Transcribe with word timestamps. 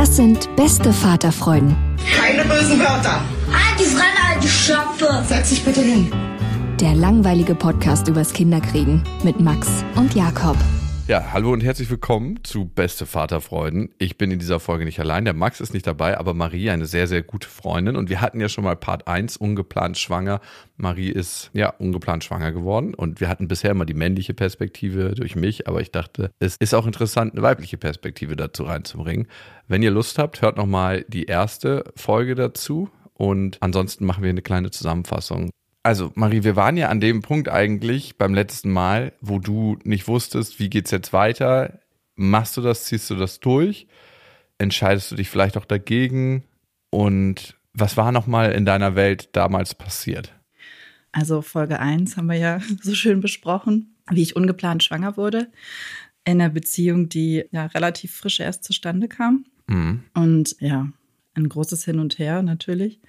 Das 0.00 0.16
sind 0.16 0.48
beste 0.56 0.94
Vaterfreuden. 0.94 1.76
Keine 2.16 2.42
bösen 2.44 2.78
Wörter. 2.78 3.20
Die 3.78 3.84
Fremde, 3.84 4.40
die 4.42 4.48
Schöpfe. 4.48 5.22
Setz 5.28 5.50
dich 5.50 5.62
bitte 5.62 5.82
hin. 5.82 6.10
Der 6.80 6.94
langweilige 6.94 7.54
Podcast 7.54 8.08
übers 8.08 8.32
Kinderkriegen 8.32 9.02
mit 9.24 9.40
Max 9.40 9.68
und 9.96 10.14
Jakob. 10.14 10.56
Ja, 11.10 11.32
hallo 11.32 11.52
und 11.52 11.64
herzlich 11.64 11.90
willkommen 11.90 12.38
zu 12.44 12.66
Beste 12.66 13.04
Vaterfreuden. 13.04 13.92
Ich 13.98 14.16
bin 14.16 14.30
in 14.30 14.38
dieser 14.38 14.60
Folge 14.60 14.84
nicht 14.84 15.00
allein. 15.00 15.24
Der 15.24 15.34
Max 15.34 15.60
ist 15.60 15.74
nicht 15.74 15.84
dabei, 15.84 16.16
aber 16.16 16.34
Marie, 16.34 16.70
eine 16.70 16.86
sehr, 16.86 17.08
sehr 17.08 17.20
gute 17.20 17.48
Freundin. 17.48 17.96
Und 17.96 18.10
wir 18.10 18.20
hatten 18.20 18.40
ja 18.40 18.48
schon 18.48 18.62
mal 18.62 18.76
Part 18.76 19.08
1, 19.08 19.36
ungeplant 19.36 19.98
schwanger. 19.98 20.40
Marie 20.76 21.08
ist 21.08 21.50
ja 21.52 21.70
ungeplant 21.70 22.22
schwanger 22.22 22.52
geworden. 22.52 22.94
Und 22.94 23.20
wir 23.20 23.28
hatten 23.28 23.48
bisher 23.48 23.72
immer 23.72 23.86
die 23.86 23.94
männliche 23.94 24.34
Perspektive 24.34 25.16
durch 25.16 25.34
mich. 25.34 25.66
Aber 25.66 25.80
ich 25.80 25.90
dachte, 25.90 26.30
es 26.38 26.54
ist 26.60 26.76
auch 26.76 26.86
interessant, 26.86 27.32
eine 27.32 27.42
weibliche 27.42 27.76
Perspektive 27.76 28.36
dazu 28.36 28.62
reinzubringen. 28.62 29.26
Wenn 29.66 29.82
ihr 29.82 29.90
Lust 29.90 30.16
habt, 30.16 30.42
hört 30.42 30.58
nochmal 30.58 31.04
die 31.08 31.24
erste 31.24 31.82
Folge 31.96 32.36
dazu. 32.36 32.88
Und 33.14 33.58
ansonsten 33.60 34.06
machen 34.06 34.22
wir 34.22 34.30
eine 34.30 34.42
kleine 34.42 34.70
Zusammenfassung. 34.70 35.50
Also, 35.82 36.12
Marie, 36.14 36.44
wir 36.44 36.56
waren 36.56 36.76
ja 36.76 36.88
an 36.88 37.00
dem 37.00 37.22
Punkt 37.22 37.48
eigentlich 37.48 38.18
beim 38.18 38.34
letzten 38.34 38.70
Mal, 38.70 39.12
wo 39.20 39.38
du 39.38 39.78
nicht 39.84 40.08
wusstest, 40.08 40.58
wie 40.58 40.68
geht's 40.68 40.90
jetzt 40.90 41.12
weiter? 41.12 41.80
Machst 42.16 42.56
du 42.56 42.60
das, 42.60 42.84
ziehst 42.84 43.08
du 43.08 43.14
das 43.14 43.40
durch? 43.40 43.86
Entscheidest 44.58 45.10
du 45.10 45.16
dich 45.16 45.30
vielleicht 45.30 45.56
auch 45.56 45.64
dagegen? 45.64 46.44
Und 46.90 47.56
was 47.72 47.96
war 47.96 48.12
nochmal 48.12 48.52
in 48.52 48.66
deiner 48.66 48.94
Welt 48.94 49.30
damals 49.32 49.74
passiert? 49.74 50.34
Also 51.12 51.40
Folge 51.40 51.80
1 51.80 52.16
haben 52.16 52.26
wir 52.26 52.36
ja 52.36 52.60
so 52.82 52.94
schön 52.94 53.20
besprochen, 53.20 53.96
wie 54.10 54.22
ich 54.22 54.36
ungeplant 54.36 54.84
schwanger 54.84 55.16
wurde. 55.16 55.50
In 56.26 56.42
einer 56.42 56.50
Beziehung, 56.50 57.08
die 57.08 57.44
ja 57.52 57.66
relativ 57.66 58.14
frisch 58.14 58.40
erst 58.40 58.64
zustande 58.64 59.08
kam. 59.08 59.46
Mhm. 59.66 60.04
Und 60.12 60.56
ja, 60.60 60.88
ein 61.34 61.48
großes 61.48 61.86
Hin 61.86 61.98
und 61.98 62.18
Her 62.18 62.42
natürlich. 62.42 63.00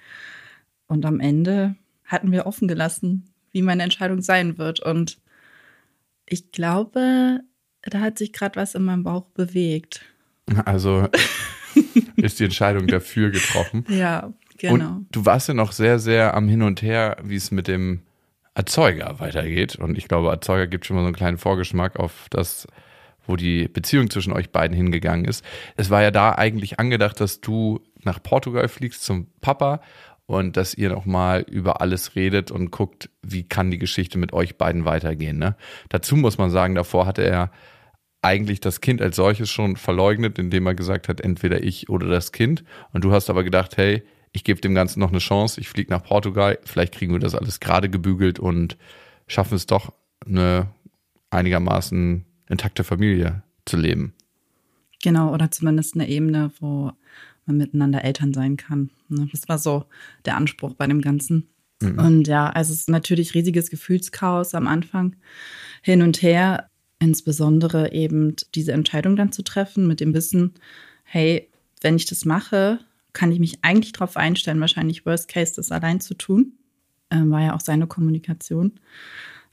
Und 0.86 1.04
am 1.04 1.20
Ende 1.20 1.76
hatten 2.12 2.30
wir 2.30 2.46
offen 2.46 2.68
gelassen, 2.68 3.30
wie 3.50 3.62
meine 3.62 3.82
Entscheidung 3.82 4.20
sein 4.20 4.58
wird. 4.58 4.80
Und 4.80 5.18
ich 6.26 6.52
glaube, 6.52 7.40
da 7.82 8.00
hat 8.00 8.18
sich 8.18 8.32
gerade 8.32 8.56
was 8.56 8.74
in 8.74 8.84
meinem 8.84 9.02
Bauch 9.02 9.26
bewegt. 9.30 10.02
Also 10.64 11.08
ist 12.16 12.40
die 12.40 12.44
Entscheidung 12.44 12.86
dafür 12.86 13.30
getroffen. 13.30 13.84
Ja, 13.88 14.32
genau. 14.58 14.96
Und 14.96 15.06
du 15.10 15.24
warst 15.24 15.48
ja 15.48 15.54
noch 15.54 15.72
sehr, 15.72 15.98
sehr 15.98 16.34
am 16.34 16.48
Hin 16.48 16.62
und 16.62 16.82
Her, 16.82 17.16
wie 17.22 17.36
es 17.36 17.50
mit 17.50 17.68
dem 17.68 18.02
Erzeuger 18.54 19.18
weitergeht. 19.18 19.76
Und 19.76 19.96
ich 19.96 20.08
glaube, 20.08 20.28
Erzeuger 20.28 20.66
gibt 20.66 20.86
schon 20.86 20.96
mal 20.96 21.02
so 21.02 21.06
einen 21.06 21.16
kleinen 21.16 21.38
Vorgeschmack 21.38 21.98
auf 21.98 22.26
das, 22.30 22.66
wo 23.26 23.36
die 23.36 23.68
Beziehung 23.68 24.10
zwischen 24.10 24.32
euch 24.32 24.50
beiden 24.50 24.76
hingegangen 24.76 25.24
ist. 25.24 25.44
Es 25.76 25.90
war 25.90 26.02
ja 26.02 26.10
da 26.10 26.32
eigentlich 26.32 26.78
angedacht, 26.78 27.20
dass 27.20 27.40
du 27.40 27.80
nach 28.02 28.22
Portugal 28.22 28.68
fliegst 28.68 29.04
zum 29.04 29.28
Papa 29.40 29.80
und 30.32 30.56
dass 30.56 30.74
ihr 30.74 30.88
nochmal 30.88 31.42
über 31.42 31.80
alles 31.80 32.16
redet 32.16 32.50
und 32.50 32.70
guckt, 32.70 33.10
wie 33.22 33.42
kann 33.42 33.70
die 33.70 33.78
Geschichte 33.78 34.18
mit 34.18 34.32
euch 34.32 34.56
beiden 34.56 34.84
weitergehen. 34.84 35.38
Ne? 35.38 35.56
Dazu 35.90 36.16
muss 36.16 36.38
man 36.38 36.50
sagen, 36.50 36.74
davor 36.74 37.06
hatte 37.06 37.22
er 37.22 37.50
eigentlich 38.22 38.60
das 38.60 38.80
Kind 38.80 39.02
als 39.02 39.16
solches 39.16 39.50
schon 39.50 39.76
verleugnet, 39.76 40.38
indem 40.38 40.66
er 40.66 40.74
gesagt 40.74 41.08
hat, 41.08 41.20
entweder 41.20 41.62
ich 41.62 41.90
oder 41.90 42.08
das 42.08 42.32
Kind. 42.32 42.64
Und 42.92 43.04
du 43.04 43.12
hast 43.12 43.28
aber 43.28 43.44
gedacht, 43.44 43.76
hey, 43.76 44.04
ich 44.32 44.44
gebe 44.44 44.60
dem 44.60 44.74
Ganzen 44.74 45.00
noch 45.00 45.10
eine 45.10 45.18
Chance, 45.18 45.60
ich 45.60 45.68
fliege 45.68 45.90
nach 45.90 46.02
Portugal, 46.02 46.58
vielleicht 46.64 46.94
kriegen 46.94 47.12
wir 47.12 47.20
das 47.20 47.34
alles 47.34 47.60
gerade 47.60 47.90
gebügelt 47.90 48.38
und 48.38 48.78
schaffen 49.26 49.54
es 49.54 49.66
doch, 49.66 49.92
eine 50.24 50.68
einigermaßen 51.30 52.24
intakte 52.48 52.84
Familie 52.84 53.42
zu 53.66 53.76
leben. 53.76 54.14
Genau, 55.02 55.34
oder 55.34 55.50
zumindest 55.50 55.94
eine 55.94 56.08
Ebene, 56.08 56.52
wo 56.60 56.92
man 57.46 57.56
miteinander 57.56 58.04
Eltern 58.04 58.32
sein 58.32 58.56
kann. 58.56 58.90
Ne? 59.08 59.28
Das 59.32 59.48
war 59.48 59.58
so 59.58 59.84
der 60.24 60.36
Anspruch 60.36 60.74
bei 60.74 60.86
dem 60.86 61.00
Ganzen. 61.00 61.48
Und 61.82 62.28
ja, 62.28 62.48
also 62.48 62.72
es 62.72 62.80
ist 62.80 62.90
natürlich 62.90 63.34
riesiges 63.34 63.70
Gefühlschaos 63.70 64.54
am 64.54 64.68
Anfang 64.68 65.16
hin 65.82 66.02
und 66.02 66.22
her, 66.22 66.68
insbesondere 67.00 67.92
eben 67.92 68.36
diese 68.54 68.72
Entscheidung 68.72 69.16
dann 69.16 69.32
zu 69.32 69.42
treffen 69.42 69.88
mit 69.88 70.00
dem 70.00 70.14
Wissen, 70.14 70.54
hey, 71.02 71.48
wenn 71.80 71.96
ich 71.96 72.06
das 72.06 72.24
mache, 72.24 72.78
kann 73.12 73.32
ich 73.32 73.40
mich 73.40 73.58
eigentlich 73.62 73.92
darauf 73.92 74.16
einstellen, 74.16 74.60
wahrscheinlich 74.60 75.04
Worst 75.04 75.28
Case 75.28 75.54
das 75.56 75.72
allein 75.72 76.00
zu 76.00 76.14
tun. 76.14 76.52
Ähm, 77.10 77.30
war 77.30 77.42
ja 77.42 77.54
auch 77.54 77.60
seine 77.60 77.86
Kommunikation. 77.86 78.78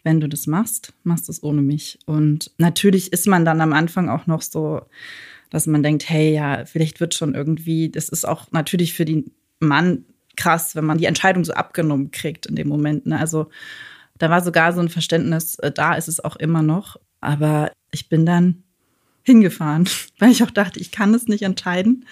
Wenn 0.04 0.22
du 0.22 0.30
das 0.30 0.48
machst, 0.48 0.94
machst 1.04 1.28
du 1.28 1.32
es 1.32 1.44
ohne 1.44 1.62
mich. 1.62 2.00
Und 2.06 2.52
natürlich 2.58 3.12
ist 3.12 3.28
man 3.28 3.44
dann 3.44 3.60
am 3.60 3.74
Anfang 3.74 4.08
auch 4.08 4.28
noch 4.28 4.42
so, 4.42 4.82
dass 5.50 5.68
man 5.68 5.84
denkt, 5.84 6.10
hey, 6.10 6.34
ja, 6.34 6.66
vielleicht 6.66 7.00
wird 7.00 7.14
schon 7.14 7.36
irgendwie, 7.36 7.90
das 7.90 8.10
ist 8.10 8.28
auch 8.28 8.52
natürlich 8.52 8.94
für 8.94 9.06
den 9.06 9.32
Mann 9.60 10.06
krass, 10.36 10.76
wenn 10.76 10.86
man 10.86 10.98
die 10.98 11.06
Entscheidung 11.06 11.44
so 11.44 11.54
abgenommen 11.54 12.12
kriegt 12.12 12.46
in 12.46 12.56
dem 12.56 12.68
Moment. 12.68 13.06
Ne? 13.06 13.20
Also 13.20 13.50
da 14.18 14.30
war 14.30 14.42
sogar 14.42 14.74
so 14.74 14.80
ein 14.80 14.90
Verständnis, 14.90 15.56
äh, 15.56 15.72
da 15.72 15.96
ist 15.96 16.08
es 16.08 16.24
auch 16.24 16.36
immer 16.36 16.62
noch. 16.62 16.98
Aber 17.22 17.72
ich 17.92 18.10
bin 18.10 18.26
dann 18.26 18.64
hingefahren, 19.24 19.90
weil 20.20 20.32
ich 20.32 20.44
auch 20.44 20.52
dachte, 20.52 20.80
ich 20.80 20.92
kann 20.92 21.14
es 21.14 21.28
nicht 21.28 21.44
entscheiden. 21.44 22.06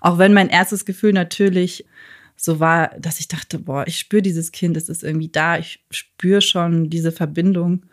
Auch 0.00 0.18
wenn 0.18 0.34
mein 0.34 0.48
erstes 0.48 0.84
Gefühl 0.84 1.12
natürlich 1.12 1.86
so 2.36 2.60
war, 2.60 2.92
dass 2.98 3.18
ich 3.20 3.28
dachte, 3.28 3.58
boah, 3.58 3.84
ich 3.86 3.98
spüre 3.98 4.22
dieses 4.22 4.52
Kind, 4.52 4.76
es 4.76 4.88
ist 4.88 5.02
irgendwie 5.02 5.28
da, 5.28 5.58
ich 5.58 5.84
spüre 5.90 6.40
schon 6.40 6.88
diese 6.88 7.10
Verbindung. 7.10 7.84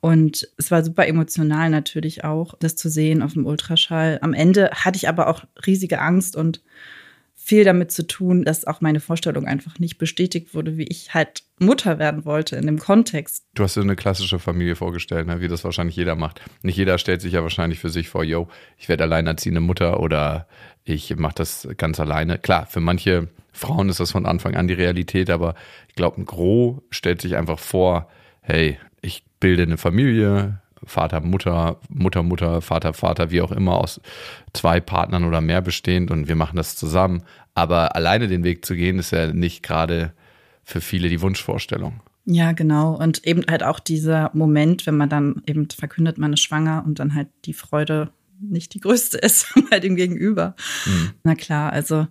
Und 0.00 0.48
es 0.56 0.70
war 0.70 0.84
super 0.84 1.06
emotional 1.06 1.70
natürlich 1.70 2.24
auch, 2.24 2.54
das 2.60 2.76
zu 2.76 2.88
sehen 2.88 3.22
auf 3.22 3.32
dem 3.32 3.46
Ultraschall. 3.46 4.18
Am 4.22 4.32
Ende 4.32 4.70
hatte 4.72 4.96
ich 4.96 5.08
aber 5.08 5.28
auch 5.28 5.44
riesige 5.66 6.00
Angst 6.00 6.36
und 6.36 6.62
viel 7.48 7.64
damit 7.64 7.90
zu 7.90 8.06
tun, 8.06 8.44
dass 8.44 8.66
auch 8.66 8.82
meine 8.82 9.00
Vorstellung 9.00 9.46
einfach 9.46 9.78
nicht 9.78 9.96
bestätigt 9.96 10.52
wurde, 10.52 10.76
wie 10.76 10.84
ich 10.84 11.14
halt 11.14 11.44
Mutter 11.58 11.98
werden 11.98 12.26
wollte 12.26 12.56
in 12.56 12.66
dem 12.66 12.78
Kontext. 12.78 13.46
Du 13.54 13.62
hast 13.62 13.74
dir 13.74 13.80
eine 13.80 13.96
klassische 13.96 14.38
Familie 14.38 14.76
vorgestellt, 14.76 15.26
ne? 15.26 15.40
wie 15.40 15.48
das 15.48 15.64
wahrscheinlich 15.64 15.96
jeder 15.96 16.14
macht. 16.14 16.42
Nicht 16.60 16.76
jeder 16.76 16.98
stellt 16.98 17.22
sich 17.22 17.32
ja 17.32 17.42
wahrscheinlich 17.42 17.78
für 17.78 17.88
sich 17.88 18.10
vor, 18.10 18.22
yo, 18.22 18.48
ich 18.76 18.90
werde 18.90 19.04
alleinerziehende 19.04 19.62
Mutter 19.62 20.00
oder 20.00 20.46
ich 20.84 21.16
mache 21.16 21.36
das 21.36 21.66
ganz 21.78 21.98
alleine. 21.98 22.38
Klar, 22.38 22.66
für 22.66 22.80
manche 22.80 23.28
Frauen 23.52 23.88
ist 23.88 24.00
das 24.00 24.12
von 24.12 24.26
Anfang 24.26 24.54
an 24.54 24.68
die 24.68 24.74
Realität, 24.74 25.30
aber 25.30 25.54
ich 25.88 25.94
glaube, 25.94 26.20
ein 26.20 26.26
Gros 26.26 26.82
stellt 26.90 27.22
sich 27.22 27.36
einfach 27.36 27.58
vor, 27.58 28.10
hey, 28.42 28.78
bilde 29.40 29.62
eine 29.62 29.78
Familie, 29.78 30.60
Vater, 30.84 31.20
Mutter, 31.20 31.80
Mutter, 31.88 32.22
Mutter, 32.22 32.60
Vater, 32.60 32.92
Vater, 32.92 33.30
wie 33.30 33.42
auch 33.42 33.52
immer, 33.52 33.78
aus 33.78 34.00
zwei 34.52 34.80
Partnern 34.80 35.24
oder 35.24 35.40
mehr 35.40 35.60
bestehend 35.60 36.10
und 36.10 36.28
wir 36.28 36.36
machen 36.36 36.56
das 36.56 36.76
zusammen. 36.76 37.22
Aber 37.54 37.96
alleine 37.96 38.28
den 38.28 38.44
Weg 38.44 38.64
zu 38.64 38.74
gehen, 38.74 38.98
ist 38.98 39.10
ja 39.10 39.32
nicht 39.32 39.62
gerade 39.62 40.12
für 40.64 40.80
viele 40.80 41.08
die 41.08 41.20
Wunschvorstellung. 41.20 42.00
Ja, 42.24 42.52
genau. 42.52 42.94
Und 42.94 43.26
eben 43.26 43.42
halt 43.48 43.62
auch 43.62 43.80
dieser 43.80 44.30
Moment, 44.34 44.86
wenn 44.86 44.96
man 44.96 45.08
dann 45.08 45.42
eben 45.46 45.66
verkündet, 45.70 46.18
man 46.18 46.34
ist 46.34 46.40
schwanger 46.40 46.84
und 46.86 46.98
dann 46.98 47.14
halt 47.14 47.28
die 47.46 47.54
Freude 47.54 48.10
nicht 48.38 48.74
die 48.74 48.80
größte 48.80 49.18
ist 49.22 49.54
bei 49.70 49.80
dem 49.80 49.96
Gegenüber. 49.96 50.54
Na 51.24 51.34
klar, 51.34 51.72
also, 51.72 52.06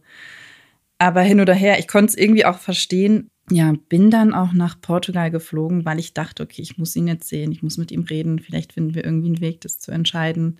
aber 0.97 1.21
hin 1.21 1.39
oder 1.39 1.53
her, 1.53 1.79
ich 1.79 1.87
konnte 1.87 2.07
es 2.07 2.17
irgendwie 2.17 2.45
auch 2.45 2.57
verstehen, 2.57 3.29
ja, 3.49 3.73
bin 3.87 4.11
dann 4.11 4.33
auch 4.33 4.51
nach 4.51 4.79
Portugal 4.81 5.31
geflogen, 5.31 5.85
weil 5.85 5.99
ich 5.99 6.13
dachte, 6.13 6.43
okay, 6.43 6.61
ich 6.61 6.77
muss 6.77 6.95
ihn 6.95 7.07
jetzt 7.07 7.29
sehen, 7.29 7.51
ich 7.51 7.63
muss 7.63 7.77
mit 7.77 7.91
ihm 7.91 8.01
reden, 8.01 8.39
vielleicht 8.39 8.73
finden 8.73 8.93
wir 8.93 9.05
irgendwie 9.05 9.27
einen 9.27 9.41
Weg, 9.41 9.61
das 9.61 9.79
zu 9.79 9.91
entscheiden. 9.91 10.59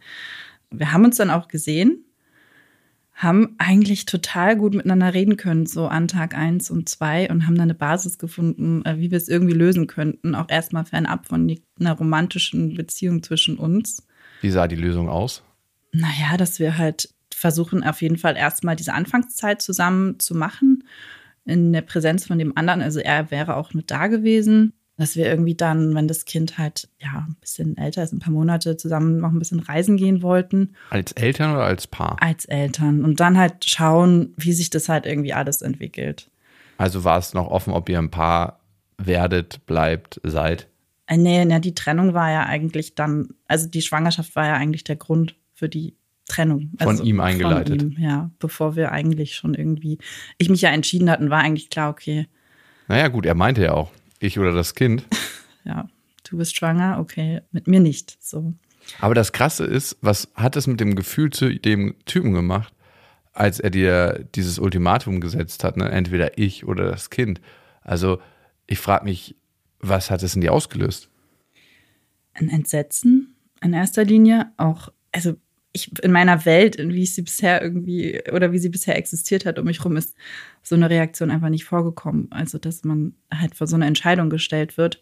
Wir 0.71 0.93
haben 0.93 1.03
uns 1.03 1.17
dann 1.17 1.29
auch 1.29 1.49
gesehen, 1.49 2.05
haben 3.13 3.55
eigentlich 3.57 4.05
total 4.05 4.55
gut 4.55 4.73
miteinander 4.73 5.13
reden 5.13 5.37
können, 5.37 5.65
so 5.65 5.87
an 5.87 6.07
Tag 6.07 6.35
eins 6.37 6.69
und 6.69 6.87
zwei 6.87 7.29
und 7.29 7.45
haben 7.45 7.55
dann 7.55 7.63
eine 7.63 7.73
Basis 7.73 8.19
gefunden, 8.19 8.85
äh, 8.85 8.99
wie 8.99 9.11
wir 9.11 9.17
es 9.17 9.27
irgendwie 9.27 9.55
lösen 9.55 9.87
könnten, 9.87 10.35
auch 10.35 10.49
erstmal 10.49 10.85
fernab 10.85 11.27
von 11.27 11.53
einer 11.79 11.93
romantischen 11.93 12.75
Beziehung 12.75 13.21
zwischen 13.23 13.57
uns. 13.57 14.05
Wie 14.41 14.51
sah 14.51 14.67
die 14.67 14.75
Lösung 14.75 15.09
aus? 15.09 15.43
Naja, 15.91 16.37
dass 16.37 16.59
wir 16.59 16.77
halt 16.77 17.09
versuchen, 17.33 17.83
auf 17.83 18.01
jeden 18.01 18.17
Fall 18.17 18.37
erstmal 18.37 18.75
diese 18.75 18.93
Anfangszeit 18.93 19.61
zusammen 19.61 20.19
zu 20.19 20.35
machen 20.35 20.83
in 21.47 21.73
der 21.73 21.81
Präsenz 21.81 22.25
von 22.27 22.37
dem 22.37 22.57
anderen. 22.57 22.81
Also 22.81 22.99
er 22.99 23.31
wäre 23.31 23.55
auch 23.55 23.73
mit 23.73 23.91
da 23.91 24.07
gewesen, 24.07 24.73
dass 24.97 25.15
wir 25.15 25.25
irgendwie 25.27 25.55
dann, 25.55 25.93
wenn 25.95 26.07
das 26.07 26.25
Kind 26.25 26.57
halt 26.57 26.89
ja 26.99 27.25
ein 27.27 27.37
bisschen 27.39 27.77
älter 27.77 28.03
ist, 28.03 28.13
ein 28.13 28.19
paar 28.19 28.33
Monate 28.33 28.77
zusammen 28.77 29.19
noch 29.19 29.31
ein 29.31 29.39
bisschen 29.39 29.59
reisen 29.59 29.97
gehen 29.97 30.21
wollten. 30.21 30.75
Als 30.89 31.11
Eltern 31.11 31.51
oder 31.53 31.65
als 31.65 31.87
Paar? 31.87 32.17
Als 32.19 32.45
Eltern. 32.45 33.05
Und 33.05 33.19
dann 33.19 33.37
halt 33.37 33.65
schauen, 33.65 34.33
wie 34.37 34.53
sich 34.53 34.69
das 34.69 34.89
halt 34.89 35.05
irgendwie 35.05 35.33
alles 35.33 35.61
entwickelt. 35.61 36.29
Also 36.77 37.03
war 37.03 37.17
es 37.17 37.33
noch 37.33 37.47
offen, 37.47 37.73
ob 37.73 37.89
ihr 37.89 37.99
ein 37.99 38.11
Paar 38.11 38.59
werdet, 38.97 39.65
bleibt, 39.65 40.19
seid? 40.23 40.67
Äh, 41.05 41.17
nee, 41.17 41.45
nee, 41.45 41.59
die 41.59 41.75
Trennung 41.75 42.13
war 42.13 42.31
ja 42.31 42.45
eigentlich 42.45 42.95
dann, 42.95 43.29
also 43.47 43.67
die 43.67 43.81
Schwangerschaft 43.81 44.35
war 44.35 44.47
ja 44.47 44.53
eigentlich 44.53 44.83
der 44.83 44.95
Grund 44.95 45.35
für 45.53 45.69
die 45.69 45.96
Trennung. 46.27 46.71
Also 46.77 46.97
von 46.97 47.05
ihm 47.05 47.19
eingeleitet. 47.19 47.81
Von 47.81 47.91
ihm, 47.91 47.99
ja, 47.99 48.31
bevor 48.39 48.75
wir 48.75 48.91
eigentlich 48.91 49.35
schon 49.35 49.53
irgendwie, 49.53 49.97
ich 50.37 50.49
mich 50.49 50.61
ja 50.61 50.69
entschieden 50.69 51.09
hatten, 51.09 51.29
war 51.29 51.39
eigentlich 51.39 51.69
klar, 51.69 51.89
okay. 51.89 52.27
Naja, 52.87 53.07
gut, 53.07 53.25
er 53.25 53.35
meinte 53.35 53.63
ja 53.63 53.73
auch, 53.73 53.91
ich 54.19 54.37
oder 54.37 54.51
das 54.51 54.75
Kind. 54.75 55.05
ja, 55.63 55.87
du 56.29 56.37
bist 56.37 56.55
schwanger, 56.55 56.99
okay, 56.99 57.41
mit 57.51 57.67
mir 57.67 57.79
nicht. 57.79 58.17
So. 58.21 58.53
Aber 58.99 59.15
das 59.15 59.31
Krasse 59.31 59.65
ist, 59.65 59.97
was 60.01 60.29
hat 60.35 60.55
es 60.55 60.67
mit 60.67 60.79
dem 60.79 60.95
Gefühl 60.95 61.31
zu 61.31 61.57
dem 61.57 61.95
Typen 62.05 62.33
gemacht, 62.33 62.73
als 63.33 63.59
er 63.59 63.69
dir 63.69 64.25
dieses 64.35 64.59
Ultimatum 64.59 65.21
gesetzt 65.21 65.63
hat, 65.63 65.77
ne? 65.77 65.89
entweder 65.89 66.37
ich 66.37 66.65
oder 66.65 66.89
das 66.89 67.09
Kind? 67.09 67.41
Also, 67.81 68.19
ich 68.65 68.79
frage 68.79 69.05
mich, 69.05 69.35
was 69.79 70.09
hat 70.09 70.23
es 70.23 70.35
in 70.35 70.41
dir 70.41 70.53
ausgelöst? 70.53 71.09
Ein 72.33 72.49
Entsetzen 72.49 73.35
in 73.61 73.73
erster 73.73 74.03
Linie, 74.03 74.51
auch, 74.57 74.89
also 75.11 75.35
ich 75.73 75.91
in 76.03 76.11
meiner 76.11 76.45
Welt, 76.45 76.77
wie 76.79 77.03
ich 77.03 77.13
sie 77.13 77.21
bisher 77.21 77.61
irgendwie 77.61 78.21
oder 78.31 78.51
wie 78.51 78.59
sie 78.59 78.69
bisher 78.69 78.97
existiert 78.97 79.45
hat 79.45 79.59
um 79.59 79.65
mich 79.65 79.83
rum, 79.83 79.97
ist 79.97 80.15
so 80.63 80.75
eine 80.75 80.89
Reaktion 80.89 81.31
einfach 81.31 81.49
nicht 81.49 81.65
vorgekommen. 81.65 82.27
Also, 82.31 82.57
dass 82.57 82.83
man 82.83 83.13
halt 83.33 83.55
vor 83.55 83.67
so 83.67 83.75
eine 83.75 83.85
Entscheidung 83.85 84.29
gestellt 84.29 84.77
wird. 84.77 85.01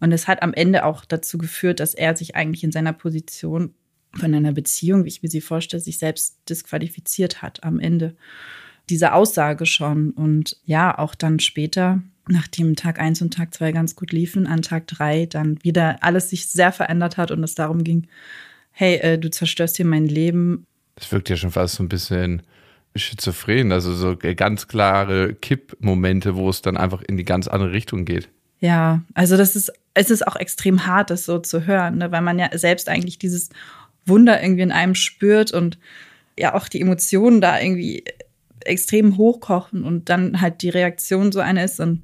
Und 0.00 0.12
es 0.12 0.26
hat 0.28 0.42
am 0.42 0.52
Ende 0.52 0.84
auch 0.84 1.04
dazu 1.04 1.38
geführt, 1.38 1.80
dass 1.80 1.94
er 1.94 2.16
sich 2.16 2.34
eigentlich 2.34 2.64
in 2.64 2.72
seiner 2.72 2.92
Position 2.92 3.74
von 4.14 4.34
einer 4.34 4.52
Beziehung, 4.52 5.04
wie 5.04 5.08
ich 5.08 5.22
mir 5.22 5.28
sie 5.28 5.40
vorstelle, 5.40 5.82
sich 5.82 5.98
selbst 5.98 6.38
disqualifiziert 6.48 7.40
hat 7.40 7.64
am 7.64 7.78
Ende. 7.78 8.16
Diese 8.90 9.14
Aussage 9.14 9.64
schon. 9.64 10.10
Und 10.10 10.58
ja, 10.64 10.98
auch 10.98 11.14
dann 11.14 11.38
später, 11.38 12.02
nachdem 12.28 12.76
Tag 12.76 12.98
eins 13.00 13.22
und 13.22 13.34
Tag 13.34 13.54
zwei 13.54 13.72
ganz 13.72 13.96
gut 13.96 14.12
liefen, 14.12 14.46
an 14.46 14.62
Tag 14.62 14.86
drei 14.86 15.26
dann 15.26 15.62
wieder 15.62 16.02
alles 16.02 16.30
sich 16.30 16.48
sehr 16.48 16.72
verändert 16.72 17.16
hat 17.16 17.30
und 17.30 17.42
es 17.42 17.54
darum 17.54 17.84
ging, 17.84 18.08
hey, 18.72 18.96
äh, 18.96 19.18
du 19.18 19.30
zerstörst 19.30 19.76
hier 19.76 19.86
mein 19.86 20.06
Leben. 20.06 20.66
Das 20.96 21.10
wirkt 21.12 21.28
ja 21.28 21.36
schon 21.36 21.50
fast 21.50 21.76
so 21.76 21.82
ein 21.82 21.88
bisschen 21.88 22.42
schizophren, 22.96 23.72
also 23.72 23.94
so 23.94 24.16
ganz 24.16 24.68
klare 24.68 25.34
Kippmomente, 25.34 26.36
wo 26.36 26.50
es 26.50 26.62
dann 26.62 26.76
einfach 26.76 27.02
in 27.02 27.16
die 27.16 27.24
ganz 27.24 27.48
andere 27.48 27.72
Richtung 27.72 28.04
geht. 28.04 28.28
Ja, 28.60 29.02
also 29.14 29.36
das 29.36 29.56
ist, 29.56 29.72
es 29.94 30.10
ist 30.10 30.26
auch 30.26 30.36
extrem 30.36 30.86
hart, 30.86 31.10
das 31.10 31.24
so 31.24 31.38
zu 31.38 31.66
hören, 31.66 31.98
ne? 31.98 32.12
weil 32.12 32.20
man 32.20 32.38
ja 32.38 32.50
selbst 32.56 32.88
eigentlich 32.88 33.18
dieses 33.18 33.48
Wunder 34.04 34.42
irgendwie 34.42 34.62
in 34.62 34.72
einem 34.72 34.94
spürt 34.94 35.52
und 35.52 35.78
ja 36.38 36.54
auch 36.54 36.68
die 36.68 36.80
Emotionen 36.80 37.40
da 37.40 37.60
irgendwie 37.60 38.04
extrem 38.64 39.16
hochkochen 39.16 39.84
und 39.84 40.08
dann 40.08 40.40
halt 40.40 40.62
die 40.62 40.68
Reaktion 40.68 41.32
so 41.32 41.40
eine 41.40 41.64
ist 41.64 41.80
und 41.80 42.02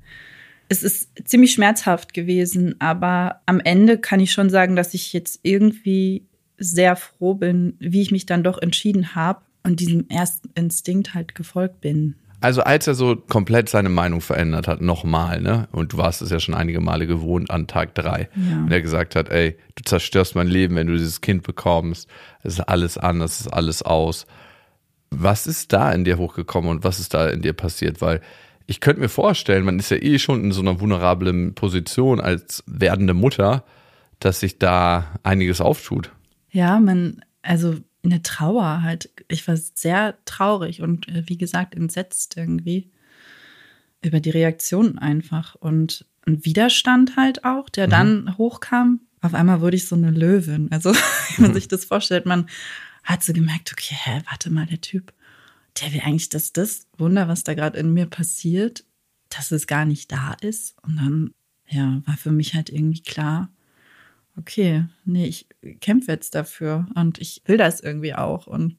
es 0.69 0.82
ist 0.82 1.09
ziemlich 1.25 1.53
schmerzhaft 1.53 2.12
gewesen, 2.12 2.75
aber 2.79 3.41
am 3.47 3.61
Ende 3.61 3.99
kann 3.99 4.20
ich 4.20 4.32
schon 4.32 4.50
sagen, 4.50 4.76
dass 4.76 4.93
ich 4.93 5.12
jetzt 5.12 5.41
irgendwie 5.43 6.27
sehr 6.58 6.96
froh 6.96 7.34
bin, 7.34 7.75
wie 7.78 8.02
ich 8.02 8.10
mich 8.10 8.26
dann 8.26 8.43
doch 8.43 8.58
entschieden 8.58 9.14
habe 9.14 9.40
und 9.62 9.81
diesem 9.81 10.08
ersten 10.08 10.50
Instinkt 10.55 11.14
halt 11.14 11.34
gefolgt 11.34 11.81
bin. 11.81 12.14
Also 12.40 12.62
als 12.62 12.87
er 12.87 12.94
so 12.94 13.16
komplett 13.16 13.69
seine 13.69 13.88
Meinung 13.88 14.20
verändert 14.20 14.69
hat, 14.69 14.81
nochmal, 14.81 15.40
ne? 15.40 15.66
Und 15.72 15.93
du 15.93 15.96
warst 15.96 16.22
es 16.22 16.31
ja 16.31 16.38
schon 16.38 16.55
einige 16.55 16.81
Male 16.81 17.08
gewohnt 17.08 17.50
an 17.50 17.66
Tag 17.66 17.96
drei. 17.96 18.28
Ja. 18.37 18.66
Er 18.70 18.81
gesagt 18.81 19.16
hat, 19.16 19.28
ey, 19.28 19.56
du 19.75 19.82
zerstörst 19.82 20.37
mein 20.37 20.46
Leben, 20.46 20.76
wenn 20.76 20.87
du 20.87 20.93
dieses 20.93 21.20
Kind 21.20 21.43
bekommst. 21.43 22.08
Es 22.44 22.55
ist 22.55 22.60
alles 22.60 22.96
anders, 22.96 23.32
es 23.32 23.40
ist 23.46 23.52
alles 23.52 23.82
aus. 23.82 24.26
Was 25.10 25.49
ist 25.49 25.72
da 25.72 25.90
in 25.90 26.05
dir 26.05 26.19
hochgekommen 26.19 26.70
und 26.70 26.84
was 26.84 27.00
ist 27.00 27.12
da 27.12 27.28
in 27.28 27.43
dir 27.43 27.55
passiert? 27.55 28.00
Weil 28.00 28.20
ich 28.66 28.81
könnte 28.81 29.00
mir 29.00 29.08
vorstellen, 29.08 29.64
man 29.64 29.78
ist 29.81 29.90
ja 29.90 29.96
eh 29.96 30.20
schon 30.20 30.44
in 30.44 30.52
so 30.52 30.60
einer 30.60 30.78
vulnerablen 30.78 31.55
Position 31.55 32.20
als 32.20 32.62
werdende 32.66 33.14
Mutter, 33.14 33.64
dass 34.20 34.40
sich 34.40 34.58
da 34.58 35.06
einiges 35.25 35.60
auftut. 35.60 36.12
Ja, 36.50 36.80
man, 36.80 37.22
also 37.42 37.76
eine 38.04 38.22
Trauer 38.22 38.82
halt. 38.82 39.10
Ich 39.28 39.46
war 39.48 39.56
sehr 39.56 40.16
traurig 40.24 40.82
und 40.82 41.08
äh, 41.08 41.24
wie 41.26 41.38
gesagt 41.38 41.74
entsetzt 41.74 42.36
irgendwie 42.36 42.90
über 44.02 44.20
die 44.20 44.30
Reaktion 44.30 44.98
einfach 44.98 45.54
und 45.56 46.06
ein 46.26 46.44
Widerstand 46.44 47.16
halt 47.16 47.44
auch, 47.44 47.68
der 47.68 47.86
mhm. 47.86 47.90
dann 47.90 48.38
hochkam. 48.38 49.00
Auf 49.20 49.34
einmal 49.34 49.60
wurde 49.60 49.76
ich 49.76 49.86
so 49.86 49.96
eine 49.96 50.10
Löwin. 50.10 50.68
Also, 50.70 50.92
wenn 51.36 51.42
man 51.42 51.50
mhm. 51.50 51.54
sich 51.54 51.68
das 51.68 51.84
vorstellt, 51.84 52.26
man 52.26 52.48
hat 53.02 53.22
so 53.22 53.32
gemerkt, 53.32 53.72
okay, 53.72 53.96
hä, 53.98 54.22
warte 54.28 54.50
mal, 54.50 54.66
der 54.66 54.80
Typ, 54.80 55.12
der 55.80 55.92
will 55.92 56.02
eigentlich, 56.04 56.28
dass 56.28 56.52
das 56.52 56.86
Wunder, 56.96 57.28
was 57.28 57.44
da 57.44 57.54
gerade 57.54 57.78
in 57.78 57.92
mir 57.92 58.06
passiert, 58.06 58.84
dass 59.30 59.50
es 59.50 59.66
gar 59.66 59.84
nicht 59.84 60.12
da 60.12 60.34
ist. 60.40 60.76
Und 60.82 60.96
dann, 60.96 61.34
ja, 61.68 62.02
war 62.04 62.16
für 62.16 62.32
mich 62.32 62.54
halt 62.54 62.70
irgendwie 62.70 63.02
klar, 63.02 63.50
okay, 64.38 64.85
nee, 65.05 65.26
ich 65.26 65.46
kämpfe 65.81 66.12
jetzt 66.12 66.35
dafür 66.35 66.87
und 66.94 67.19
ich 67.19 67.43
will 67.46 67.56
das 67.56 67.81
irgendwie 67.81 68.14
auch. 68.14 68.46
Und 68.46 68.76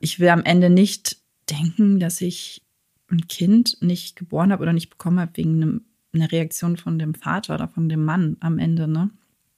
ich 0.00 0.20
will 0.20 0.28
am 0.28 0.44
Ende 0.44 0.70
nicht 0.70 1.18
denken, 1.50 1.98
dass 1.98 2.20
ich 2.20 2.62
ein 3.10 3.26
Kind 3.28 3.76
nicht 3.80 4.16
geboren 4.16 4.52
habe 4.52 4.62
oder 4.62 4.72
nicht 4.72 4.90
bekommen 4.90 5.20
habe 5.20 5.32
wegen 5.34 5.62
einem, 5.62 5.84
einer 6.14 6.30
Reaktion 6.30 6.76
von 6.76 6.98
dem 6.98 7.14
Vater 7.14 7.54
oder 7.54 7.68
von 7.68 7.88
dem 7.88 8.04
Mann 8.04 8.36
am 8.40 8.58
Ende, 8.58 8.88
ne? 8.88 9.10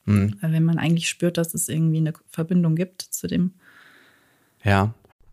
Mhm. 0.07 0.37
Weil 0.41 0.53
wenn 0.53 0.65
man 0.65 0.79
eigentlich 0.79 1.09
spürt, 1.09 1.37
dass 1.37 1.55
es 1.55 1.69
irgendwie 1.69 1.99
eine 1.99 2.13
Verbindung 2.29 2.77
gibt 2.77 3.03
zu 3.03 3.27
dem. 3.27 3.55
Ja, 4.65 4.95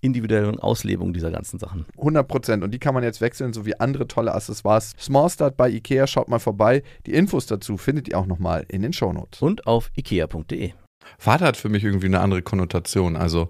individuellen 0.00 0.58
Auslebung 0.58 1.12
dieser 1.12 1.30
ganzen 1.30 1.58
Sachen. 1.58 1.86
100 1.96 2.26
Prozent. 2.26 2.64
Und 2.64 2.72
die 2.72 2.78
kann 2.78 2.94
man 2.94 3.02
jetzt 3.02 3.20
wechseln, 3.20 3.52
sowie 3.52 3.74
andere 3.78 4.06
tolle 4.06 4.34
Accessoires. 4.34 4.94
Small 4.98 5.28
Start 5.30 5.56
bei 5.56 5.68
Ikea, 5.70 6.06
schaut 6.06 6.28
mal 6.28 6.38
vorbei. 6.38 6.82
Die 7.06 7.14
Infos 7.14 7.46
dazu 7.46 7.76
findet 7.76 8.08
ihr 8.08 8.18
auch 8.18 8.26
nochmal 8.26 8.64
in 8.68 8.82
den 8.82 8.92
Shownotes. 8.92 9.42
Und 9.42 9.66
auf 9.66 9.90
ikea.de. 9.96 10.72
Vater 11.18 11.46
hat 11.46 11.56
für 11.56 11.68
mich 11.68 11.84
irgendwie 11.84 12.06
eine 12.06 12.20
andere 12.20 12.42
Konnotation. 12.42 13.16
Also 13.16 13.48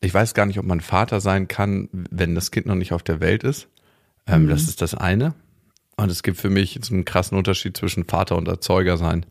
ich 0.00 0.12
weiß 0.12 0.34
gar 0.34 0.46
nicht, 0.46 0.58
ob 0.58 0.64
man 0.64 0.80
Vater 0.80 1.20
sein 1.20 1.48
kann, 1.48 1.88
wenn 1.92 2.34
das 2.34 2.50
Kind 2.50 2.66
noch 2.66 2.74
nicht 2.74 2.92
auf 2.92 3.02
der 3.02 3.20
Welt 3.20 3.44
ist. 3.44 3.68
Ähm, 4.26 4.44
mhm. 4.44 4.48
Das 4.48 4.62
ist 4.62 4.82
das 4.82 4.94
eine. 4.94 5.34
Und 5.96 6.10
es 6.10 6.22
gibt 6.22 6.38
für 6.38 6.50
mich 6.50 6.78
so 6.82 6.94
einen 6.94 7.04
krassen 7.04 7.36
Unterschied 7.36 7.76
zwischen 7.76 8.04
Vater 8.04 8.36
und 8.36 8.46
Erzeuger 8.46 8.96
sein. 8.96 9.26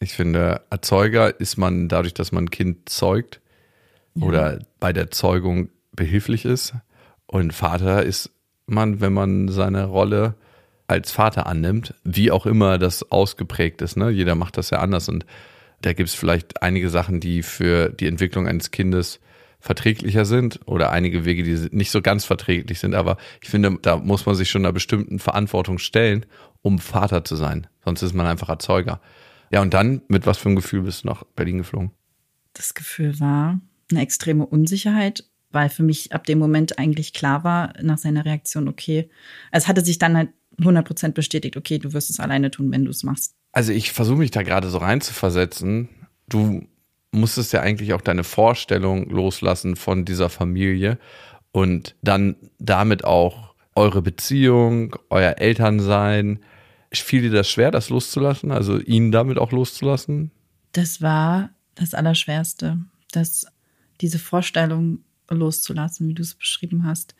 Ich 0.00 0.12
finde, 0.12 0.62
Erzeuger 0.68 1.38
ist 1.40 1.56
man 1.56 1.88
dadurch, 1.88 2.12
dass 2.12 2.32
man 2.32 2.44
ein 2.44 2.50
Kind 2.50 2.88
zeugt 2.88 3.40
ja. 4.16 4.26
oder 4.26 4.58
bei 4.80 4.92
der 4.92 5.10
Zeugung 5.10 5.68
behilflich 5.92 6.44
ist. 6.44 6.74
Und 7.26 7.52
Vater 7.52 8.02
ist 8.02 8.30
man, 8.66 9.00
wenn 9.00 9.12
man 9.12 9.48
seine 9.48 9.84
Rolle 9.84 10.34
als 10.86 11.10
Vater 11.10 11.46
annimmt, 11.46 11.94
wie 12.04 12.30
auch 12.30 12.46
immer 12.46 12.78
das 12.78 13.10
ausgeprägt 13.10 13.82
ist. 13.82 13.96
Ne? 13.96 14.10
Jeder 14.10 14.34
macht 14.34 14.56
das 14.56 14.70
ja 14.70 14.78
anders 14.78 15.08
und 15.08 15.26
da 15.82 15.92
gibt 15.92 16.08
es 16.08 16.14
vielleicht 16.14 16.62
einige 16.62 16.90
Sachen, 16.90 17.20
die 17.20 17.42
für 17.42 17.90
die 17.90 18.06
Entwicklung 18.06 18.46
eines 18.46 18.70
Kindes 18.70 19.20
verträglicher 19.60 20.24
sind 20.24 20.60
oder 20.66 20.90
einige 20.92 21.24
Wege, 21.24 21.42
die 21.42 21.68
nicht 21.74 21.90
so 21.90 22.00
ganz 22.00 22.24
verträglich 22.24 22.78
sind. 22.78 22.94
Aber 22.94 23.16
ich 23.42 23.48
finde, 23.48 23.78
da 23.82 23.96
muss 23.96 24.24
man 24.26 24.34
sich 24.34 24.48
schon 24.48 24.64
einer 24.64 24.72
bestimmten 24.72 25.18
Verantwortung 25.18 25.78
stellen, 25.78 26.24
um 26.62 26.78
Vater 26.78 27.24
zu 27.24 27.36
sein. 27.36 27.66
Sonst 27.84 28.02
ist 28.02 28.14
man 28.14 28.26
einfach 28.26 28.48
Erzeuger. 28.48 29.00
Ja, 29.50 29.62
und 29.62 29.74
dann, 29.74 30.02
mit 30.08 30.26
was 30.26 30.38
für 30.38 30.46
einem 30.46 30.56
Gefühl 30.56 30.82
bist 30.82 31.04
du 31.04 31.08
nach 31.08 31.24
Berlin 31.34 31.58
geflogen? 31.58 31.90
Das 32.52 32.74
Gefühl 32.74 33.18
war 33.20 33.60
eine 33.90 34.00
extreme 34.00 34.46
Unsicherheit, 34.46 35.24
weil 35.50 35.68
für 35.68 35.82
mich 35.82 36.12
ab 36.12 36.24
dem 36.24 36.38
Moment 36.38 36.78
eigentlich 36.78 37.12
klar 37.12 37.44
war, 37.44 37.72
nach 37.80 37.98
seiner 37.98 38.24
Reaktion, 38.24 38.68
okay, 38.68 39.08
es 39.52 39.68
hatte 39.68 39.84
sich 39.84 39.98
dann 39.98 40.16
halt 40.16 40.30
100% 40.60 41.12
bestätigt, 41.12 41.56
okay, 41.56 41.78
du 41.78 41.92
wirst 41.92 42.10
es 42.10 42.20
alleine 42.20 42.50
tun, 42.50 42.72
wenn 42.72 42.84
du 42.84 42.90
es 42.90 43.02
machst. 43.02 43.34
Also 43.52 43.72
ich 43.72 43.92
versuche 43.92 44.18
mich 44.18 44.30
da 44.30 44.42
gerade 44.42 44.68
so 44.68 44.78
reinzuversetzen. 44.78 45.88
Du 46.28 46.66
musstest 47.10 47.52
ja 47.52 47.60
eigentlich 47.60 47.92
auch 47.94 48.00
deine 48.00 48.24
Vorstellung 48.24 49.08
loslassen 49.08 49.76
von 49.76 50.04
dieser 50.04 50.28
Familie 50.28 50.98
und 51.52 51.94
dann 52.02 52.36
damit 52.58 53.04
auch 53.04 53.54
eure 53.74 54.02
Beziehung, 54.02 54.96
euer 55.10 55.36
Elternsein. 55.38 56.40
Fiel 56.92 57.22
dir 57.22 57.30
das 57.30 57.50
schwer, 57.50 57.70
das 57.70 57.90
loszulassen? 57.90 58.50
Also 58.50 58.78
ihn 58.78 59.12
damit 59.12 59.38
auch 59.38 59.52
loszulassen? 59.52 60.30
Das 60.72 61.02
war 61.02 61.50
das 61.74 61.94
Allerschwerste, 61.94 62.78
dass 63.12 63.46
diese 64.00 64.18
Vorstellung 64.18 65.00
loszulassen, 65.30 66.08
wie 66.08 66.14
du 66.14 66.22
es 66.22 66.34
beschrieben 66.34 66.84
hast. 66.84 67.14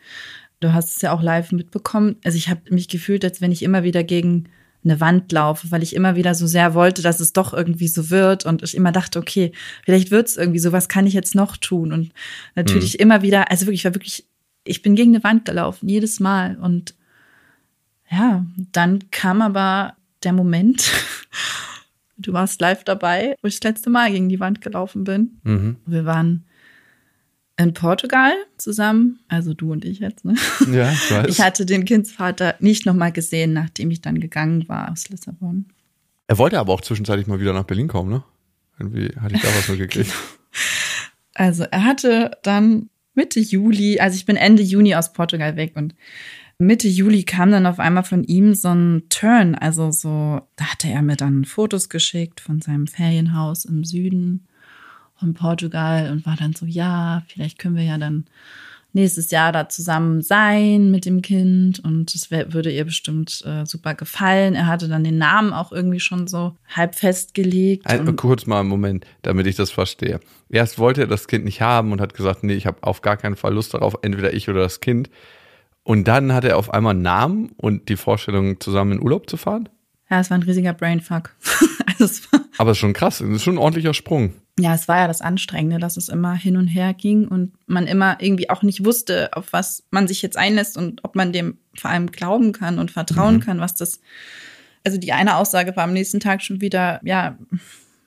Du 0.60 0.72
hast 0.72 0.96
es 0.96 1.02
ja 1.02 1.12
auch 1.12 1.22
live 1.22 1.52
mitbekommen. 1.52 2.16
Also 2.24 2.38
ich 2.38 2.48
habe 2.48 2.62
mich 2.70 2.88
gefühlt, 2.88 3.24
als 3.24 3.40
wenn 3.40 3.52
ich 3.52 3.62
immer 3.62 3.82
wieder 3.82 4.04
gegen 4.04 4.48
eine 4.84 5.00
Wand 5.00 5.32
laufe, 5.32 5.70
weil 5.70 5.82
ich 5.82 5.94
immer 5.94 6.16
wieder 6.16 6.34
so 6.34 6.46
sehr 6.46 6.74
wollte, 6.74 7.02
dass 7.02 7.20
es 7.20 7.32
doch 7.32 7.52
irgendwie 7.52 7.88
so 7.88 8.10
wird 8.10 8.46
und 8.46 8.62
ich 8.62 8.76
immer 8.76 8.92
dachte, 8.92 9.18
okay, 9.18 9.52
vielleicht 9.84 10.10
wird 10.10 10.28
es 10.28 10.36
irgendwie 10.36 10.60
so, 10.60 10.72
was 10.72 10.88
kann 10.88 11.06
ich 11.06 11.14
jetzt 11.14 11.34
noch 11.34 11.56
tun? 11.56 11.92
Und 11.92 12.12
natürlich 12.54 12.94
mhm. 12.94 13.00
immer 13.00 13.22
wieder, 13.22 13.50
also 13.50 13.66
wirklich, 13.66 13.80
ich 13.80 13.84
war 13.84 13.94
wirklich, 13.94 14.26
ich 14.64 14.82
bin 14.82 14.94
gegen 14.94 15.14
eine 15.14 15.24
Wand 15.24 15.44
gelaufen, 15.44 15.88
jedes 15.88 16.20
Mal. 16.20 16.56
Und 16.56 16.94
ja, 18.10 18.46
dann 18.72 19.10
kam 19.10 19.42
aber 19.42 19.94
der 20.22 20.32
Moment, 20.32 20.92
du 22.16 22.32
warst 22.32 22.60
live 22.60 22.84
dabei, 22.84 23.34
wo 23.42 23.48
ich 23.48 23.58
das 23.58 23.70
letzte 23.70 23.90
Mal 23.90 24.12
gegen 24.12 24.28
die 24.28 24.40
Wand 24.40 24.60
gelaufen 24.60 25.04
bin. 25.04 25.40
Mhm. 25.42 25.76
Wir 25.84 26.04
waren 26.04 26.44
in 27.58 27.72
Portugal 27.72 28.32
zusammen, 28.58 29.20
also 29.28 29.54
du 29.54 29.72
und 29.72 29.84
ich 29.84 30.00
jetzt, 30.00 30.24
ne? 30.24 30.34
Ja, 30.70 30.92
ich 30.92 31.10
weiß. 31.10 31.26
Ich 31.28 31.40
hatte 31.40 31.64
den 31.64 31.84
Kindsvater 31.84 32.54
nicht 32.60 32.84
nochmal 32.84 33.12
gesehen, 33.12 33.52
nachdem 33.52 33.90
ich 33.90 34.02
dann 34.02 34.20
gegangen 34.20 34.68
war 34.68 34.92
aus 34.92 35.08
Lissabon. 35.08 35.66
Er 36.26 36.38
wollte 36.38 36.58
aber 36.58 36.72
auch 36.72 36.80
zwischenzeitlich 36.80 37.26
mal 37.26 37.40
wieder 37.40 37.52
nach 37.52 37.64
Berlin 37.64 37.88
kommen, 37.88 38.10
ne? 38.10 38.22
Irgendwie 38.78 39.10
hatte 39.18 39.36
ich 39.36 39.42
da 39.42 39.48
was 39.48 39.68
mitgekriegt. 39.68 40.12
Also 41.38 41.64
er 41.64 41.84
hatte 41.84 42.30
dann 42.42 42.88
Mitte 43.12 43.40
Juli, 43.40 44.00
also 44.00 44.16
ich 44.16 44.24
bin 44.24 44.36
Ende 44.36 44.62
Juni 44.62 44.94
aus 44.94 45.12
Portugal 45.12 45.56
weg 45.56 45.72
und 45.74 45.94
Mitte 46.58 46.88
Juli 46.88 47.24
kam 47.24 47.50
dann 47.50 47.66
auf 47.66 47.78
einmal 47.78 48.04
von 48.04 48.24
ihm 48.24 48.54
so 48.54 48.68
ein 48.68 49.02
Turn, 49.10 49.54
also 49.54 49.90
so, 49.90 50.40
da 50.56 50.64
hatte 50.72 50.88
er 50.88 51.02
mir 51.02 51.16
dann 51.16 51.44
Fotos 51.44 51.90
geschickt 51.90 52.40
von 52.40 52.62
seinem 52.62 52.86
Ferienhaus 52.86 53.66
im 53.66 53.84
Süden 53.84 54.46
von 55.18 55.34
Portugal 55.34 56.10
und 56.10 56.26
war 56.26 56.36
dann 56.36 56.54
so, 56.54 56.66
ja, 56.66 57.22
vielleicht 57.28 57.58
können 57.58 57.76
wir 57.76 57.84
ja 57.84 57.98
dann 57.98 58.26
nächstes 58.96 59.30
Jahr 59.30 59.52
da 59.52 59.68
zusammen 59.68 60.22
sein 60.22 60.90
mit 60.90 61.04
dem 61.04 61.22
Kind 61.22 61.78
und 61.78 62.14
es 62.14 62.30
würde 62.30 62.72
ihr 62.72 62.84
bestimmt 62.84 63.44
äh, 63.44 63.64
super 63.64 63.94
gefallen. 63.94 64.54
Er 64.54 64.66
hatte 64.66 64.88
dann 64.88 65.04
den 65.04 65.18
Namen 65.18 65.52
auch 65.52 65.70
irgendwie 65.70 66.00
schon 66.00 66.26
so 66.26 66.56
halb 66.74 66.94
festgelegt. 66.94 67.86
Also, 67.86 68.12
kurz 68.14 68.46
mal 68.46 68.60
einen 68.60 68.68
Moment, 68.68 69.06
damit 69.22 69.46
ich 69.46 69.54
das 69.54 69.70
verstehe. 69.70 70.18
Erst 70.48 70.78
wollte 70.78 71.02
er 71.02 71.06
das 71.06 71.28
Kind 71.28 71.44
nicht 71.44 71.60
haben 71.60 71.92
und 71.92 72.00
hat 72.00 72.14
gesagt, 72.14 72.42
nee, 72.42 72.54
ich 72.54 72.66
habe 72.66 72.78
auf 72.82 73.02
gar 73.02 73.16
keinen 73.16 73.36
Fall 73.36 73.54
Lust 73.54 73.74
darauf, 73.74 73.96
entweder 74.02 74.32
ich 74.32 74.48
oder 74.48 74.60
das 74.60 74.80
Kind. 74.80 75.10
Und 75.84 76.08
dann 76.08 76.32
hat 76.32 76.44
er 76.44 76.56
auf 76.56 76.72
einmal 76.72 76.94
einen 76.94 77.02
Namen 77.02 77.50
und 77.58 77.88
die 77.88 77.96
Vorstellung, 77.96 78.58
zusammen 78.60 78.92
in 78.92 79.02
Urlaub 79.02 79.30
zu 79.30 79.36
fahren? 79.36 79.68
Ja, 80.10 80.20
es 80.20 80.30
war 80.30 80.38
ein 80.38 80.42
riesiger 80.42 80.72
Brainfuck. 80.72 81.36
also 81.98 82.22
Aber 82.56 82.70
es 82.70 82.78
ist 82.78 82.80
schon 82.80 82.92
krass, 82.92 83.20
es 83.20 83.28
ist 83.28 83.42
schon 83.42 83.54
ein 83.54 83.58
ordentlicher 83.58 83.94
Sprung 83.94 84.32
ja, 84.58 84.74
es 84.74 84.88
war 84.88 84.98
ja 84.98 85.06
das 85.06 85.20
Anstrengende, 85.20 85.78
dass 85.78 85.96
es 85.96 86.08
immer 86.08 86.34
hin 86.34 86.56
und 86.56 86.66
her 86.66 86.94
ging 86.94 87.28
und 87.28 87.52
man 87.66 87.86
immer 87.86 88.16
irgendwie 88.20 88.48
auch 88.48 88.62
nicht 88.62 88.84
wusste, 88.84 89.30
auf 89.34 89.52
was 89.52 89.84
man 89.90 90.08
sich 90.08 90.22
jetzt 90.22 90.38
einlässt 90.38 90.78
und 90.78 91.04
ob 91.04 91.14
man 91.14 91.32
dem 91.32 91.58
vor 91.74 91.90
allem 91.90 92.10
glauben 92.10 92.52
kann 92.52 92.78
und 92.78 92.90
vertrauen 92.90 93.36
mhm. 93.36 93.40
kann, 93.40 93.60
was 93.60 93.74
das. 93.74 94.00
Also 94.84 94.98
die 94.98 95.12
eine 95.12 95.36
Aussage 95.36 95.76
war 95.76 95.84
am 95.84 95.92
nächsten 95.92 96.20
Tag 96.20 96.42
schon 96.42 96.60
wieder, 96.60 97.00
ja, 97.04 97.38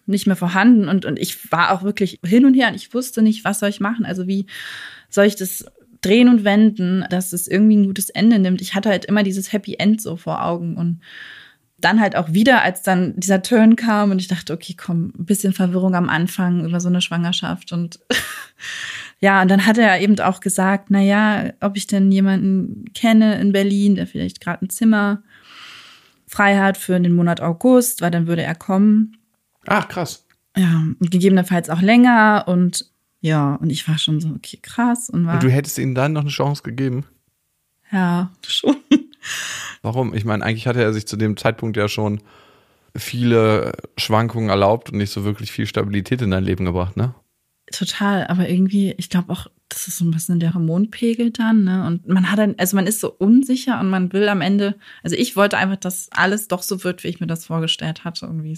nicht 0.08 0.26
mehr 0.26 0.36
vorhanden 0.36 0.90
und, 0.90 1.06
und 1.06 1.20
ich 1.20 1.52
war 1.52 1.72
auch 1.72 1.84
wirklich 1.84 2.20
hin 2.26 2.46
und 2.46 2.56
her 2.56 2.70
und 2.70 2.76
ich 2.76 2.94
wusste 2.96 3.22
nicht, 3.22 3.46
was 3.46 3.60
soll 3.60 3.70
ich 3.70 3.80
machen. 3.80 4.06
Also 4.06 4.26
wie 4.26 4.48
soll 5.08 5.26
ich 5.26 5.36
das 5.36 5.66
drehen 6.02 6.30
und 6.30 6.44
wenden, 6.44 7.06
dass 7.10 7.32
es 7.32 7.48
irgendwie 7.48 7.76
ein 7.76 7.86
gutes 7.86 8.10
Ende 8.10 8.40
nimmt. 8.40 8.62
Ich 8.62 8.74
hatte 8.74 8.90
halt 8.90 9.06
immer 9.06 9.22
dieses 9.22 9.52
Happy 9.52 9.76
End 9.78 10.02
so 10.02 10.16
vor 10.16 10.44
Augen 10.44 10.78
und 10.78 11.02
dann 11.82 12.00
halt 12.00 12.16
auch 12.16 12.34
wieder, 12.34 12.62
als 12.62 12.82
dann 12.82 13.16
dieser 13.16 13.42
Turn 13.42 13.76
kam 13.76 14.12
und 14.12 14.20
ich 14.20 14.28
dachte, 14.28 14.54
okay, 14.54 14.76
komm, 14.76 15.14
ein 15.18 15.26
bisschen 15.26 15.54
Verwirrung 15.54 15.96
am 15.96 16.10
Anfang 16.10 16.66
über 16.66 16.80
so 16.80 16.90
eine 16.90 17.02
Schwangerschaft 17.02 17.72
und 17.72 18.00
ja, 19.20 19.42
und 19.42 19.50
dann 19.50 19.66
hat 19.66 19.78
er 19.78 20.00
eben 20.00 20.20
auch 20.20 20.40
gesagt, 20.40 20.88
na 20.90 21.02
ja, 21.02 21.52
ob 21.60 21.78
ich 21.78 21.88
denn 21.88 22.12
jemanden 22.12 22.86
kenne 22.94 23.40
in 23.40 23.52
Berlin, 23.52 23.96
der 23.96 24.08
vielleicht 24.08 24.42
gerade 24.42 24.66
ein 24.66 24.70
Zimmer 24.70 25.24
frei 26.28 26.58
hat 26.58 26.78
für 26.78 27.00
den 27.00 27.14
Monat 27.14 27.42
August, 27.42 28.02
weil 28.02 28.12
dann 28.12 28.28
würde 28.28 28.44
er 28.44 28.56
kommen. 28.56 29.18
Ach, 29.66 29.88
krass. 29.88 30.26
Ja, 30.56 30.84
und 31.00 31.12
gegebenenfalls 31.12 31.70
auch 31.70 31.82
länger 31.82 32.46
und 32.48 32.86
ja, 33.22 33.56
und 33.56 33.70
ich 33.70 33.88
war 33.88 33.98
schon 33.98 34.22
so, 34.22 34.30
okay, 34.30 34.60
krass. 34.62 35.10
Und, 35.10 35.26
war, 35.26 35.36
und 35.36 35.44
du 35.44 35.50
hättest 35.50 35.78
ihm 35.78 35.94
dann 35.94 36.14
noch 36.14 36.22
eine 36.22 36.30
Chance 36.30 36.64
gegeben? 36.64 37.06
Ja, 37.92 38.32
schon. 38.46 38.78
Warum? 39.82 40.14
Ich 40.14 40.26
meine, 40.26 40.44
eigentlich 40.44 40.68
hatte 40.68 40.82
er 40.82 40.94
sich 40.94 41.08
zu 41.08 41.18
dem 41.18 41.38
Zeitpunkt 41.38 41.78
ja 41.78 41.88
schon 41.88 42.22
viele 42.96 43.74
Schwankungen 43.98 44.50
erlaubt 44.50 44.92
und 44.92 44.98
nicht 44.98 45.12
so 45.12 45.24
wirklich 45.24 45.52
viel 45.52 45.66
Stabilität 45.66 46.22
in 46.22 46.32
dein 46.32 46.44
Leben 46.44 46.66
gebracht, 46.66 46.98
ne? 46.98 47.14
Total, 47.72 48.26
aber 48.28 48.50
irgendwie, 48.50 48.96
ich 48.98 49.10
glaube 49.12 49.32
auch, 49.32 49.46
das 49.70 49.88
ist 49.88 50.00
so 50.00 50.06
ein 50.06 50.10
bisschen 50.10 50.40
der 50.40 50.56
Hormonpegel 50.56 51.30
dann, 51.32 51.64
ne? 51.64 51.86
Und 51.86 52.08
man 52.08 52.32
hat 52.32 52.40
dann, 52.40 52.56
also 52.58 52.76
man 52.76 52.88
ist 52.88 53.00
so 53.00 53.12
unsicher 53.12 53.80
und 53.80 53.90
man 53.90 54.12
will 54.12 54.28
am 54.28 54.42
Ende, 54.42 54.76
also 55.04 55.16
ich 55.16 55.36
wollte 55.36 55.58
einfach, 55.58 55.78
dass 55.78 56.10
alles 56.12 56.48
doch 56.48 56.64
so 56.64 56.84
wird, 56.84 57.04
wie 57.04 57.10
ich 57.10 57.20
mir 57.20 57.28
das 57.28 57.46
vorgestellt 57.46 58.04
hatte, 58.04 58.26
irgendwie. 58.26 58.58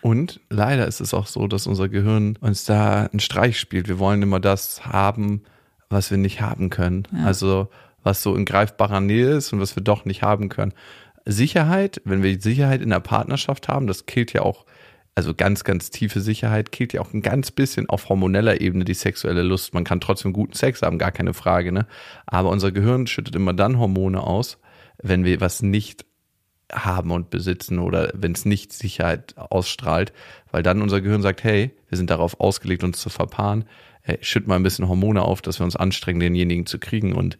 Und 0.00 0.40
leider 0.48 0.86
ist 0.86 1.00
es 1.00 1.12
auch 1.14 1.26
so, 1.26 1.48
dass 1.48 1.66
unser 1.66 1.88
Gehirn 1.88 2.36
uns 2.40 2.64
da 2.64 3.06
einen 3.06 3.20
Streich 3.20 3.58
spielt. 3.58 3.88
Wir 3.88 3.98
wollen 3.98 4.22
immer 4.22 4.40
das 4.40 4.86
haben, 4.86 5.42
was 5.90 6.10
wir 6.10 6.18
nicht 6.18 6.40
haben 6.40 6.70
können. 6.70 7.06
Ja. 7.12 7.24
Also 7.24 7.68
was 8.02 8.22
so 8.22 8.34
in 8.34 8.44
greifbarer 8.44 9.00
Nähe 9.00 9.30
ist 9.30 9.52
und 9.52 9.60
was 9.60 9.76
wir 9.76 9.82
doch 9.82 10.04
nicht 10.04 10.22
haben 10.22 10.48
können. 10.48 10.72
Sicherheit, 11.24 12.00
wenn 12.04 12.22
wir 12.22 12.40
Sicherheit 12.40 12.82
in 12.82 12.90
der 12.90 13.00
Partnerschaft 13.00 13.68
haben, 13.68 13.86
das 13.86 14.06
killt 14.06 14.32
ja 14.32 14.42
auch, 14.42 14.66
also 15.14 15.34
ganz, 15.34 15.62
ganz 15.62 15.90
tiefe 15.90 16.20
Sicherheit, 16.20 16.72
killt 16.72 16.92
ja 16.92 17.00
auch 17.00 17.12
ein 17.12 17.22
ganz 17.22 17.50
bisschen 17.50 17.88
auf 17.88 18.08
hormoneller 18.08 18.60
Ebene 18.60 18.84
die 18.84 18.94
sexuelle 18.94 19.42
Lust. 19.42 19.74
Man 19.74 19.84
kann 19.84 20.00
trotzdem 20.00 20.32
guten 20.32 20.54
Sex 20.54 20.82
haben, 20.82 20.98
gar 20.98 21.12
keine 21.12 21.34
Frage, 21.34 21.70
ne? 21.70 21.86
Aber 22.26 22.48
unser 22.48 22.72
Gehirn 22.72 23.06
schüttet 23.06 23.36
immer 23.36 23.52
dann 23.52 23.78
Hormone 23.78 24.22
aus, 24.22 24.58
wenn 25.02 25.24
wir 25.24 25.40
was 25.40 25.62
nicht 25.62 26.06
haben 26.72 27.10
und 27.10 27.30
besitzen 27.30 27.78
oder 27.78 28.10
wenn 28.14 28.32
es 28.32 28.44
nicht 28.44 28.72
Sicherheit 28.72 29.36
ausstrahlt, 29.36 30.12
weil 30.50 30.62
dann 30.62 30.82
unser 30.82 31.00
Gehirn 31.02 31.22
sagt, 31.22 31.44
hey, 31.44 31.70
wir 31.88 31.98
sind 31.98 32.10
darauf 32.10 32.40
ausgelegt, 32.40 32.82
uns 32.82 32.98
zu 32.98 33.10
verpaaren, 33.10 33.66
hey, 34.00 34.18
schütt 34.22 34.46
mal 34.46 34.56
ein 34.56 34.62
bisschen 34.62 34.88
Hormone 34.88 35.22
auf, 35.22 35.42
dass 35.42 35.60
wir 35.60 35.64
uns 35.64 35.76
anstrengen, 35.76 36.20
denjenigen 36.20 36.66
zu 36.66 36.78
kriegen 36.78 37.12
und 37.12 37.38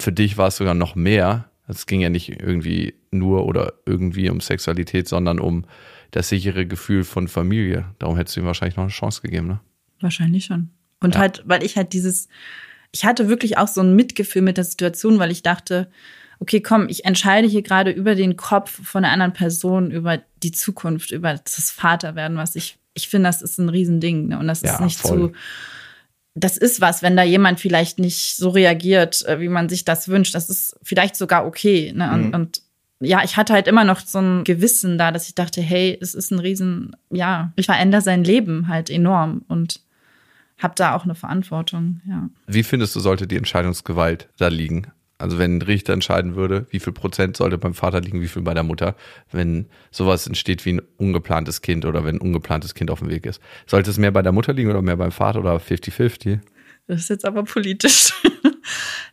für 0.00 0.12
dich 0.12 0.36
war 0.36 0.48
es 0.48 0.56
sogar 0.56 0.74
noch 0.74 0.94
mehr. 0.94 1.50
Es 1.66 1.86
ging 1.86 2.00
ja 2.00 2.10
nicht 2.10 2.28
irgendwie 2.28 2.94
nur 3.10 3.46
oder 3.46 3.74
irgendwie 3.86 4.28
um 4.28 4.40
Sexualität, 4.40 5.08
sondern 5.08 5.38
um 5.38 5.64
das 6.10 6.28
sichere 6.28 6.66
Gefühl 6.66 7.04
von 7.04 7.28
Familie. 7.28 7.86
Darum 7.98 8.16
hättest 8.16 8.36
du 8.36 8.40
ihm 8.40 8.46
wahrscheinlich 8.46 8.76
noch 8.76 8.84
eine 8.84 8.92
Chance 8.92 9.22
gegeben, 9.22 9.46
ne? 9.48 9.60
Wahrscheinlich 10.00 10.44
schon. 10.44 10.70
Und 11.00 11.14
ja. 11.14 11.20
halt, 11.20 11.42
weil 11.46 11.62
ich 11.62 11.76
halt 11.76 11.92
dieses, 11.92 12.28
ich 12.92 13.04
hatte 13.04 13.28
wirklich 13.28 13.58
auch 13.58 13.68
so 13.68 13.80
ein 13.80 13.96
Mitgefühl 13.96 14.42
mit 14.42 14.56
der 14.56 14.64
Situation, 14.64 15.18
weil 15.18 15.30
ich 15.30 15.42
dachte, 15.42 15.90
okay, 16.40 16.60
komm, 16.60 16.88
ich 16.88 17.04
entscheide 17.04 17.48
hier 17.48 17.62
gerade 17.62 17.90
über 17.90 18.14
den 18.14 18.36
Kopf 18.36 18.70
von 18.70 19.04
einer 19.04 19.12
anderen 19.12 19.32
Person, 19.32 19.90
über 19.90 20.20
die 20.42 20.52
Zukunft, 20.52 21.10
über 21.10 21.34
das 21.34 21.70
Vaterwerden, 21.70 22.36
was 22.36 22.54
ich, 22.56 22.78
ich 22.94 23.08
finde, 23.08 23.28
das 23.28 23.42
ist 23.42 23.58
ein 23.58 23.68
Riesending. 23.68 24.28
Ne? 24.28 24.38
Und 24.38 24.46
das 24.46 24.62
ja, 24.62 24.74
ist 24.74 24.80
nicht 24.80 24.98
voll. 24.98 25.30
zu 25.30 25.32
das 26.34 26.56
ist 26.56 26.80
was, 26.80 27.02
wenn 27.02 27.16
da 27.16 27.22
jemand 27.22 27.60
vielleicht 27.60 27.98
nicht 27.98 28.36
so 28.36 28.48
reagiert, 28.50 29.24
äh, 29.26 29.40
wie 29.40 29.48
man 29.48 29.68
sich 29.68 29.84
das 29.84 30.08
wünscht. 30.08 30.34
Das 30.34 30.50
ist 30.50 30.76
vielleicht 30.82 31.16
sogar 31.16 31.46
okay. 31.46 31.92
Ne? 31.94 32.10
Und, 32.12 32.26
Mhm. 32.28 32.34
und 32.34 32.62
ja, 33.00 33.22
ich 33.24 33.36
hatte 33.36 33.52
halt 33.52 33.68
immer 33.68 33.84
noch 33.84 34.00
so 34.00 34.18
ein 34.18 34.44
Gewissen 34.44 34.98
da, 34.98 35.10
dass 35.12 35.28
ich 35.28 35.34
dachte, 35.34 35.60
hey, 35.60 35.96
es 36.00 36.14
ist 36.14 36.30
ein 36.32 36.38
Riesen, 36.38 36.96
ja, 37.10 37.52
ich 37.56 37.66
verändere 37.66 38.00
sein 38.02 38.24
Leben 38.24 38.68
halt 38.68 38.90
enorm 38.90 39.42
und 39.48 39.80
habe 40.58 40.74
da 40.76 40.94
auch 40.94 41.04
eine 41.04 41.14
Verantwortung, 41.14 42.00
ja. 42.08 42.28
Wie 42.46 42.62
findest 42.62 42.94
du, 42.96 43.00
sollte 43.00 43.26
die 43.26 43.36
Entscheidungsgewalt 43.36 44.28
da 44.38 44.48
liegen? 44.48 44.86
Also 45.24 45.38
wenn 45.38 45.56
ein 45.56 45.62
Richter 45.62 45.92
entscheiden 45.94 46.36
würde, 46.36 46.66
wie 46.70 46.80
viel 46.80 46.92
Prozent 46.92 47.36
sollte 47.36 47.56
beim 47.56 47.72
Vater 47.74 48.00
liegen, 48.00 48.20
wie 48.20 48.28
viel 48.28 48.42
bei 48.42 48.52
der 48.54 48.62
Mutter, 48.62 48.94
wenn 49.32 49.66
sowas 49.90 50.26
entsteht 50.26 50.64
wie 50.66 50.74
ein 50.74 50.82
ungeplantes 50.98 51.62
Kind 51.62 51.86
oder 51.86 52.04
wenn 52.04 52.16
ein 52.16 52.20
ungeplantes 52.20 52.74
Kind 52.74 52.90
auf 52.90 52.98
dem 52.98 53.08
Weg 53.08 53.24
ist. 53.24 53.40
Sollte 53.66 53.90
es 53.90 53.96
mehr 53.98 54.10
bei 54.12 54.20
der 54.22 54.32
Mutter 54.32 54.52
liegen 54.52 54.68
oder 54.70 54.82
mehr 54.82 54.96
beim 54.96 55.12
Vater 55.12 55.40
oder 55.40 55.56
50-50? 55.56 56.40
Das 56.86 57.00
ist 57.00 57.08
jetzt 57.10 57.24
aber 57.24 57.44
politisch. 57.44 58.12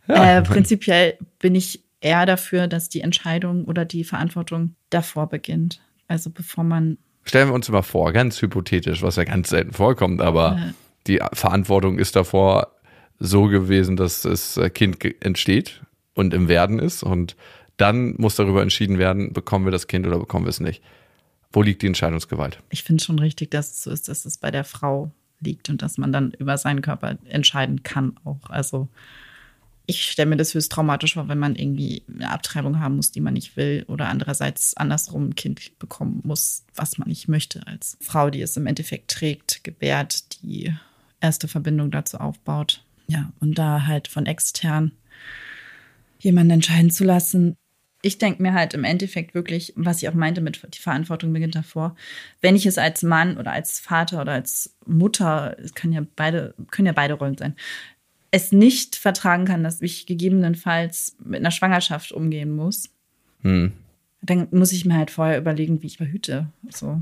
Ja. 0.08 0.38
äh, 0.38 0.42
prinzipiell 0.42 1.16
bin 1.38 1.54
ich 1.54 1.82
eher 2.00 2.26
dafür, 2.26 2.66
dass 2.66 2.88
die 2.88 3.02
Entscheidung 3.02 3.64
oder 3.66 3.84
die 3.84 4.02
Verantwortung 4.04 4.74
davor 4.90 5.28
beginnt. 5.28 5.80
Also 6.08 6.30
bevor 6.30 6.64
man 6.64 6.98
Stellen 7.24 7.48
wir 7.48 7.54
uns 7.54 7.68
mal 7.68 7.82
vor, 7.82 8.12
ganz 8.12 8.42
hypothetisch, 8.42 9.02
was 9.02 9.14
ja 9.16 9.24
ganz 9.24 9.50
selten 9.50 9.72
vorkommt, 9.72 10.20
aber 10.20 10.56
Ja. 10.58 10.74
die 11.06 11.20
Verantwortung 11.34 11.98
ist 12.00 12.16
davor 12.16 12.72
so 13.20 13.44
gewesen, 13.44 13.94
dass 13.96 14.22
das 14.22 14.58
Kind 14.74 14.98
ge- 14.98 15.14
entsteht 15.20 15.82
und 16.14 16.34
im 16.34 16.48
Werden 16.48 16.78
ist 16.78 17.02
und 17.02 17.36
dann 17.76 18.14
muss 18.18 18.36
darüber 18.36 18.62
entschieden 18.62 18.98
werden, 18.98 19.32
bekommen 19.32 19.64
wir 19.64 19.72
das 19.72 19.86
Kind 19.86 20.06
oder 20.06 20.18
bekommen 20.18 20.44
wir 20.44 20.50
es 20.50 20.60
nicht. 20.60 20.82
Wo 21.52 21.62
liegt 21.62 21.82
die 21.82 21.86
Entscheidungsgewalt? 21.86 22.58
ich 22.70 22.82
finde 22.82 23.04
schon 23.04 23.18
richtig, 23.18 23.50
dass 23.50 23.70
es 23.72 23.82
so 23.82 23.90
ist, 23.90 24.08
dass 24.08 24.24
es 24.24 24.38
bei 24.38 24.50
der 24.50 24.64
Frau 24.64 25.10
liegt 25.40 25.68
und 25.68 25.82
dass 25.82 25.98
man 25.98 26.12
dann 26.12 26.32
über 26.32 26.56
seinen 26.56 26.82
Körper 26.82 27.18
entscheiden 27.24 27.82
kann 27.82 28.14
auch. 28.24 28.48
Also 28.48 28.88
ich 29.86 30.10
stelle 30.10 30.30
mir 30.30 30.36
das 30.36 30.54
höchst 30.54 30.70
traumatisch 30.70 31.14
vor, 31.14 31.28
wenn 31.28 31.38
man 31.38 31.56
irgendwie 31.56 32.04
eine 32.08 32.30
Abtreibung 32.30 32.78
haben 32.78 32.96
muss, 32.96 33.10
die 33.10 33.20
man 33.20 33.34
nicht 33.34 33.56
will 33.56 33.84
oder 33.88 34.08
andererseits 34.08 34.76
andersrum 34.76 35.30
ein 35.30 35.34
Kind 35.34 35.78
bekommen 35.78 36.20
muss, 36.24 36.64
was 36.74 36.98
man 36.98 37.08
nicht 37.08 37.28
möchte 37.28 37.66
als 37.66 37.98
Frau, 38.00 38.30
die 38.30 38.40
es 38.40 38.56
im 38.56 38.66
Endeffekt 38.66 39.10
trägt, 39.10 39.64
gebärt, 39.64 40.42
die 40.42 40.72
erste 41.20 41.48
Verbindung 41.48 41.90
dazu 41.90 42.18
aufbaut. 42.18 42.84
Ja, 43.08 43.32
und 43.40 43.58
da 43.58 43.86
halt 43.86 44.08
von 44.08 44.26
extern 44.26 44.92
jemanden 46.22 46.52
entscheiden 46.52 46.90
zu 46.90 47.04
lassen. 47.04 47.56
Ich 48.04 48.18
denke 48.18 48.42
mir 48.42 48.52
halt 48.52 48.74
im 48.74 48.82
Endeffekt 48.84 49.34
wirklich, 49.34 49.72
was 49.76 50.02
ich 50.02 50.08
auch 50.08 50.14
meinte 50.14 50.40
mit 50.40 50.60
die 50.74 50.80
Verantwortung 50.80 51.32
beginnt 51.32 51.54
davor. 51.54 51.94
Wenn 52.40 52.56
ich 52.56 52.66
es 52.66 52.76
als 52.78 53.02
Mann 53.02 53.36
oder 53.36 53.52
als 53.52 53.78
Vater 53.78 54.20
oder 54.20 54.32
als 54.32 54.74
Mutter, 54.86 55.56
es 55.62 55.74
können 55.74 55.92
ja 55.92 56.02
beide, 56.16 56.54
können 56.70 56.86
ja 56.86 56.92
beide 56.92 57.14
Rollen 57.14 57.38
sein, 57.38 57.54
es 58.32 58.50
nicht 58.50 58.96
vertragen 58.96 59.44
kann, 59.44 59.62
dass 59.62 59.82
ich 59.82 60.06
gegebenenfalls 60.06 61.16
mit 61.22 61.40
einer 61.40 61.50
Schwangerschaft 61.50 62.12
umgehen 62.12 62.50
muss, 62.56 62.88
Hm. 63.42 63.72
dann 64.22 64.48
muss 64.52 64.72
ich 64.72 64.84
mir 64.84 64.96
halt 64.96 65.10
vorher 65.10 65.38
überlegen, 65.38 65.82
wie 65.82 65.86
ich 65.88 65.96
verhüte. 65.98 66.48
So, 66.70 67.00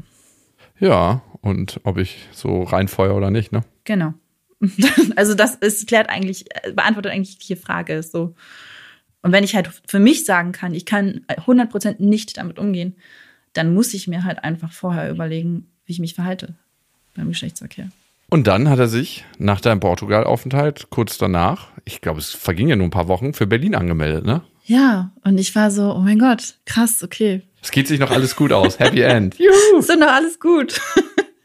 Ja, 0.81 1.23
und 1.41 1.81
ob 1.85 1.99
ich 1.99 2.27
so 2.33 2.63
reinfeuer 2.63 3.15
oder 3.15 3.31
nicht, 3.31 3.53
ne? 3.53 3.63
genau. 3.85 4.13
Also 5.17 5.35
das 5.35 5.55
ist, 5.55 5.87
klärt 5.87 6.11
eigentlich, 6.11 6.45
beantwortet 6.75 7.13
eigentlich 7.13 7.39
die 7.39 7.57
Frage 7.57 8.03
so. 8.03 8.35
Und 9.23 9.33
wenn 9.33 9.45
ich 9.45 9.55
halt 9.55 9.71
für 9.87 9.99
mich 9.99 10.25
sagen 10.25 10.53
kann, 10.53 10.75
ich 10.75 10.87
kann 10.87 11.23
100% 11.29 11.97
nicht 11.99 12.37
damit 12.39 12.59
umgehen, 12.59 12.97
dann 13.53 13.75
muss 13.75 13.95
ich 13.95 14.09
mir 14.09 14.25
halt 14.25 14.43
einfach 14.45 14.73
vorher 14.73 15.11
überlegen, 15.11 15.69
wie 15.85 15.93
ich 15.93 15.99
mich 15.99 16.15
verhalte 16.15 16.55
beim 17.15 17.29
Geschlechtsverkehr. 17.29 17.91
Und 18.31 18.47
dann 18.47 18.69
hat 18.69 18.79
er 18.79 18.87
sich 18.87 19.25
nach 19.39 19.61
deinem 19.61 19.81
Portugal-Aufenthalt 19.81 20.89
kurz 20.91 21.19
danach, 21.19 21.69
ich 21.85 22.01
glaube, 22.01 22.21
es 22.21 22.31
verging 22.31 22.69
ja 22.69 22.77
nur 22.77 22.87
ein 22.87 22.93
paar 22.93 23.09
Wochen, 23.09 23.35
für 23.35 23.47
Berlin 23.47 23.75
angemeldet, 23.75 24.25
ne? 24.25 24.43
Ja, 24.65 25.11
und 25.25 25.37
ich 25.39 25.55
war 25.57 25.73
so, 25.73 25.93
oh 25.93 25.99
mein 25.99 26.21
Gott, 26.21 26.55
krass, 26.65 27.03
okay. 27.03 27.43
Es 27.61 27.73
geht 27.73 27.89
sich 27.89 27.99
noch 27.99 28.13
alles 28.13 28.37
gut 28.37 28.53
aus. 28.53 28.79
Happy 28.79 29.01
End. 29.01 29.35
Juhu. 29.39 29.81
Ist 29.81 29.91
doch 29.91 29.99
noch 29.99 30.13
alles 30.13 30.39
gut. 30.39 30.81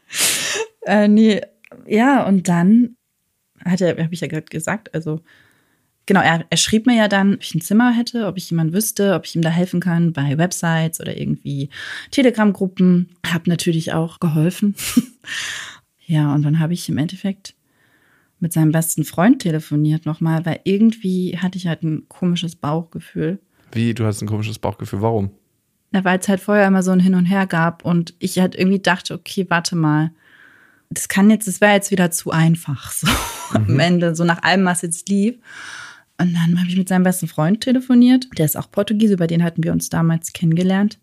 äh, 0.86 1.08
nee, 1.08 1.40
ja, 1.86 2.24
und 2.24 2.48
dann 2.48 2.96
hat 3.64 3.80
er, 3.80 4.02
habe 4.02 4.14
ich 4.14 4.20
ja 4.20 4.28
gerade 4.28 4.46
gesagt, 4.46 4.94
also 4.94 5.20
genau, 6.06 6.20
er, 6.20 6.44
er 6.48 6.56
schrieb 6.56 6.86
mir 6.86 6.96
ja 6.96 7.08
dann, 7.08 7.34
ob 7.34 7.42
ich 7.42 7.54
ein 7.54 7.60
Zimmer 7.60 7.92
hätte, 7.92 8.26
ob 8.26 8.36
ich 8.36 8.50
jemanden 8.50 8.72
wüsste, 8.72 9.14
ob 9.14 9.26
ich 9.26 9.36
ihm 9.36 9.42
da 9.42 9.50
helfen 9.50 9.80
kann 9.80 10.12
bei 10.12 10.38
Websites 10.38 11.00
oder 11.00 11.16
irgendwie 11.18 11.68
Telegram-Gruppen. 12.10 13.10
Hab 13.26 13.46
natürlich 13.46 13.92
auch 13.92 14.20
geholfen. 14.20 14.74
ja, 16.06 16.34
und 16.34 16.42
dann 16.42 16.58
habe 16.60 16.72
ich 16.72 16.88
im 16.88 16.98
Endeffekt 16.98 17.54
mit 18.38 18.52
seinem 18.52 18.72
besten 18.72 19.04
Freund 19.04 19.42
telefoniert 19.42 20.06
nochmal, 20.06 20.44
weil 20.44 20.60
irgendwie 20.64 21.38
hatte 21.38 21.58
ich 21.58 21.66
halt 21.66 21.82
ein 21.82 22.08
komisches 22.08 22.54
Bauchgefühl. 22.54 23.40
Wie, 23.72 23.94
du 23.94 24.04
hast 24.04 24.22
ein 24.22 24.28
komisches 24.28 24.58
Bauchgefühl. 24.58 25.02
Warum? 25.02 25.30
Na, 25.90 26.04
weil 26.04 26.18
es 26.18 26.28
halt 26.28 26.40
vorher 26.40 26.66
immer 26.66 26.82
so 26.82 26.90
ein 26.90 27.00
Hin 27.00 27.14
und 27.14 27.26
Her 27.26 27.46
gab 27.46 27.84
und 27.84 28.14
ich 28.18 28.38
halt 28.38 28.54
irgendwie 28.54 28.80
dachte, 28.80 29.14
okay, 29.14 29.46
warte 29.48 29.76
mal, 29.76 30.12
das 30.90 31.08
kann 31.08 31.30
jetzt, 31.30 31.48
das 31.48 31.60
wäre 31.60 31.74
jetzt 31.74 31.90
wieder 31.90 32.10
zu 32.10 32.30
einfach, 32.30 32.92
so 32.92 33.08
am 33.54 33.78
Ende, 33.78 34.14
so 34.14 34.24
nach 34.24 34.42
allem, 34.42 34.64
was 34.64 34.82
jetzt 34.82 35.08
lief. 35.08 35.36
Und 36.18 36.32
dann 36.34 36.58
habe 36.58 36.68
ich 36.68 36.76
mit 36.76 36.88
seinem 36.88 37.02
besten 37.02 37.28
Freund 37.28 37.60
telefoniert, 37.60 38.26
der 38.38 38.46
ist 38.46 38.56
auch 38.56 38.70
Portugiese, 38.70 39.14
über 39.14 39.26
den 39.26 39.42
hatten 39.42 39.62
wir 39.62 39.72
uns 39.72 39.90
damals 39.90 40.32
kennengelernt. 40.32 40.98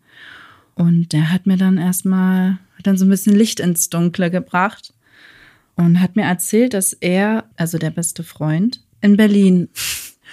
Und 0.75 1.13
der 1.13 1.31
hat 1.31 1.45
mir 1.45 1.57
dann 1.57 1.77
erstmal, 1.77 2.57
hat 2.77 2.87
dann 2.87 2.97
so 2.97 3.05
ein 3.05 3.09
bisschen 3.09 3.35
Licht 3.35 3.59
ins 3.59 3.89
Dunkle 3.89 4.31
gebracht 4.31 4.93
und 5.75 5.99
hat 5.99 6.15
mir 6.15 6.23
erzählt, 6.23 6.73
dass 6.73 6.93
er, 6.93 7.45
also 7.57 7.77
der 7.77 7.91
beste 7.91 8.23
Freund, 8.23 8.81
in 9.01 9.15
Berlin 9.17 9.69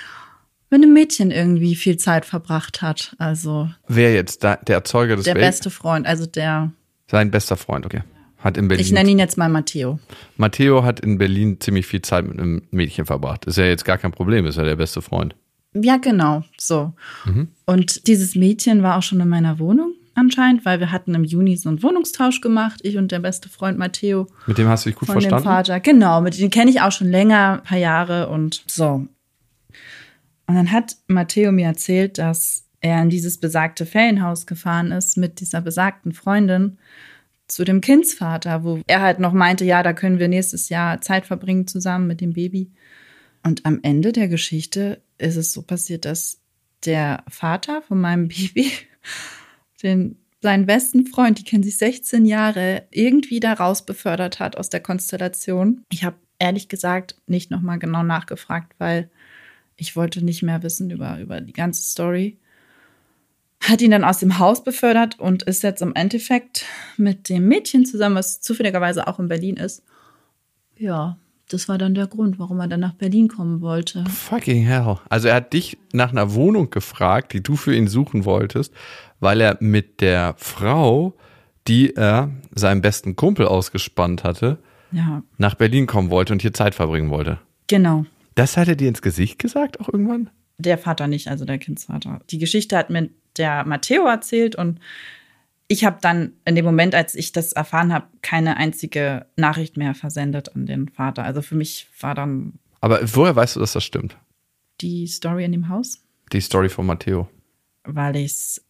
mit 0.71 0.83
einem 0.83 0.95
Mädchen 0.95 1.31
irgendwie 1.31 1.75
viel 1.75 1.99
Zeit 1.99 2.25
verbracht 2.25 2.81
hat. 2.81 3.15
Also 3.19 3.69
Wer 3.87 4.15
jetzt? 4.15 4.43
Der 4.43 4.61
Erzeuger 4.67 5.17
des 5.17 5.27
der 5.27 5.35
Babys? 5.35 5.49
beste 5.49 5.71
Freund, 5.71 6.07
also 6.07 6.25
der, 6.25 6.73
Sein 7.11 7.31
bester 7.31 7.59
Freund, 7.59 7.85
okay. 7.85 8.03
Hat 8.41 8.57
in 8.57 8.69
Berlin. 8.69 8.85
ich 8.85 8.93
nenne 8.93 9.11
ihn 9.11 9.19
jetzt 9.19 9.37
mal 9.37 9.49
Matteo. 9.49 9.99
Matteo 10.37 10.83
hat 10.83 11.01
in 11.01 11.19
Berlin 11.19 11.61
ziemlich 11.61 11.87
viel 11.87 12.03
Zeit 12.03 12.27
mit 12.27 12.39
einem 12.39 12.63
Mädchen 12.71 13.07
verbracht. 13.07 13.45
Ist 13.45 13.59
ja 13.59 13.65
jetzt 13.65 13.85
gar 13.85 13.99
kein 13.99 14.13
Problem, 14.13 14.47
ist 14.47 14.57
ja 14.57 14.65
der 14.65 14.77
beste 14.77 15.03
Freund. 15.03 15.37
Ja, 15.75 15.99
genau, 15.99 16.43
so. 16.59 16.95
Und 17.67 18.09
dieses 18.09 18.35
Mädchen 18.35 18.83
war 18.83 18.99
auch 18.99 19.03
schon 19.03 19.21
in 19.21 19.29
meiner 19.29 19.59
Wohnung 19.59 19.95
anscheinend, 20.15 20.65
weil 20.65 20.81
wir 20.81 20.93
hatten 20.93 21.15
im 21.15 21.25
Juni 21.25 21.57
so 21.57 21.69
einen 21.69 21.83
Wohnungstausch 21.83 22.41
gemacht, 22.41 22.81
ich 22.83 22.97
und 22.97 23.13
der 23.13 23.21
beste 23.21 23.49
Freund 23.49 23.79
Matteo 23.79 24.27
Mit 24.47 24.59
dem 24.59 24.69
hast 24.69 24.85
du 24.85 24.91
dich 24.91 24.99
gut 24.99 25.07
von 25.07 25.17
dem 25.17 25.29
verstanden? 25.29 25.45
Vater. 25.45 25.81
Genau, 25.81 26.21
mit 26.21 26.39
dem 26.39 26.51
kenne 26.51 26.71
ich 26.71 26.81
auch 26.81 26.93
schon 26.93 27.09
länger, 27.09 27.59
ein 27.59 27.63
paar 27.63 27.79
Jahre 27.79 28.29
und 28.29 28.63
so. 28.67 29.07
Und 30.47 30.55
dann 30.55 30.73
hat 30.73 30.97
Matteo 31.07 31.53
mir 31.53 31.67
erzählt, 31.67 32.19
dass 32.19 32.67
er 32.81 33.03
in 33.03 33.11
dieses 33.11 33.39
besagte 33.39 33.87
Ferienhaus 33.87 34.47
gefahren 34.47 34.91
ist 34.91 35.17
mit 35.17 35.41
dieser 35.41 35.61
besagten 35.61 36.13
Freundin 36.13 36.79
zu 37.51 37.65
dem 37.65 37.81
Kindsvater, 37.81 38.65
wo 38.65 38.81
er 38.87 39.01
halt 39.01 39.19
noch 39.19 39.33
meinte, 39.33 39.65
ja, 39.65 39.83
da 39.83 39.93
können 39.93 40.19
wir 40.19 40.29
nächstes 40.29 40.69
Jahr 40.69 41.01
Zeit 41.01 41.27
verbringen 41.27 41.67
zusammen 41.67 42.07
mit 42.07 42.21
dem 42.21 42.33
Baby. 42.33 42.71
Und 43.43 43.67
am 43.67 43.81
Ende 43.83 44.13
der 44.13 44.29
Geschichte 44.29 45.03
ist 45.19 45.37
es 45.37 45.53
so 45.53 45.63
passiert, 45.63 46.05
dass 46.05 46.41
der 46.85 47.25
Vater 47.29 47.83
von 47.83 48.01
meinem 48.01 48.29
Baby 48.29 48.71
den 49.83 50.17
seinen 50.43 50.67
besten 50.67 51.07
Freund, 51.07 51.39
die 51.39 51.45
kennen 51.45 51.63
sich 51.63 51.77
16 51.77 52.25
Jahre, 52.25 52.85
irgendwie 52.91 53.41
da 53.41 53.53
raus 53.53 53.85
befördert 53.85 54.41
hat 54.41 54.57
aus 54.57 54.71
der 54.71 54.81
Konstellation. 54.81 55.85
Ich 55.91 56.05
habe 56.05 56.17
ehrlich 56.39 56.69
gesagt 56.69 57.17
nicht 57.27 57.51
nochmal 57.51 57.79
genau 57.79 58.03
nachgefragt, 58.03 58.73
weil 58.79 59.11
ich 59.77 59.97
wollte 59.97 60.25
nicht 60.25 60.43
mehr 60.43 60.63
wissen 60.63 60.91
über, 60.91 61.19
über 61.21 61.41
die 61.41 61.53
ganze 61.53 61.83
Story. 61.83 62.39
Hat 63.61 63.83
ihn 63.83 63.91
dann 63.91 64.05
aus 64.05 64.19
dem 64.19 64.39
Haus 64.39 64.65
befördert 64.65 65.19
und 65.21 65.43
ist 65.43 65.63
jetzt 65.63 65.83
im 65.83 65.95
Endeffekt 65.95 66.65
mit 66.97 67.29
dem 67.29 67.47
Mädchen 67.47 67.85
zusammen, 67.85 68.17
was 68.17 68.41
zufälligerweise 68.41 69.07
auch 69.07 69.19
in 69.19 69.29
Berlin 69.29 69.57
ist. 69.57 69.83
Ja, 70.77 71.19
das 71.51 71.69
war 71.69 71.77
dann 71.77 71.95
der 71.95 72.07
Grund, 72.07 72.39
warum 72.39 72.59
er 72.61 72.69
dann 72.69 72.81
nach 72.81 72.95
Berlin 72.95 73.29
kommen 73.29 73.61
wollte. 73.61 74.05
Fucking 74.07 74.65
hell. 74.65 74.97
Also 75.11 75.29
er 75.29 75.35
hat 75.35 75.53
dich 75.53 75.77
nach 75.93 76.11
einer 76.11 76.33
Wohnung 76.35 76.71
gefragt, 76.71 77.33
die 77.35 77.43
du 77.43 77.57
für 77.57 77.75
ihn 77.75 77.87
suchen 77.89 78.25
wolltest, 78.25 78.73
weil 79.19 79.41
er 79.43 79.59
mit 79.61 80.01
der 80.01 80.35
Frau, 80.39 81.15
die 81.69 81.95
er 81.95 82.31
seinem 82.55 82.81
besten 82.81 83.15
Kumpel 83.17 83.47
ausgespannt 83.47 84.25
hatte, 84.25 84.59
Ja, 84.93 85.23
nach 85.37 85.55
Berlin 85.55 85.87
kommen 85.87 86.11
wollte 86.11 86.33
und 86.33 86.41
hier 86.41 86.55
Zeit 86.55 86.75
verbringen 86.75 87.11
wollte. 87.11 87.39
genau. 87.69 88.07
Das 88.37 88.57
hat 88.57 88.69
er 88.69 88.77
dir 88.77 88.89
ins 88.89 89.03
Gesicht 89.03 89.39
gesagt 89.39 89.81
auch 89.81 89.89
irgendwann? 89.89 90.31
Der 90.57 90.79
Vater 90.79 91.09
nicht, 91.09 91.29
also 91.29 91.45
der 91.45 91.59
Kindsvater. 91.59 92.21
Die 92.31 92.39
Geschichte 92.39 92.77
hat 92.79 92.89
mir 92.89 93.11
der 93.37 93.65
Matteo 93.65 94.07
erzählt 94.07 94.57
und 94.57 94.81
ich 95.69 95.85
habe 95.85 95.99
dann 96.01 96.33
in 96.45 96.57
dem 96.57 96.65
Moment, 96.65 96.95
als 96.97 97.15
ich 97.15 97.31
das 97.33 97.53
erfahren 97.53 97.93
habe, 97.93 98.07
keine 98.23 98.57
einzige 98.57 99.27
Nachricht 99.37 99.77
mehr 99.77 99.95
versendet 99.95 100.55
an 100.57 100.67
den 100.67 100.89
Vater. 100.89 101.23
Also 101.25 101.43
für 101.43 101.55
mich 101.55 101.87
war 102.01 102.15
dann 102.17 102.55
Aber 102.81 102.99
woher 103.15 103.37
weißt 103.37 103.57
du, 103.57 103.61
dass 103.61 103.73
das 103.75 103.85
stimmt? 103.85 104.17
die 104.81 105.07
Story 105.07 105.45
in 105.45 105.53
dem 105.53 105.69
Haus, 105.69 106.03
Die 106.33 106.41
Story 106.41 106.69
von 106.71 106.87
Matteo. 106.87 107.29
weil 107.85 108.17
ich 108.17 108.33
es 108.33 108.65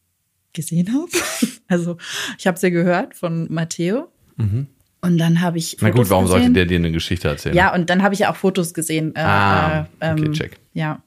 gesehen 0.52 0.92
habe. 0.92 1.08
Also 1.68 1.98
ich 2.36 2.48
habe 2.48 2.56
es 2.56 2.62
ja 2.62 2.70
gehört 2.70 3.14
von 3.14 3.46
Matteo. 3.48 4.10
Und 4.36 5.18
dann 5.18 5.40
habe 5.40 5.56
ich. 5.58 5.76
Na 5.80 5.90
gut, 5.90 5.98
Fotos 5.98 6.10
warum 6.10 6.26
sollte 6.26 6.40
gesehen. 6.42 6.54
der 6.54 6.64
dir 6.66 6.78
eine 6.78 6.90
Geschichte 6.90 7.28
erzählen? 7.28 7.54
Ja, 7.54 7.72
und 7.72 7.88
dann 7.90 8.02
habe 8.02 8.12
ich 8.12 8.20
ja 8.20 8.30
auch 8.32 8.34
Fotos 8.36 8.74
gesehen. 8.74 9.14
Äh, 9.14 9.20
Ah, 9.20 9.86
äh, 10.00 10.12
okay, 10.12 10.24
ähm, 10.24 10.32
check. 10.32 10.58
Ja. 10.74 11.00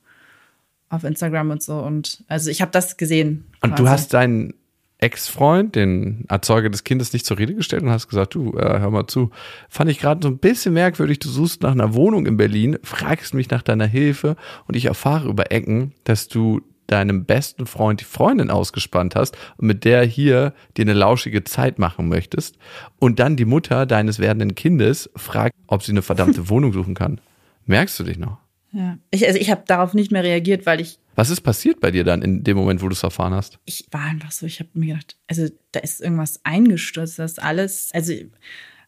Auf 0.93 1.03
Instagram 1.03 1.49
und 1.49 1.63
so. 1.63 1.79
Und 1.79 2.23
also 2.27 2.51
ich 2.51 2.62
habe 2.62 2.71
das 2.71 2.97
gesehen. 2.97 3.45
Und 3.62 3.79
du 3.79 3.84
quasi. 3.84 3.89
hast 3.89 4.13
deinen 4.13 4.53
Ex-Freund, 4.99 5.75
den 5.75 6.25
Erzeuger 6.29 6.69
des 6.69 6.84
Kindes, 6.84 7.12
nicht 7.12 7.25
zur 7.25 7.38
Rede 7.38 7.56
gestellt 7.56 7.82
und 7.82 7.89
hast 7.89 8.08
gesagt, 8.08 8.36
du, 8.36 8.56
äh, 8.58 8.79
hör 8.79 8.89
mal 8.91 9.08
zu, 9.08 9.32
fand 9.67 9.89
ich 9.89 9.99
gerade 9.99 10.21
so 10.23 10.29
ein 10.29 10.38
bisschen 10.38 10.73
merkwürdig, 10.73 11.19
du 11.19 11.29
suchst 11.29 11.62
nach 11.62 11.71
einer 11.71 11.93
Wohnung 11.93 12.25
in 12.25 12.38
Berlin, 12.38 12.77
fragst 12.84 13.34
mich 13.34 13.49
nach 13.49 13.63
deiner 13.63 13.88
Hilfe 13.88 14.38
und 14.65 14.75
ich 14.75 14.86
erfahre 14.86 15.27
über 15.27 15.51
Ecken, 15.51 15.93
dass 16.03 16.29
du 16.29 16.62
deinem 16.88 17.25
besten 17.25 17.65
Freund 17.65 18.01
die 18.01 18.06
Freundin 18.06 18.49
ausgespannt 18.49 19.15
hast 19.15 19.36
und 19.58 19.67
mit 19.67 19.84
der 19.84 20.03
hier 20.03 20.53
dir 20.77 20.84
eine 20.84 20.93
lauschige 20.93 21.43
Zeit 21.43 21.79
machen 21.79 22.08
möchtest 22.08 22.58
und 22.99 23.19
dann 23.19 23.36
die 23.36 23.45
Mutter 23.45 23.86
deines 23.86 24.19
werdenden 24.19 24.53
Kindes 24.56 25.10
fragt, 25.15 25.56
ob 25.67 25.84
sie 25.84 25.91
eine 25.91 26.01
verdammte 26.01 26.49
Wohnung 26.49 26.71
suchen 26.71 26.93
kann. 26.93 27.19
Merkst 27.65 27.99
du 27.99 28.03
dich 28.03 28.19
noch? 28.19 28.42
Ja. 28.73 28.97
Ich, 29.12 29.25
also 29.25 29.39
ich 29.39 29.51
habe 29.51 29.63
darauf 29.67 29.93
nicht 29.93 30.12
mehr 30.12 30.23
reagiert, 30.23 30.65
weil 30.65 30.81
ich 30.81 30.97
Was 31.15 31.29
ist 31.29 31.41
passiert 31.41 31.79
bei 31.79 31.91
dir 31.91 32.03
dann 32.03 32.23
in 32.23 32.43
dem 32.43 32.57
Moment, 32.57 32.81
wo 32.81 32.89
du 32.89 32.93
es 32.93 33.03
erfahren 33.03 33.33
hast? 33.33 33.59
ich 33.65 33.86
war 33.91 34.01
einfach 34.01 34.31
so, 34.31 34.45
ich 34.45 34.59
habe 34.59 34.69
mir 34.73 34.95
gedacht, 34.95 35.15
also 35.27 35.47
da 35.71 35.79
ist 35.79 36.01
irgendwas 36.01 36.39
eingestürzt, 36.43 37.19
das 37.19 37.38
alles, 37.39 37.91
also 37.93 38.13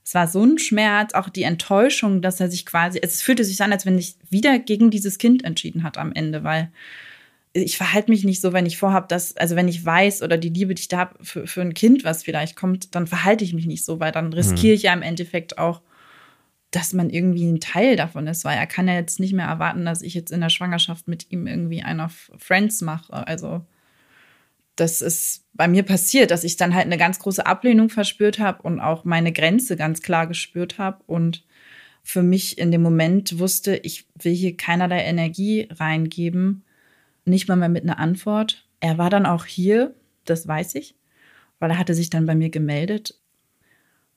es 0.03 0.13
war 0.13 0.27
so 0.27 0.43
ein 0.43 0.57
Schmerz, 0.57 1.13
auch 1.13 1.29
die 1.29 1.43
Enttäuschung, 1.43 2.21
dass 2.21 2.39
er 2.39 2.49
sich 2.49 2.65
quasi, 2.65 2.99
es 3.01 3.21
fühlte 3.21 3.43
sich 3.43 3.61
an, 3.61 3.71
als 3.71 3.85
wenn 3.85 3.97
ich 3.97 4.15
wieder 4.29 4.57
gegen 4.59 4.89
dieses 4.89 5.17
Kind 5.17 5.43
entschieden 5.43 5.83
hat 5.83 5.97
am 5.97 6.11
Ende, 6.13 6.43
weil 6.43 6.71
ich 7.53 7.77
verhalte 7.77 8.11
mich 8.11 8.23
nicht 8.23 8.41
so, 8.41 8.53
wenn 8.53 8.65
ich 8.65 8.77
vorhabe, 8.77 9.07
dass, 9.07 9.37
also 9.37 9.55
wenn 9.55 9.67
ich 9.67 9.85
weiß 9.85 10.21
oder 10.23 10.37
die 10.37 10.49
Liebe, 10.49 10.75
die 10.75 10.81
ich 10.81 10.87
da 10.89 10.97
habe 10.97 11.23
für, 11.23 11.47
für 11.47 11.61
ein 11.61 11.73
Kind, 11.73 12.03
was 12.03 12.23
vielleicht 12.23 12.55
kommt, 12.55 12.95
dann 12.95 13.07
verhalte 13.07 13.43
ich 13.43 13.53
mich 13.53 13.65
nicht 13.65 13.85
so, 13.85 13.99
weil 13.99 14.11
dann 14.11 14.33
riskiere 14.33 14.73
ich 14.73 14.83
ja 14.83 14.93
im 14.93 15.01
Endeffekt 15.01 15.57
auch, 15.57 15.81
dass 16.75 16.91
man 16.91 17.09
irgendwie 17.09 17.45
ein 17.49 17.61
Teil 17.61 17.95
davon 17.95 18.27
ist, 18.27 18.43
weil 18.43 18.57
er 18.57 18.67
kann 18.67 18.89
ja 18.89 18.95
jetzt 18.95 19.21
nicht 19.21 19.31
mehr 19.31 19.45
erwarten, 19.45 19.85
dass 19.85 20.01
ich 20.01 20.13
jetzt 20.13 20.31
in 20.31 20.41
der 20.41 20.49
Schwangerschaft 20.49 21.07
mit 21.07 21.31
ihm 21.31 21.47
irgendwie 21.47 21.81
einer 21.81 22.09
Friends 22.09 22.81
mache. 22.81 23.13
Also 23.13 23.61
das 24.75 24.99
ist 24.99 25.45
bei 25.53 25.69
mir 25.69 25.83
passiert, 25.83 26.31
dass 26.31 26.43
ich 26.43 26.57
dann 26.57 26.75
halt 26.75 26.85
eine 26.85 26.97
ganz 26.97 27.19
große 27.19 27.45
Ablehnung 27.45 27.87
verspürt 27.89 28.39
habe 28.39 28.61
und 28.63 28.81
auch 28.81 29.05
meine 29.05 29.31
Grenze 29.31 29.77
ganz 29.77 30.01
klar 30.01 30.27
gespürt 30.27 30.77
habe 30.77 31.01
und 31.07 31.45
für 32.03 32.23
mich 32.23 32.57
in 32.57 32.71
dem 32.71 32.81
Moment 32.81 33.39
wusste, 33.39 33.77
ich 33.77 34.05
will 34.21 34.33
hier 34.33 34.57
keinerlei 34.57 34.99
Energie 35.05 35.69
reingeben, 35.71 36.65
nicht 37.23 37.47
mal 37.47 37.55
mehr 37.55 37.69
mit 37.69 37.83
einer 37.83 37.99
Antwort. 37.99 38.67
Er 38.81 38.97
war 38.97 39.09
dann 39.09 39.25
auch 39.25 39.45
hier, 39.45 39.95
das 40.25 40.45
weiß 40.45 40.75
ich, 40.75 40.95
weil 41.59 41.71
er 41.71 41.79
hatte 41.79 41.93
sich 41.93 42.09
dann 42.09 42.25
bei 42.25 42.35
mir 42.35 42.49
gemeldet 42.49 43.17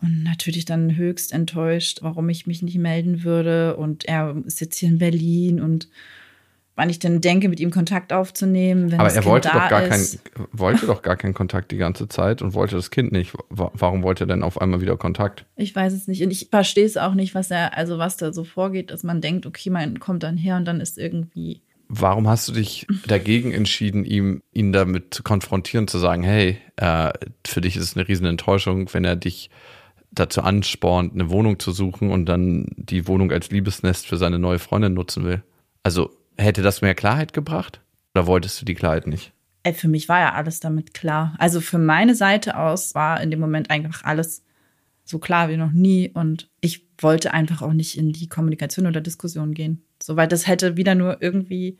und 0.00 0.22
natürlich 0.22 0.64
dann 0.64 0.96
höchst 0.96 1.32
enttäuscht, 1.32 1.98
warum 2.02 2.28
ich 2.28 2.46
mich 2.46 2.62
nicht 2.62 2.78
melden 2.78 3.24
würde 3.24 3.76
und 3.76 4.04
er 4.04 4.36
ist 4.46 4.60
jetzt 4.60 4.76
hier 4.78 4.88
in 4.88 4.98
Berlin 4.98 5.60
und 5.60 5.88
wann 6.76 6.90
ich 6.90 7.00
dann 7.00 7.20
denke, 7.20 7.48
mit 7.48 7.58
ihm 7.58 7.72
Kontakt 7.72 8.12
aufzunehmen, 8.12 8.92
wenn 8.92 9.00
Aber 9.00 9.08
er 9.08 9.14
kind 9.14 9.24
wollte 9.26 9.48
doch 9.48 9.68
gar 9.68 9.82
kein, 9.82 10.00
ist. 10.00 10.20
wollte 10.52 10.86
doch 10.86 11.02
gar 11.02 11.16
keinen 11.16 11.34
Kontakt 11.34 11.72
die 11.72 11.76
ganze 11.76 12.06
Zeit 12.06 12.40
und 12.40 12.54
wollte 12.54 12.76
das 12.76 12.92
Kind 12.92 13.10
nicht. 13.10 13.34
Wa- 13.48 13.72
Warum 13.74 14.04
wollte 14.04 14.22
er 14.24 14.26
denn 14.28 14.44
auf 14.44 14.60
einmal 14.60 14.80
wieder 14.80 14.96
Kontakt? 14.96 15.44
Ich 15.56 15.74
weiß 15.74 15.92
es 15.92 16.06
nicht. 16.06 16.22
Und 16.22 16.30
ich 16.30 16.46
verstehe 16.52 16.84
es 16.86 16.96
auch 16.96 17.14
nicht, 17.14 17.34
was 17.34 17.50
er, 17.50 17.76
also 17.76 17.98
was 17.98 18.16
da 18.16 18.32
so 18.32 18.44
vorgeht, 18.44 18.92
dass 18.92 19.02
man 19.02 19.20
denkt, 19.20 19.44
okay, 19.44 19.70
man 19.70 19.98
kommt 19.98 20.22
dann 20.22 20.36
her 20.36 20.56
und 20.56 20.66
dann 20.66 20.80
ist 20.80 20.98
irgendwie. 20.98 21.62
Warum 21.88 22.28
hast 22.28 22.46
du 22.46 22.52
dich 22.52 22.86
dagegen 23.08 23.50
entschieden, 23.50 24.04
ihm 24.04 24.42
ihn 24.52 24.72
damit 24.72 25.12
zu 25.14 25.24
konfrontieren, 25.24 25.88
zu 25.88 25.98
sagen, 25.98 26.22
hey, 26.22 26.58
äh, 26.76 27.10
für 27.44 27.60
dich 27.60 27.76
ist 27.76 27.82
es 27.82 27.96
eine 27.96 28.06
riesen 28.06 28.26
Enttäuschung, 28.26 28.88
wenn 28.94 29.04
er 29.04 29.16
dich 29.16 29.50
dazu 30.18 30.42
anspornt, 30.42 31.14
eine 31.14 31.30
Wohnung 31.30 31.58
zu 31.58 31.72
suchen 31.72 32.10
und 32.10 32.26
dann 32.26 32.66
die 32.76 33.06
Wohnung 33.06 33.32
als 33.32 33.50
Liebesnest 33.50 34.06
für 34.06 34.16
seine 34.16 34.38
neue 34.38 34.58
Freundin 34.58 34.94
nutzen 34.94 35.24
will? 35.24 35.42
Also 35.82 36.10
hätte 36.36 36.62
das 36.62 36.82
mehr 36.82 36.94
Klarheit 36.94 37.32
gebracht? 37.32 37.80
Oder 38.14 38.26
wolltest 38.26 38.60
du 38.60 38.64
die 38.64 38.74
Klarheit 38.74 39.06
nicht? 39.06 39.32
Ey, 39.62 39.74
für 39.74 39.88
mich 39.88 40.08
war 40.08 40.20
ja 40.20 40.32
alles 40.32 40.60
damit 40.60 40.94
klar. 40.94 41.34
Also 41.38 41.60
für 41.60 41.78
meine 41.78 42.14
Seite 42.14 42.56
aus 42.56 42.94
war 42.94 43.20
in 43.20 43.30
dem 43.30 43.40
Moment 43.40 43.70
einfach 43.70 44.04
alles 44.04 44.42
so 45.04 45.18
klar 45.18 45.48
wie 45.48 45.56
noch 45.56 45.72
nie. 45.72 46.10
Und 46.12 46.48
ich 46.60 46.86
wollte 46.98 47.32
einfach 47.32 47.62
auch 47.62 47.72
nicht 47.72 47.96
in 47.96 48.12
die 48.12 48.28
Kommunikation 48.28 48.86
oder 48.86 49.00
Diskussion 49.00 49.54
gehen. 49.54 49.82
So, 50.02 50.16
weil 50.16 50.28
das 50.28 50.46
hätte 50.46 50.76
wieder 50.76 50.94
nur 50.94 51.22
irgendwie 51.22 51.78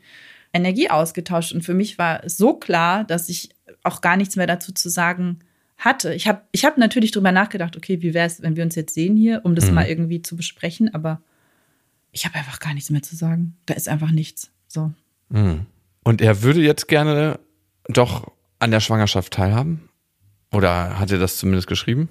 Energie 0.53 0.89
ausgetauscht. 0.89 1.53
Und 1.53 1.61
für 1.61 1.73
mich 1.73 1.97
war 1.97 2.23
es 2.23 2.37
so 2.37 2.53
klar, 2.53 3.03
dass 3.03 3.29
ich 3.29 3.49
auch 3.83 4.01
gar 4.01 4.17
nichts 4.17 4.35
mehr 4.35 4.47
dazu 4.47 4.73
zu 4.73 4.89
sagen 4.89 5.39
hatte. 5.79 6.13
Ich 6.13 6.27
habe 6.27 6.41
ich 6.51 6.65
hab 6.65 6.77
natürlich 6.77 7.11
drüber 7.11 7.31
nachgedacht, 7.31 7.75
okay, 7.75 8.01
wie 8.01 8.13
wäre 8.13 8.27
es, 8.27 8.41
wenn 8.41 8.55
wir 8.55 8.63
uns 8.63 8.75
jetzt 8.75 8.93
sehen 8.93 9.17
hier, 9.17 9.41
um 9.43 9.55
das 9.55 9.71
mal 9.71 9.87
irgendwie 9.87 10.21
zu 10.21 10.35
besprechen, 10.35 10.93
aber 10.93 11.21
ich 12.11 12.25
habe 12.25 12.35
einfach 12.35 12.59
gar 12.59 12.73
nichts 12.73 12.89
mehr 12.89 13.01
zu 13.01 13.15
sagen. 13.15 13.55
Da 13.65 13.73
ist 13.73 13.89
einfach 13.89 14.11
nichts. 14.11 14.51
So. 14.67 14.91
Und 15.29 16.21
er 16.21 16.41
würde 16.43 16.61
jetzt 16.61 16.87
gerne 16.87 17.39
doch 17.87 18.31
an 18.59 18.71
der 18.71 18.79
Schwangerschaft 18.79 19.33
teilhaben? 19.33 19.89
Oder 20.51 20.99
hat 20.99 21.11
er 21.11 21.19
das 21.19 21.37
zumindest 21.37 21.67
geschrieben? 21.67 22.09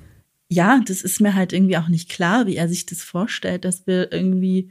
ja, 0.49 0.81
das 0.87 1.03
ist 1.03 1.21
mir 1.21 1.35
halt 1.35 1.53
irgendwie 1.53 1.77
auch 1.77 1.89
nicht 1.89 2.09
klar, 2.09 2.47
wie 2.47 2.57
er 2.57 2.69
sich 2.69 2.87
das 2.87 3.03
vorstellt, 3.03 3.65
dass 3.65 3.87
wir 3.87 4.13
irgendwie 4.13 4.71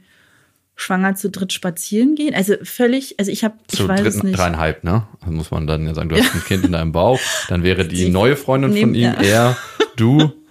schwanger 0.78 1.14
zu 1.16 1.28
dritt 1.28 1.52
spazieren 1.52 2.14
gehen. 2.14 2.34
Also 2.34 2.54
völlig, 2.62 3.18
also 3.18 3.32
ich 3.32 3.44
habe, 3.44 3.58
ich 3.70 3.76
Zu 3.76 3.86
weiß 3.88 4.00
es 4.00 4.14
dritten, 4.14 4.28
nicht. 4.28 4.38
dreieinhalb, 4.38 4.84
ne? 4.84 5.06
Also 5.20 5.32
muss 5.32 5.50
man 5.50 5.66
dann 5.66 5.86
ja 5.86 5.94
sagen, 5.94 6.08
du 6.08 6.16
hast 6.16 6.34
ein 6.34 6.42
Kind 6.44 6.64
in 6.64 6.72
deinem 6.72 6.92
Bauch, 6.92 7.20
dann 7.48 7.62
wäre 7.64 7.86
die 7.86 8.08
neue 8.08 8.36
Freundin 8.36 8.70
von 8.70 8.94
ihm, 8.94 8.94
ja. 8.94 9.12
er, 9.14 9.56
du. 9.96 10.32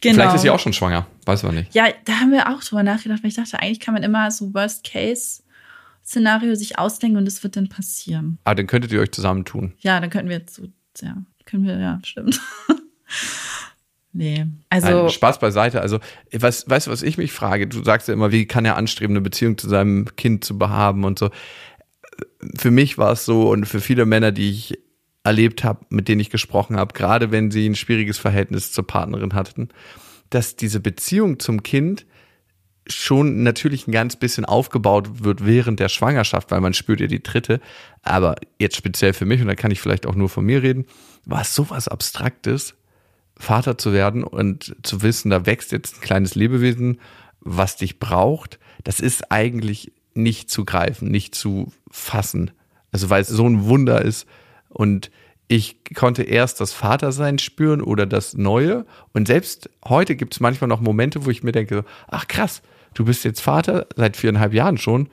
Genau. 0.00 0.14
Vielleicht 0.14 0.34
ist 0.34 0.42
sie 0.42 0.50
auch 0.50 0.58
schon 0.58 0.72
schwanger, 0.72 1.06
weiß 1.26 1.44
man 1.44 1.54
nicht. 1.54 1.72
Ja, 1.76 1.86
da 2.06 2.14
haben 2.14 2.32
wir 2.32 2.48
auch 2.48 2.60
drüber 2.64 2.82
nachgedacht, 2.82 3.22
weil 3.22 3.28
ich 3.28 3.36
dachte, 3.36 3.60
eigentlich 3.60 3.78
kann 3.78 3.94
man 3.94 4.02
immer 4.02 4.32
so 4.32 4.52
Worst-Case-Szenario 4.52 6.56
sich 6.56 6.76
ausdenken 6.76 7.18
und 7.18 7.28
es 7.28 7.44
wird 7.44 7.54
dann 7.54 7.68
passieren. 7.68 8.38
Ah, 8.42 8.56
dann 8.56 8.66
könntet 8.66 8.90
ihr 8.90 8.98
euch 8.98 9.12
zusammentun. 9.12 9.74
Ja, 9.78 10.00
dann 10.00 10.10
könnten 10.10 10.28
wir 10.28 10.38
jetzt 10.38 10.56
so, 10.56 10.64
ja, 11.00 11.18
können 11.44 11.66
wir, 11.66 11.78
ja, 11.78 12.00
stimmt. 12.02 12.40
nee, 14.12 14.46
also. 14.68 14.88
Nein, 14.88 15.10
Spaß 15.10 15.38
beiseite. 15.38 15.80
Also, 15.80 15.98
was, 16.32 16.68
weißt 16.68 16.86
du, 16.86 16.90
was 16.90 17.02
ich 17.02 17.18
mich 17.18 17.32
frage? 17.32 17.66
Du 17.66 17.82
sagst 17.82 18.08
ja 18.08 18.14
immer, 18.14 18.32
wie 18.32 18.46
kann 18.46 18.64
er 18.64 18.76
anstreben, 18.76 19.16
eine 19.16 19.22
Beziehung 19.22 19.58
zu 19.58 19.68
seinem 19.68 20.06
Kind 20.16 20.44
zu 20.44 20.58
behaben 20.58 21.04
und 21.04 21.18
so. 21.18 21.30
Für 22.56 22.70
mich 22.70 22.98
war 22.98 23.12
es 23.12 23.24
so 23.24 23.50
und 23.50 23.66
für 23.66 23.80
viele 23.80 24.06
Männer, 24.06 24.32
die 24.32 24.50
ich 24.50 24.78
erlebt 25.24 25.64
habe, 25.64 25.86
mit 25.88 26.08
denen 26.08 26.20
ich 26.20 26.30
gesprochen 26.30 26.76
habe, 26.76 26.94
gerade 26.94 27.30
wenn 27.30 27.50
sie 27.50 27.68
ein 27.68 27.76
schwieriges 27.76 28.18
Verhältnis 28.18 28.72
zur 28.72 28.86
Partnerin 28.86 29.34
hatten, 29.34 29.68
dass 30.30 30.56
diese 30.56 30.80
Beziehung 30.80 31.38
zum 31.38 31.62
Kind 31.62 32.06
schon 32.88 33.44
natürlich 33.44 33.86
ein 33.86 33.92
ganz 33.92 34.16
bisschen 34.16 34.44
aufgebaut 34.44 35.22
wird 35.24 35.46
während 35.46 35.78
der 35.78 35.88
Schwangerschaft, 35.88 36.50
weil 36.50 36.60
man 36.60 36.74
spürt 36.74 37.00
ja 37.00 37.06
die 37.06 37.22
dritte. 37.22 37.60
Aber 38.02 38.34
jetzt 38.58 38.76
speziell 38.76 39.12
für 39.12 39.24
mich, 39.24 39.40
und 39.40 39.46
da 39.46 39.54
kann 39.54 39.70
ich 39.70 39.80
vielleicht 39.80 40.06
auch 40.06 40.16
nur 40.16 40.28
von 40.28 40.44
mir 40.44 40.62
reden, 40.62 40.86
war 41.24 41.42
es 41.42 41.54
sowas 41.54 41.86
Abstraktes, 41.86 42.74
Vater 43.42 43.76
zu 43.76 43.92
werden 43.92 44.22
und 44.22 44.76
zu 44.82 45.02
wissen, 45.02 45.30
da 45.30 45.46
wächst 45.46 45.72
jetzt 45.72 45.96
ein 45.96 46.00
kleines 46.00 46.36
Lebewesen, 46.36 47.00
was 47.40 47.76
dich 47.76 47.98
braucht. 47.98 48.60
Das 48.84 49.00
ist 49.00 49.32
eigentlich 49.32 49.92
nicht 50.14 50.48
zu 50.48 50.64
greifen, 50.64 51.10
nicht 51.10 51.34
zu 51.34 51.72
fassen. 51.90 52.52
Also 52.92 53.10
weil 53.10 53.22
es 53.22 53.28
so 53.28 53.44
ein 53.44 53.64
Wunder 53.64 54.02
ist. 54.02 54.28
Und 54.68 55.10
ich 55.48 55.82
konnte 55.94 56.22
erst 56.22 56.60
das 56.60 56.72
Vatersein 56.72 57.40
spüren 57.40 57.82
oder 57.82 58.06
das 58.06 58.34
Neue. 58.34 58.86
Und 59.12 59.26
selbst 59.26 59.68
heute 59.84 60.14
gibt 60.14 60.34
es 60.34 60.40
manchmal 60.40 60.68
noch 60.68 60.80
Momente, 60.80 61.24
wo 61.26 61.30
ich 61.30 61.42
mir 61.42 61.52
denke, 61.52 61.84
ach 62.06 62.28
krass, 62.28 62.62
du 62.94 63.04
bist 63.04 63.24
jetzt 63.24 63.40
Vater 63.40 63.86
seit 63.96 64.16
viereinhalb 64.16 64.54
Jahren 64.54 64.78
schon, 64.78 65.08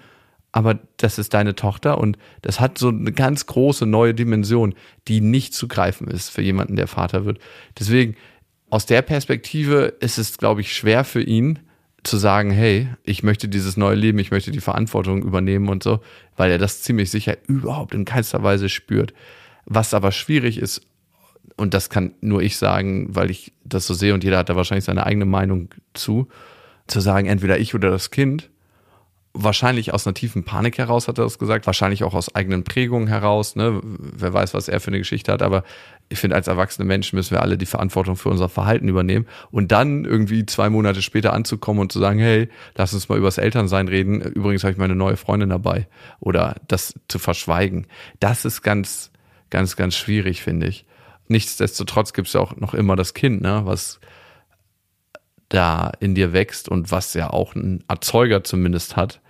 aber 0.52 0.80
das 0.98 1.20
ist 1.20 1.34
deine 1.34 1.56
Tochter 1.56 2.00
und 2.00 2.18
das 2.42 2.60
hat 2.60 2.78
so 2.78 2.90
eine 2.90 3.12
ganz 3.12 3.46
große 3.46 3.86
neue 3.86 4.14
Dimension, 4.14 4.74
die 5.08 5.22
nicht 5.22 5.54
zu 5.54 5.68
greifen 5.68 6.08
ist 6.08 6.30
für 6.30 6.42
jemanden, 6.42 6.76
der 6.76 6.88
Vater 6.88 7.26
wird. 7.26 7.40
Deswegen, 7.78 8.16
aus 8.70 8.86
der 8.86 9.02
Perspektive 9.02 9.94
ist 10.00 10.18
es, 10.18 10.38
glaube 10.38 10.62
ich, 10.62 10.76
schwer 10.76 11.04
für 11.04 11.22
ihn 11.22 11.60
zu 12.04 12.18
sagen, 12.18 12.52
hey, 12.52 12.88
ich 13.04 13.24
möchte 13.24 13.50
dieses 13.50 13.78
neue 13.78 13.96
Leben, 13.96 14.20
ich 14.20 14.32
möchte 14.32 14.52
die 14.52 14.62
Verantwortung 14.62 15.22
übernehmen 15.22 15.70
und 15.70 15.84
so, 15.84 16.00
weil 16.38 16.52
er 16.52 16.58
das 16.58 16.82
ziemlich 16.82 17.12
sicher 17.12 17.38
überhaupt 17.48 17.94
in 17.94 18.06
keinster 18.06 18.42
Weise 18.42 18.70
spürt. 18.70 19.14
Was 19.66 19.94
aber 19.94 20.12
schwierig 20.12 20.58
ist, 20.58 20.82
und 21.58 21.74
das 21.74 21.90
kann 21.90 22.14
nur 22.22 22.42
ich 22.42 22.58
sagen, 22.58 23.08
weil 23.10 23.30
ich 23.30 23.52
das 23.66 23.86
so 23.86 23.94
sehe 23.94 24.14
und 24.14 24.24
jeder 24.24 24.38
hat 24.38 24.50
da 24.50 24.56
wahrscheinlich 24.56 24.86
seine 24.86 25.06
eigene 25.06 25.26
Meinung 25.26 25.70
zu, 25.94 26.28
zu 26.88 27.02
sagen, 27.02 27.28
entweder 27.28 27.60
ich 27.60 27.76
oder 27.76 27.90
das 27.90 28.12
Kind. 28.12 28.50
Wahrscheinlich 29.34 29.94
aus 29.94 30.08
einer 30.08 30.16
tiefen 30.16 30.44
Panik 30.44 30.80
heraus 30.80 31.08
hat 31.08 31.20
er 31.20 31.24
das 31.24 31.38
gesagt, 31.38 31.68
wahrscheinlich 31.68 32.04
auch 32.04 32.16
aus 32.16 32.34
eigenen 32.34 32.64
Prägungen 32.64 33.08
heraus, 33.08 33.56
ne? 33.56 33.80
Wer 33.84 34.34
weiß, 34.34 34.54
was 34.54 34.68
er 34.68 34.80
für 34.80 34.88
eine 34.88 34.98
Geschichte 34.98 35.32
hat, 35.32 35.44
aber 35.44 35.64
ich 36.10 36.18
finde, 36.18 36.36
als 36.36 36.48
erwachsene 36.48 36.86
Menschen 36.86 37.16
müssen 37.16 37.32
wir 37.32 37.42
alle 37.42 37.58
die 37.58 37.68
Verantwortung 37.68 38.16
für 38.16 38.30
unser 38.30 38.50
Verhalten 38.50 38.88
übernehmen 38.88 39.28
und 39.52 39.72
dann 39.72 40.06
irgendwie 40.06 40.46
zwei 40.48 40.70
Monate 40.70 41.04
später 41.04 41.34
anzukommen 41.34 41.80
und 41.80 41.92
zu 41.92 42.00
sagen, 42.00 42.18
hey, 42.18 42.50
lass 42.76 42.94
uns 42.94 43.08
mal 43.08 43.18
übers 43.18 43.38
Elternsein 43.38 43.88
reden. 43.88 44.22
Übrigens 44.22 44.64
habe 44.64 44.72
ich 44.72 44.80
meine 44.80 44.96
neue 44.96 45.18
Freundin 45.18 45.50
dabei. 45.50 45.88
Oder 46.20 46.56
das 46.68 46.96
zu 47.08 47.20
verschweigen. 47.20 47.86
Das 48.20 48.44
ist 48.44 48.64
ganz, 48.64 49.12
ganz, 49.52 49.76
ganz 49.76 49.96
schwierig, 49.96 50.42
finde 50.42 50.68
ich. 50.68 50.86
Nichtsdestotrotz 51.28 52.14
gibt 52.14 52.28
es 52.28 52.34
ja 52.34 52.42
auch 52.42 52.56
noch 52.56 52.74
immer 52.74 52.96
das 52.96 53.14
Kind, 53.14 53.42
ne, 53.42 53.62
was 53.66 54.00
da 55.50 55.92
in 56.00 56.16
dir 56.16 56.34
wächst 56.34 56.70
und 56.70 56.92
was 56.92 57.14
ja 57.14 57.30
auch 57.32 57.56
ein 57.56 57.84
Erzeuger 57.88 58.44
zumindest 58.44 58.96
hat. 58.96 59.22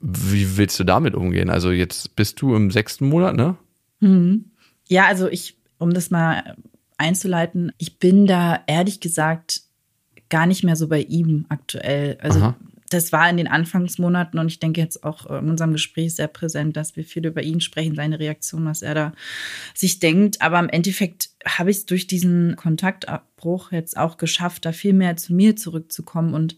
Wie 0.00 0.56
willst 0.56 0.78
du 0.78 0.84
damit 0.84 1.14
umgehen? 1.14 1.50
Also 1.50 1.70
jetzt 1.70 2.14
bist 2.16 2.40
du 2.40 2.54
im 2.54 2.70
sechsten 2.70 3.08
Monat, 3.08 3.36
ne? 3.36 3.56
Mhm. 4.00 4.50
Ja, 4.88 5.06
also 5.06 5.28
ich, 5.28 5.56
um 5.78 5.92
das 5.92 6.10
mal 6.10 6.56
einzuleiten, 6.96 7.72
ich 7.78 7.98
bin 7.98 8.26
da 8.26 8.60
ehrlich 8.66 9.00
gesagt 9.00 9.62
gar 10.28 10.46
nicht 10.46 10.64
mehr 10.64 10.76
so 10.76 10.88
bei 10.88 11.00
ihm 11.00 11.46
aktuell. 11.48 12.18
Also 12.20 12.40
Aha. 12.40 12.56
Das 12.88 13.12
war 13.12 13.28
in 13.28 13.36
den 13.36 13.48
Anfangsmonaten 13.48 14.38
und 14.38 14.48
ich 14.48 14.60
denke 14.60 14.80
jetzt 14.80 15.04
auch 15.04 15.26
in 15.26 15.50
unserem 15.50 15.72
Gespräch 15.72 16.14
sehr 16.14 16.28
präsent, 16.28 16.76
dass 16.76 16.96
wir 16.96 17.04
viel 17.04 17.26
über 17.26 17.42
ihn 17.42 17.60
sprechen, 17.60 17.94
seine 17.94 18.18
Reaktion, 18.18 18.64
was 18.64 18.82
er 18.82 18.94
da 18.94 19.12
sich 19.74 19.98
denkt. 19.98 20.40
Aber 20.42 20.58
im 20.58 20.68
Endeffekt 20.68 21.30
habe 21.46 21.70
ich 21.70 21.78
es 21.78 21.86
durch 21.86 22.06
diesen 22.06 22.56
Kontaktabbruch 22.56 23.72
jetzt 23.72 23.96
auch 23.96 24.16
geschafft, 24.16 24.64
da 24.64 24.72
viel 24.72 24.92
mehr 24.92 25.16
zu 25.16 25.34
mir 25.34 25.56
zurückzukommen. 25.56 26.34
Und 26.34 26.56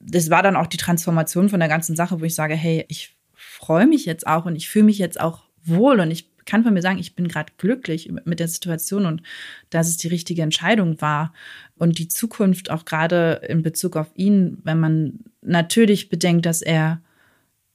das 0.00 0.30
war 0.30 0.42
dann 0.42 0.56
auch 0.56 0.66
die 0.66 0.76
Transformation 0.76 1.48
von 1.48 1.60
der 1.60 1.68
ganzen 1.68 1.96
Sache, 1.96 2.20
wo 2.20 2.24
ich 2.24 2.34
sage, 2.34 2.54
hey, 2.54 2.84
ich 2.88 3.16
freue 3.34 3.86
mich 3.86 4.04
jetzt 4.04 4.26
auch 4.26 4.46
und 4.46 4.56
ich 4.56 4.68
fühle 4.68 4.86
mich 4.86 4.98
jetzt 4.98 5.20
auch 5.20 5.44
wohl 5.64 6.00
und 6.00 6.10
ich 6.10 6.32
kann 6.44 6.64
von 6.64 6.74
mir 6.74 6.82
sagen, 6.82 6.98
ich 6.98 7.14
bin 7.14 7.28
gerade 7.28 7.52
glücklich 7.56 8.10
mit 8.24 8.40
der 8.40 8.48
Situation 8.48 9.06
und 9.06 9.22
dass 9.70 9.88
es 9.88 9.96
die 9.96 10.08
richtige 10.08 10.42
Entscheidung 10.42 11.00
war. 11.00 11.32
Und 11.76 11.98
die 11.98 12.08
Zukunft 12.08 12.70
auch 12.70 12.84
gerade 12.84 13.42
in 13.48 13.62
Bezug 13.62 13.96
auf 13.96 14.10
ihn, 14.14 14.58
wenn 14.64 14.80
man 14.80 15.20
natürlich 15.42 16.08
bedenkt, 16.08 16.46
dass 16.46 16.62
er, 16.62 17.00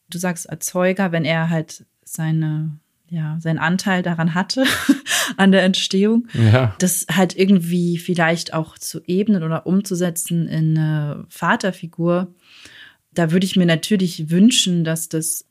du 0.10 0.18
sagst 0.18 0.46
Erzeuger, 0.48 1.12
wenn 1.12 1.26
er 1.26 1.50
halt 1.50 1.86
seine, 2.04 2.80
ja, 3.10 3.38
seinen 3.40 3.60
Anteil 3.60 4.02
daran 4.04 4.34
hatte, 4.34 4.64
an 5.38 5.52
der 5.52 5.64
Entstehung, 5.64 6.28
Ja. 6.34 6.76
das 6.80 7.06
halt 7.12 7.36
irgendwie 7.38 7.98
vielleicht 7.98 8.54
auch 8.54 8.78
zu 8.78 9.02
ebnen 9.06 9.44
oder 9.44 9.68
umzusetzen 9.68 10.48
in 10.48 10.78
eine 10.78 11.26
Vaterfigur. 11.30 12.34
Da 13.14 13.32
würde 13.32 13.46
ich 13.46 13.56
mir 13.56 13.66
natürlich 13.66 14.30
wünschen, 14.30 14.84
dass 14.84 15.10
das 15.10 15.46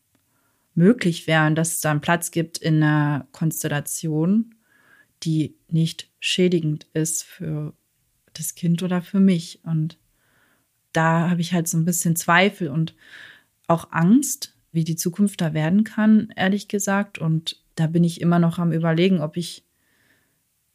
möglich 0.75 1.27
wäre 1.27 1.47
und 1.47 1.55
dass 1.55 1.73
es 1.75 1.81
da 1.81 1.91
einen 1.91 2.01
Platz 2.01 2.31
gibt 2.31 2.59
in 2.59 2.83
einer 2.83 3.27
Konstellation, 3.33 4.55
die 5.23 5.55
nicht 5.69 6.11
schädigend 6.21 6.87
ist 6.93 7.23
für 7.25 7.73
das 8.35 8.55
Kind 8.55 8.83
oder 8.83 9.01
für 9.01 9.21
mich. 9.21 9.61
Und 9.65 9.97
da 10.97 11.31
habe 11.31 11.41
ich 11.41 11.53
halt 11.53 11.69
so 11.69 11.77
ein 11.77 11.85
bisschen 11.85 12.17
Zweifel 12.17 12.69
und 12.69 12.95
auch 13.67 13.89
Angst, 13.93 14.55
wie 14.73 14.85
die 14.85 14.97
Zukunft 14.97 15.41
da 15.41 15.55
werden 15.55 15.85
kann, 15.85 16.33
ehrlich 16.37 16.69
gesagt. 16.69 17.19
Und 17.19 17.63
da 17.75 17.87
bin 17.87 18.05
ich 18.05 18.21
immer 18.21 18.39
noch 18.39 18.59
am 18.59 18.73
Überlegen, 18.73 19.21
ob 19.21 19.37
ich 19.37 19.65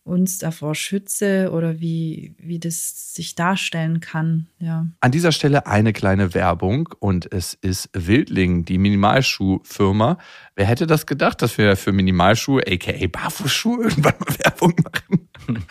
uns 0.03 0.39
davor 0.39 0.73
schütze 0.73 1.51
oder 1.51 1.79
wie, 1.79 2.33
wie 2.39 2.59
das 2.59 3.13
sich 3.13 3.35
darstellen 3.35 3.99
kann. 3.99 4.47
Ja. 4.59 4.87
An 4.99 5.11
dieser 5.11 5.31
Stelle 5.31 5.67
eine 5.67 5.93
kleine 5.93 6.33
Werbung 6.33 6.89
und 6.99 7.31
es 7.31 7.53
ist 7.53 7.89
Wildling, 7.93 8.65
die 8.65 8.79
Minimalschuhfirma. 8.79 10.17
Wer 10.55 10.65
hätte 10.65 10.87
das 10.87 11.05
gedacht, 11.05 11.43
dass 11.43 11.57
wir 11.57 11.75
für 11.75 11.91
Minimalschuhe, 11.91 12.63
aka 12.67 13.07
Barfußschuhe, 13.07 13.83
irgendwann 13.83 14.15
mal 14.19 14.39
Werbung 14.39 14.75
machen? 14.83 15.27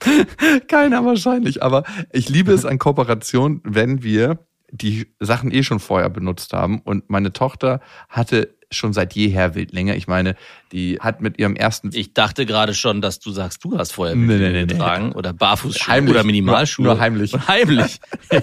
Keiner 0.68 1.04
wahrscheinlich, 1.04 1.62
aber 1.62 1.84
ich 2.12 2.28
liebe 2.28 2.52
es 2.52 2.64
an 2.64 2.78
Kooperation, 2.78 3.60
wenn 3.64 4.02
wir 4.02 4.38
die 4.72 5.08
Sachen 5.18 5.50
eh 5.52 5.62
schon 5.62 5.80
vorher 5.80 6.10
benutzt 6.10 6.52
haben 6.52 6.80
und 6.80 7.10
meine 7.10 7.32
Tochter 7.32 7.80
hatte 8.08 8.54
schon 8.72 8.92
seit 8.92 9.14
jeher 9.14 9.56
Wildlinge. 9.56 9.96
Ich 9.96 10.06
meine, 10.06 10.36
die 10.70 10.98
hat 11.00 11.20
mit 11.20 11.40
ihrem 11.40 11.56
ersten 11.56 11.90
Ich 11.92 12.14
dachte 12.14 12.46
gerade 12.46 12.72
schon, 12.72 13.00
dass 13.00 13.18
du 13.18 13.32
sagst, 13.32 13.64
du 13.64 13.76
hast 13.76 13.90
vorher 13.92 14.14
Nee, 14.14 14.22
nee, 14.22 14.28
Wildlinge 14.28 14.52
nee, 14.52 14.60
nee. 14.60 14.66
getragen 14.74 15.10
oder 15.12 15.32
Barfußschuhe 15.32 15.92
Heimlich. 15.92 16.14
oder 16.14 16.22
Minimalschuhe. 16.24 16.84
Nur- 16.84 16.94
nur 16.94 17.00
heimlich. 17.02 17.34
Und 17.34 17.48
heimlich. 17.48 17.98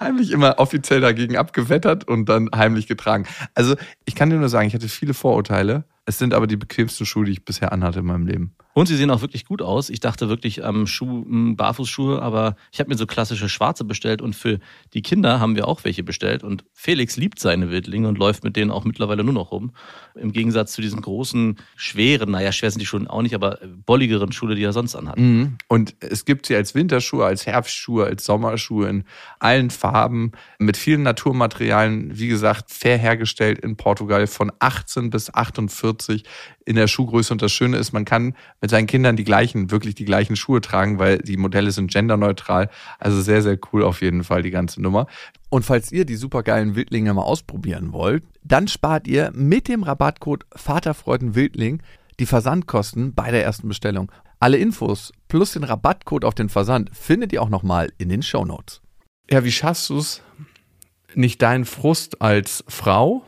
heimlich 0.00 0.30
immer 0.30 0.58
offiziell 0.58 1.00
dagegen 1.00 1.36
abgewettert 1.36 2.06
und 2.06 2.28
dann 2.28 2.48
heimlich 2.54 2.86
getragen. 2.86 3.26
Also 3.54 3.74
ich 4.04 4.14
kann 4.14 4.30
dir 4.30 4.36
nur 4.36 4.48
sagen, 4.48 4.68
ich 4.68 4.74
hatte 4.74 4.88
viele 4.88 5.12
Vorurteile. 5.14 5.84
Es 6.04 6.18
sind 6.18 6.32
aber 6.32 6.46
die 6.46 6.56
bequemsten 6.56 7.04
Schuhe, 7.04 7.24
die 7.24 7.32
ich 7.32 7.44
bisher 7.44 7.72
anhatte 7.72 7.98
in 8.00 8.06
meinem 8.06 8.26
Leben. 8.26 8.54
Und 8.76 8.88
sie 8.88 8.96
sehen 8.96 9.10
auch 9.10 9.22
wirklich 9.22 9.46
gut 9.46 9.62
aus. 9.62 9.88
Ich 9.88 10.00
dachte 10.00 10.28
wirklich 10.28 10.62
am 10.62 10.86
Schuh, 10.86 11.24
m, 11.24 11.56
Barfußschuhe, 11.56 12.20
aber 12.20 12.56
ich 12.70 12.78
habe 12.78 12.90
mir 12.90 12.98
so 12.98 13.06
klassische 13.06 13.48
schwarze 13.48 13.84
bestellt 13.84 14.20
und 14.20 14.36
für 14.36 14.58
die 14.92 15.00
Kinder 15.00 15.40
haben 15.40 15.56
wir 15.56 15.66
auch 15.66 15.84
welche 15.84 16.02
bestellt. 16.02 16.44
Und 16.44 16.62
Felix 16.74 17.16
liebt 17.16 17.38
seine 17.38 17.70
Wildlinge 17.70 18.06
und 18.06 18.18
läuft 18.18 18.44
mit 18.44 18.54
denen 18.54 18.70
auch 18.70 18.84
mittlerweile 18.84 19.24
nur 19.24 19.32
noch 19.32 19.50
rum. 19.50 19.72
Im 20.14 20.30
Gegensatz 20.30 20.72
zu 20.72 20.82
diesen 20.82 21.00
großen, 21.00 21.56
schweren, 21.74 22.32
naja, 22.32 22.52
schwer 22.52 22.70
sind 22.70 22.80
die 22.80 22.84
Schuhe 22.84 23.08
auch 23.08 23.22
nicht, 23.22 23.34
aber 23.34 23.58
bolligeren 23.86 24.30
Schuhe, 24.32 24.54
die 24.54 24.64
er 24.64 24.74
sonst 24.74 24.94
anhat. 24.94 25.18
Mhm. 25.18 25.56
Und 25.68 25.94
es 26.00 26.26
gibt 26.26 26.44
sie 26.44 26.54
als 26.54 26.74
Winterschuhe, 26.74 27.24
als 27.24 27.46
Herbstschuhe, 27.46 28.04
als 28.04 28.26
Sommerschuhe 28.26 28.90
in 28.90 29.04
allen 29.38 29.70
Farben, 29.70 30.32
mit 30.58 30.76
vielen 30.76 31.02
Naturmaterialien, 31.02 32.18
wie 32.18 32.28
gesagt, 32.28 32.70
fair 32.70 32.98
hergestellt 32.98 33.58
in 33.60 33.78
Portugal 33.78 34.26
von 34.26 34.52
18 34.58 35.08
bis 35.08 35.32
48 35.32 36.24
in 36.66 36.76
der 36.76 36.88
Schuhgröße. 36.88 37.32
Und 37.32 37.40
das 37.40 37.52
Schöne 37.52 37.78
ist, 37.78 37.92
man 37.92 38.04
kann 38.04 38.34
mit 38.66 38.70
seinen 38.72 38.88
Kindern 38.88 39.14
die 39.14 39.22
gleichen, 39.22 39.70
wirklich 39.70 39.94
die 39.94 40.04
gleichen 40.04 40.34
Schuhe 40.34 40.60
tragen, 40.60 40.98
weil 40.98 41.18
die 41.18 41.36
Modelle 41.36 41.70
sind 41.70 41.92
genderneutral. 41.92 42.68
Also 42.98 43.22
sehr, 43.22 43.40
sehr 43.40 43.56
cool 43.72 43.84
auf 43.84 44.02
jeden 44.02 44.24
Fall 44.24 44.42
die 44.42 44.50
ganze 44.50 44.82
Nummer. 44.82 45.06
Und 45.50 45.64
falls 45.64 45.92
ihr 45.92 46.04
die 46.04 46.16
supergeilen 46.16 46.74
Wildlinge 46.74 47.14
mal 47.14 47.22
ausprobieren 47.22 47.92
wollt, 47.92 48.24
dann 48.42 48.66
spart 48.66 49.06
ihr 49.06 49.30
mit 49.32 49.68
dem 49.68 49.84
Rabattcode 49.84 50.46
Vaterfreudenwildling 50.56 51.80
die 52.18 52.26
Versandkosten 52.26 53.14
bei 53.14 53.30
der 53.30 53.44
ersten 53.44 53.68
Bestellung. 53.68 54.10
Alle 54.40 54.56
Infos 54.56 55.12
plus 55.28 55.52
den 55.52 55.62
Rabattcode 55.62 56.24
auf 56.24 56.34
den 56.34 56.48
Versand 56.48 56.90
findet 56.92 57.32
ihr 57.32 57.42
auch 57.42 57.48
nochmal 57.48 57.92
in 57.98 58.08
den 58.08 58.22
Shownotes. 58.22 58.80
Ja, 59.30 59.44
wie 59.44 59.52
schaffst 59.52 59.90
du 59.90 59.98
es, 59.98 60.22
nicht 61.14 61.40
deinen 61.40 61.66
Frust 61.66 62.20
als 62.20 62.64
Frau 62.66 63.24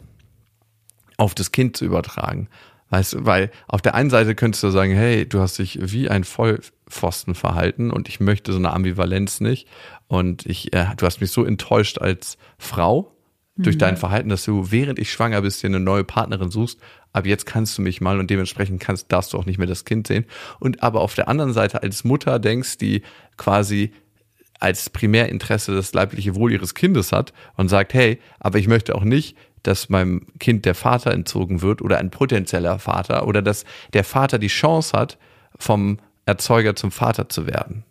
auf 1.17 1.37
das 1.37 1.53
Kind 1.53 1.77
zu 1.77 1.85
übertragen? 1.85 2.49
Weißt 2.91 3.15
du, 3.15 3.27
weil 3.27 3.51
auf 3.67 3.83
der 3.83 3.95
einen 3.95 4.11
Seite 4.11 4.35
könntest 4.35 4.63
du 4.63 4.71
sagen, 4.71 4.93
hey, 4.93 5.29
du 5.29 5.41
hast 5.41 5.59
dich 5.59 5.79
wie 5.81 6.09
ein 6.09 6.25
Vollpfosten 6.25 7.35
verhalten 7.35 7.91
und 7.91 8.09
ich 8.09 8.21
möchte 8.21 8.53
so 8.53 8.59
eine 8.59 8.73
Ambivalenz 8.73 9.41
nicht. 9.41 9.69
Und 10.07 10.47
ich, 10.47 10.73
äh, 10.73 10.87
du 10.97 11.05
hast 11.05 11.21
mich 11.21 11.31
so 11.31 11.45
enttäuscht 11.45 11.99
als 11.99 12.39
Frau 12.59 13.15
durch 13.59 13.77
dein 13.77 13.97
Verhalten, 13.97 14.29
dass 14.29 14.45
du, 14.45 14.71
während 14.71 14.99
ich 15.01 15.11
schwanger 15.11 15.43
bist, 15.43 15.63
dir 15.63 15.67
eine 15.67 15.81
neue 15.81 16.05
Partnerin 16.05 16.51
suchst. 16.51 16.79
Ab 17.13 17.27
jetzt 17.27 17.45
kannst 17.45 17.77
du 17.77 17.83
mich 17.83 18.01
mal 18.01 18.21
und 18.21 18.31
dementsprechend 18.31 18.81
kannst, 18.81 19.11
darfst 19.11 19.33
du 19.33 19.39
auch 19.39 19.47
nicht 19.47 19.59
mehr 19.59 19.67
das 19.67 19.85
Kind 19.85 20.07
sehen. 20.07 20.27
Und 20.61 20.83
aber 20.83 21.01
auf 21.01 21.15
der 21.15 21.29
anderen 21.29 21.53
Seite 21.53 21.83
als 21.83 22.05
Mutter 22.05 22.39
denkst, 22.39 22.79
die 22.79 23.03
quasi 23.37 23.93
als 24.61 24.91
Primärinteresse 24.91 25.75
das 25.75 25.93
leibliche 25.93 26.35
Wohl 26.35 26.53
ihres 26.53 26.75
Kindes 26.75 27.13
hat 27.13 27.33
und 27.57 27.69
sagt, 27.69 27.95
hey, 27.95 28.19
aber 28.39 28.59
ich 28.59 28.69
möchte 28.69 28.95
auch 28.95 29.05
nicht, 29.05 29.37
dass 29.63 29.89
meinem 29.89 30.27
Kind 30.39 30.65
der 30.65 30.75
Vater 30.75 31.13
entzogen 31.13 31.63
wird 31.63 31.83
oder 31.83 31.99
ein 31.99 32.11
potenzieller 32.11 32.79
Vater 32.79 33.27
oder 33.27 33.43
dass 33.43 33.65
der 33.93 34.05
Vater 34.05 34.39
die 34.39 34.49
Chance 34.49 34.97
hat, 34.97 35.19
vom 35.59 35.99
Erzeuger 36.27 36.77
zum 36.77 36.91
Vater 36.91 37.29
zu 37.29 37.47
werden. 37.47 37.85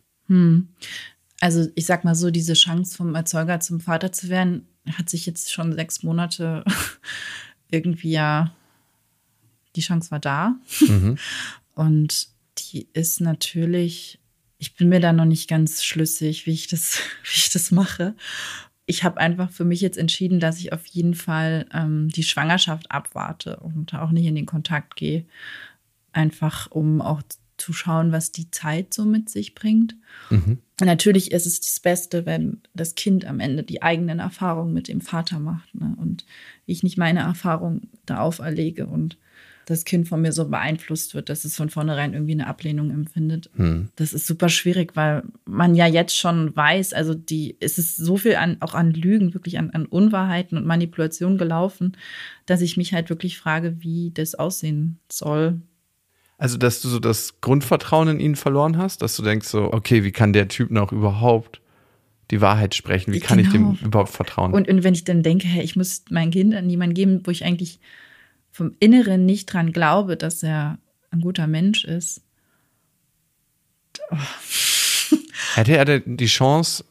Also 1.40 1.68
ich 1.76 1.86
sag 1.86 2.04
mal 2.04 2.16
so, 2.16 2.32
diese 2.32 2.54
Chance 2.54 2.98
vom 2.98 3.16
Erzeuger 3.16 3.60
zum 3.60 3.80
Vater 3.80 4.12
zu 4.12 4.30
werden, 4.30 4.68
hat 4.98 5.10
sich 5.10 5.26
jetzt 5.26 5.52
schon 5.52 5.74
sechs 5.74 6.04
Monate 6.04 6.64
irgendwie 7.72 8.12
ja, 8.12 8.56
die 9.76 9.82
Chance 9.82 10.12
war 10.12 10.20
da. 10.20 10.56
Und 11.76 12.28
die 12.58 12.88
ist 12.94 13.22
natürlich, 13.22 14.20
ich 14.58 14.76
bin 14.76 14.90
mir 14.90 15.00
da 15.00 15.14
noch 15.14 15.26
nicht 15.26 15.48
ganz 15.48 15.84
schlüssig, 15.84 16.46
wie 16.46 16.54
ich 16.54 16.68
das, 16.68 17.00
wie 17.24 17.38
ich 17.38 17.50
das 17.52 17.72
mache. 17.72 18.16
Ich 18.88 19.04
habe 19.04 19.20
einfach 19.20 19.52
für 19.52 19.66
mich 19.66 19.82
jetzt 19.82 19.98
entschieden, 19.98 20.40
dass 20.40 20.60
ich 20.60 20.74
auf 20.74 20.86
jeden 20.88 21.14
Fall 21.14 21.68
ähm, 21.74 22.08
die 22.10 22.24
Schwangerschaft 22.24 22.90
abwarte 22.90 23.58
und 23.58 23.94
auch 23.94 24.12
nicht 24.12 24.26
in 24.26 24.36
den 24.36 24.46
Kontakt 24.46 24.96
gehe. 24.96 25.26
Einfach 26.14 26.72
um 26.72 27.02
auch 27.02 27.22
zu 27.58 27.74
schauen, 27.74 28.12
was 28.12 28.32
die 28.32 28.50
Zeit 28.50 28.94
so 28.94 29.04
mit 29.04 29.30
sich 29.30 29.56
bringt. 29.56 29.96
Natürlich 30.80 31.32
ist 31.32 31.46
es 31.46 31.60
das 31.60 31.80
Beste, 31.80 32.26
wenn 32.26 32.62
das 32.74 32.96
Kind 32.96 33.26
am 33.26 33.40
Ende 33.40 33.64
die 33.64 33.82
eigenen 33.82 34.20
Erfahrungen 34.20 34.74
mit 34.74 34.88
dem 34.88 35.02
Vater 35.02 35.40
macht 35.40 35.74
ne? 35.76 35.96
und 36.00 36.26
ich 36.66 36.84
nicht 36.84 36.98
meine 36.98 37.22
Erfahrung 37.22 37.90
da 38.06 38.20
auferlege 38.20 38.86
und 38.86 39.18
das 39.68 39.84
Kind 39.84 40.08
von 40.08 40.22
mir 40.22 40.32
so 40.32 40.48
beeinflusst 40.48 41.14
wird, 41.14 41.28
dass 41.28 41.44
es 41.44 41.58
von 41.58 41.70
vornherein 41.70 42.14
irgendwie 42.14 42.32
eine 42.32 42.48
Ablehnung 42.48 42.90
empfindet. 42.90 43.50
Das 43.98 44.14
ist 44.14 44.26
super 44.26 44.48
schwierig, 44.48 44.96
weil 44.96 45.24
man 45.46 45.76
ja 45.76 45.86
jetzt 45.86 46.18
schon 46.18 46.56
weiß, 46.56 46.94
also 46.94 47.14
die, 47.14 47.58
es 47.60 47.78
ist 47.78 47.98
so 47.98 48.16
viel 48.16 48.38
an, 48.38 48.56
auch 48.62 48.74
an 48.74 48.92
Lügen, 48.92 49.34
wirklich 49.34 49.60
an, 49.60 49.72
an 49.72 49.86
Unwahrheiten 49.86 50.58
und 50.58 50.66
Manipulationen 50.66 51.38
gelaufen, 51.38 51.98
dass 52.46 52.62
ich 52.62 52.78
mich 52.78 52.94
halt 52.94 53.10
wirklich 53.10 53.38
frage, 53.38 53.76
wie 53.82 54.12
das 54.14 54.36
aussehen 54.36 55.00
soll. 55.12 55.60
Also, 56.38 56.58
dass 56.58 56.80
du 56.82 56.88
so 56.88 57.00
das 57.00 57.42
Grundvertrauen 57.42 58.08
in 58.08 58.20
ihn 58.22 58.36
verloren 58.38 58.78
hast, 58.78 59.02
dass 59.02 59.18
du 59.18 59.24
denkst 59.24 59.48
so, 59.50 59.74
okay, 59.74 60.06
wie 60.06 60.12
kann 60.14 60.32
der 60.32 60.48
Typ 60.48 60.72
noch 60.72 60.94
überhaupt 60.94 61.60
die 62.32 62.40
Wahrheit 62.40 62.74
sprechen? 62.74 63.12
Wie 63.12 63.20
kann 63.20 63.40
ich 63.40 63.52
Genau. 63.52 63.74
dem 63.74 63.86
überhaupt 63.86 64.12
vertrauen? 64.12 64.54
Und, 64.54 64.70
und 64.70 64.84
wenn 64.86 64.94
ich 64.94 65.04
dann 65.04 65.24
denke, 65.24 65.46
hey, 65.48 65.64
ich 65.64 65.76
muss 65.76 66.06
mein 66.10 66.32
Kind 66.32 66.56
an 66.56 66.70
jemanden 66.70 66.94
geben, 66.94 67.22
wo 67.26 67.32
ich 67.32 67.44
eigentlich 67.44 67.80
vom 68.58 68.74
Inneren 68.80 69.28
nicht 69.28 69.54
dran 69.54 69.72
glaube, 69.72 70.18
dass 70.18 70.42
er 70.42 70.80
ein 71.12 71.22
guter 71.22 71.46
Mensch 71.46 71.86
ist. 71.86 72.24
Oh. 74.10 74.18
Hätte 75.54 75.78
er 75.78 75.86
denn 75.86 76.18
die 76.18 76.26
Chance, 76.26 76.84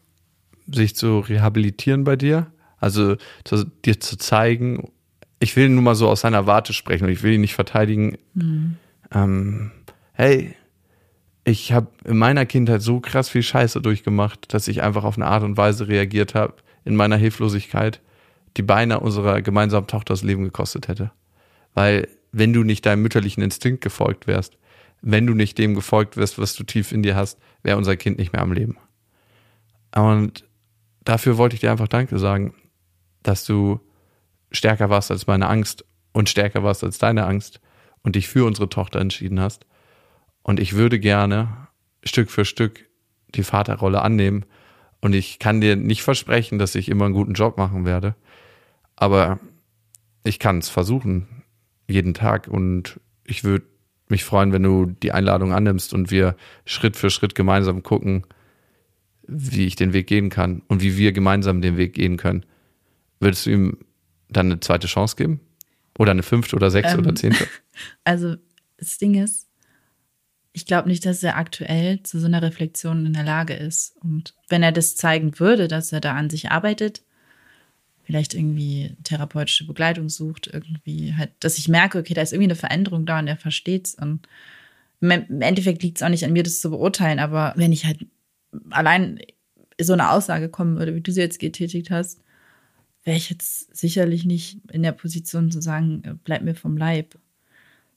sich 0.70 0.94
zu 0.94 1.18
rehabilitieren 1.18 2.04
bei 2.04 2.14
dir? 2.14 2.46
Also 2.78 3.16
zu, 3.44 3.64
dir 3.84 3.98
zu 3.98 4.16
zeigen, 4.16 4.92
ich 5.40 5.56
will 5.56 5.68
nur 5.68 5.82
mal 5.82 5.96
so 5.96 6.08
aus 6.08 6.20
seiner 6.20 6.46
Warte 6.46 6.72
sprechen 6.72 7.04
und 7.04 7.10
ich 7.10 7.24
will 7.24 7.32
ihn 7.32 7.40
nicht 7.40 7.54
verteidigen. 7.54 8.16
Ähm, 9.12 9.72
hey, 10.12 10.54
ich 11.42 11.72
habe 11.72 11.88
in 12.04 12.16
meiner 12.16 12.46
Kindheit 12.46 12.80
so 12.80 13.00
krass 13.00 13.28
viel 13.28 13.42
Scheiße 13.42 13.80
durchgemacht, 13.80 14.54
dass 14.54 14.68
ich 14.68 14.82
einfach 14.82 15.02
auf 15.02 15.16
eine 15.16 15.26
Art 15.26 15.42
und 15.42 15.56
Weise 15.56 15.88
reagiert 15.88 16.36
habe, 16.36 16.54
in 16.84 16.94
meiner 16.94 17.16
Hilflosigkeit, 17.16 18.00
die 18.56 18.62
beinahe 18.62 19.00
unserer 19.00 19.42
gemeinsamen 19.42 19.88
Tochter 19.88 20.14
das 20.14 20.22
Leben 20.22 20.44
gekostet 20.44 20.86
hätte. 20.86 21.10
Weil 21.76 22.08
wenn 22.32 22.54
du 22.54 22.64
nicht 22.64 22.86
deinem 22.86 23.02
mütterlichen 23.02 23.42
Instinkt 23.42 23.82
gefolgt 23.82 24.26
wärst, 24.26 24.56
wenn 25.02 25.26
du 25.26 25.34
nicht 25.34 25.58
dem 25.58 25.74
gefolgt 25.74 26.16
wärst, 26.16 26.38
was 26.38 26.54
du 26.54 26.64
tief 26.64 26.90
in 26.90 27.02
dir 27.02 27.14
hast, 27.14 27.38
wäre 27.62 27.76
unser 27.76 27.96
Kind 27.96 28.18
nicht 28.18 28.32
mehr 28.32 28.40
am 28.40 28.52
Leben. 28.52 28.78
Und 29.94 30.44
dafür 31.04 31.36
wollte 31.36 31.54
ich 31.54 31.60
dir 31.60 31.70
einfach 31.70 31.86
Danke 31.86 32.18
sagen, 32.18 32.54
dass 33.22 33.44
du 33.44 33.78
stärker 34.50 34.88
warst 34.88 35.10
als 35.10 35.26
meine 35.26 35.48
Angst 35.48 35.84
und 36.12 36.30
stärker 36.30 36.62
warst 36.62 36.82
als 36.82 36.96
deine 36.96 37.26
Angst 37.26 37.60
und 38.02 38.16
dich 38.16 38.26
für 38.26 38.46
unsere 38.46 38.70
Tochter 38.70 38.98
entschieden 38.98 39.38
hast. 39.38 39.66
Und 40.42 40.60
ich 40.60 40.72
würde 40.72 40.98
gerne 40.98 41.68
Stück 42.04 42.30
für 42.30 42.46
Stück 42.46 42.88
die 43.34 43.42
Vaterrolle 43.42 44.00
annehmen. 44.00 44.46
Und 45.02 45.14
ich 45.14 45.38
kann 45.38 45.60
dir 45.60 45.76
nicht 45.76 46.02
versprechen, 46.02 46.58
dass 46.58 46.74
ich 46.74 46.88
immer 46.88 47.04
einen 47.04 47.14
guten 47.14 47.34
Job 47.34 47.58
machen 47.58 47.84
werde. 47.84 48.14
Aber 48.96 49.38
ich 50.24 50.38
kann 50.38 50.58
es 50.58 50.70
versuchen, 50.70 51.35
jeden 51.88 52.14
Tag. 52.14 52.48
Und 52.48 53.00
ich 53.24 53.44
würde 53.44 53.66
mich 54.08 54.24
freuen, 54.24 54.52
wenn 54.52 54.62
du 54.62 54.86
die 54.86 55.12
Einladung 55.12 55.52
annimmst 55.52 55.92
und 55.92 56.10
wir 56.10 56.36
Schritt 56.64 56.96
für 56.96 57.10
Schritt 57.10 57.34
gemeinsam 57.34 57.82
gucken, 57.82 58.24
wie 59.26 59.66
ich 59.66 59.76
den 59.76 59.92
Weg 59.92 60.06
gehen 60.06 60.30
kann 60.30 60.62
und 60.68 60.82
wie 60.82 60.96
wir 60.96 61.12
gemeinsam 61.12 61.60
den 61.60 61.76
Weg 61.76 61.94
gehen 61.94 62.16
können. 62.16 62.46
Würdest 63.18 63.46
du 63.46 63.50
ihm 63.50 63.78
dann 64.28 64.46
eine 64.46 64.60
zweite 64.60 64.86
Chance 64.86 65.16
geben? 65.16 65.40
Oder 65.98 66.12
eine 66.12 66.22
fünfte 66.22 66.56
oder 66.56 66.70
sechste 66.70 66.98
Ähm, 66.98 67.00
oder 67.00 67.14
zehnte? 67.14 67.46
Also 68.04 68.36
das 68.78 68.96
Ding 68.98 69.22
ist, 69.22 69.48
ich 70.52 70.64
glaube 70.64 70.88
nicht, 70.88 71.04
dass 71.04 71.22
er 71.22 71.36
aktuell 71.36 72.02
zu 72.02 72.18
so 72.18 72.26
einer 72.26 72.40
Reflexion 72.40 73.04
in 73.04 73.12
der 73.12 73.24
Lage 73.24 73.52
ist. 73.54 73.94
Und 74.00 74.34
wenn 74.48 74.62
er 74.62 74.72
das 74.72 74.96
zeigen 74.96 75.38
würde, 75.38 75.68
dass 75.68 75.92
er 75.92 76.00
da 76.00 76.14
an 76.14 76.30
sich 76.30 76.50
arbeitet, 76.50 77.02
vielleicht 78.06 78.34
irgendwie 78.34 78.96
therapeutische 79.02 79.66
Begleitung 79.66 80.08
sucht, 80.08 80.48
irgendwie 80.52 81.14
halt, 81.14 81.32
dass 81.40 81.58
ich 81.58 81.68
merke, 81.68 81.98
okay, 81.98 82.14
da 82.14 82.22
ist 82.22 82.32
irgendwie 82.32 82.50
eine 82.50 82.56
Veränderung 82.56 83.04
da 83.04 83.18
und 83.18 83.26
er 83.26 83.36
versteht's. 83.36 83.96
Und 84.00 84.28
im 85.00 85.10
Endeffekt 85.42 85.82
liegt 85.82 85.98
es 85.98 86.02
auch 86.04 86.08
nicht 86.08 86.24
an 86.24 86.32
mir, 86.32 86.44
das 86.44 86.60
zu 86.60 86.70
beurteilen, 86.70 87.18
aber 87.18 87.52
wenn 87.56 87.72
ich 87.72 87.84
halt 87.84 88.06
allein 88.70 89.18
so 89.80 89.92
eine 89.92 90.10
Aussage 90.10 90.48
kommen 90.48 90.78
würde, 90.78 90.94
wie 90.94 91.00
du 91.00 91.10
sie 91.10 91.20
jetzt 91.20 91.40
getätigt 91.40 91.90
hast, 91.90 92.20
wäre 93.02 93.16
ich 93.16 93.28
jetzt 93.28 93.76
sicherlich 93.76 94.24
nicht 94.24 94.58
in 94.72 94.84
der 94.84 94.92
Position 94.92 95.50
zu 95.50 95.60
sagen, 95.60 96.02
äh, 96.04 96.14
bleib 96.22 96.42
mir 96.42 96.54
vom 96.54 96.76
Leib. 96.76 97.18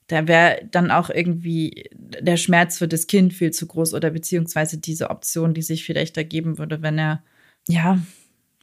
Da 0.08 0.28
wäre 0.28 0.68
dann 0.72 0.90
auch 0.90 1.12
irgendwie 1.12 1.90
der 1.98 2.38
Schmerz 2.38 2.80
für 2.80 2.88
das 2.88 3.06
Kind 3.06 3.32
viel 3.34 3.52
zu 3.52 3.68
groß 3.68 3.94
oder 3.94 4.10
beziehungsweise 4.10 4.80
diese 4.80 5.12
Option, 5.12 5.54
die 5.54 5.62
sich 5.62 5.86
vielleicht 5.86 6.18
ergeben 6.18 6.58
würde, 6.58 6.82
wenn 6.82 6.98
er, 6.98 7.24
ja, 7.68 8.00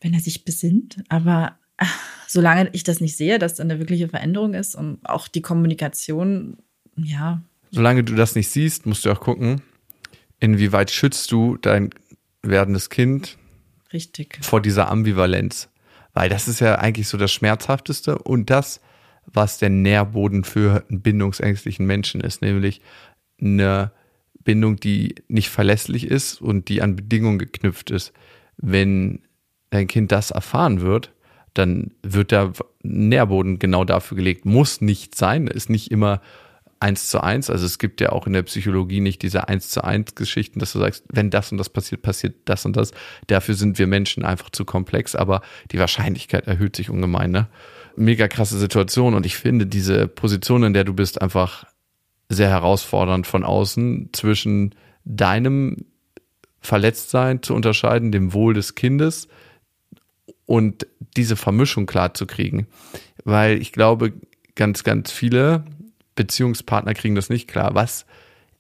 wenn 0.01 0.15
er 0.15 0.21
sich 0.21 0.45
besinnt. 0.45 1.03
Aber 1.09 1.57
ah, 1.79 1.87
solange 2.27 2.69
ich 2.73 2.85
das 2.85 3.01
nicht 3.01 3.17
sehe, 3.17 3.39
dass 3.39 3.55
da 3.55 3.63
eine 3.63 3.79
wirkliche 3.79 4.09
Veränderung 4.09 4.55
ist 4.55 4.75
und 4.75 4.99
auch 5.09 5.29
die 5.29 5.43
Kommunikation, 5.43 6.59
ja, 6.97 7.43
Solange 7.71 8.05
du 8.05 8.15
das 8.15 8.35
nicht 8.35 8.49
siehst, 8.49 8.87
musst 8.87 9.05
du 9.05 9.11
auch 9.11 9.21
gucken, 9.21 9.61
inwieweit 10.41 10.91
schützt 10.91 11.31
du 11.33 11.57
dein 11.57 11.91
werdendes 12.43 12.91
Kind 12.91 13.37
richtig. 13.93 14.39
vor 14.41 14.61
dieser 14.61 14.89
Ambivalenz. 14.91 15.69
Weil 16.15 16.31
das 16.31 16.49
ist 16.49 16.61
ja 16.61 16.77
eigentlich 16.77 17.09
so 17.09 17.19
das 17.19 17.33
Schmerzhafteste 17.33 18.19
und 18.19 18.49
das, 18.49 18.81
was 19.27 19.59
der 19.59 19.71
Nährboden 19.71 20.45
für 20.45 20.85
einen 20.89 21.03
bindungsängstlichen 21.03 21.85
Menschen 21.85 22.21
ist, 22.21 22.41
nämlich 22.41 22.81
eine 23.41 23.93
Bindung, 24.43 24.77
die 24.77 25.17
nicht 25.29 25.51
verlässlich 25.51 26.07
ist 26.07 26.41
und 26.41 26.69
die 26.69 26.81
an 26.81 26.97
Bedingungen 26.97 27.39
geknüpft 27.39 27.91
ist. 27.91 28.13
Wenn 28.57 29.26
dein 29.71 29.87
Kind 29.87 30.13
das 30.13 30.31
erfahren 30.31 30.81
wird, 30.81 31.13
dann 31.55 31.93
wird 32.03 32.33
der 32.33 32.53
Nährboden 32.83 33.59
genau 33.59 33.85
dafür 33.85 34.17
gelegt. 34.17 34.45
Muss 34.45 34.81
nicht 34.81 35.15
sein, 35.15 35.47
ist 35.47 35.71
nicht 35.71 35.91
immer 35.91 36.21
eins 36.81 37.09
zu 37.09 37.23
eins. 37.23 37.49
Also 37.49 37.65
es 37.65 37.79
gibt 37.79 38.01
ja 38.01 38.11
auch 38.11 38.27
in 38.27 38.35
der 38.35 38.43
Psychologie 38.43 39.01
nicht 39.01 39.23
diese 39.23 39.49
eins 39.49 39.71
zu 39.71 39.83
eins 39.83 40.15
Geschichten, 40.15 40.59
dass 40.59 40.73
du 40.73 40.79
sagst, 40.79 41.05
wenn 41.11 41.31
das 41.31 41.51
und 41.53 41.59
das 41.59 41.71
passiert, 41.71 42.03
passiert 42.03 42.35
das 42.45 42.67
und 42.67 42.77
das. 42.77 42.93
Dafür 43.29 43.55
sind 43.55 43.79
wir 43.79 43.87
Menschen 43.87 44.25
einfach 44.25 44.51
zu 44.51 44.65
komplex, 44.65 45.15
aber 45.15 45.41
die 45.73 45.79
Wahrscheinlichkeit 45.79 46.47
erhöht 46.47 46.77
sich 46.77 46.91
ungemein. 46.91 47.31
Ne? 47.31 47.49
Mega 47.97 48.29
krasse 48.29 48.59
Situation 48.59 49.15
und 49.15 49.25
ich 49.25 49.37
finde 49.37 49.67
diese 49.67 50.07
Position, 50.07 50.63
in 50.65 50.75
der 50.75 50.85
du 50.85 50.93
bist, 50.93 51.21
einfach 51.23 51.65
sehr 52.29 52.51
herausfordernd 52.51 53.27
von 53.27 53.45
außen 53.45 54.11
zwischen 54.13 54.75
deinem 55.05 55.87
Verletztsein 56.61 57.43
zu 57.43 57.55
unterscheiden, 57.55 58.13
dem 58.13 58.33
Wohl 58.33 58.53
des 58.53 58.75
Kindes 58.75 59.29
und 60.47 60.87
diese 61.17 61.37
Vermischung 61.37 61.87
klar 61.87 62.15
zu 62.15 62.27
kriegen. 62.27 62.67
Weil 63.25 63.61
ich 63.61 63.73
glaube, 63.73 64.13
ganz, 64.55 64.85
ganz 64.85 65.13
viele 65.13 65.65
Beziehungspartner 66.15 66.95
kriegen 66.95 67.15
das 67.15 67.29
nicht 67.29 67.49
klar. 67.49 67.75
Was 67.75 68.07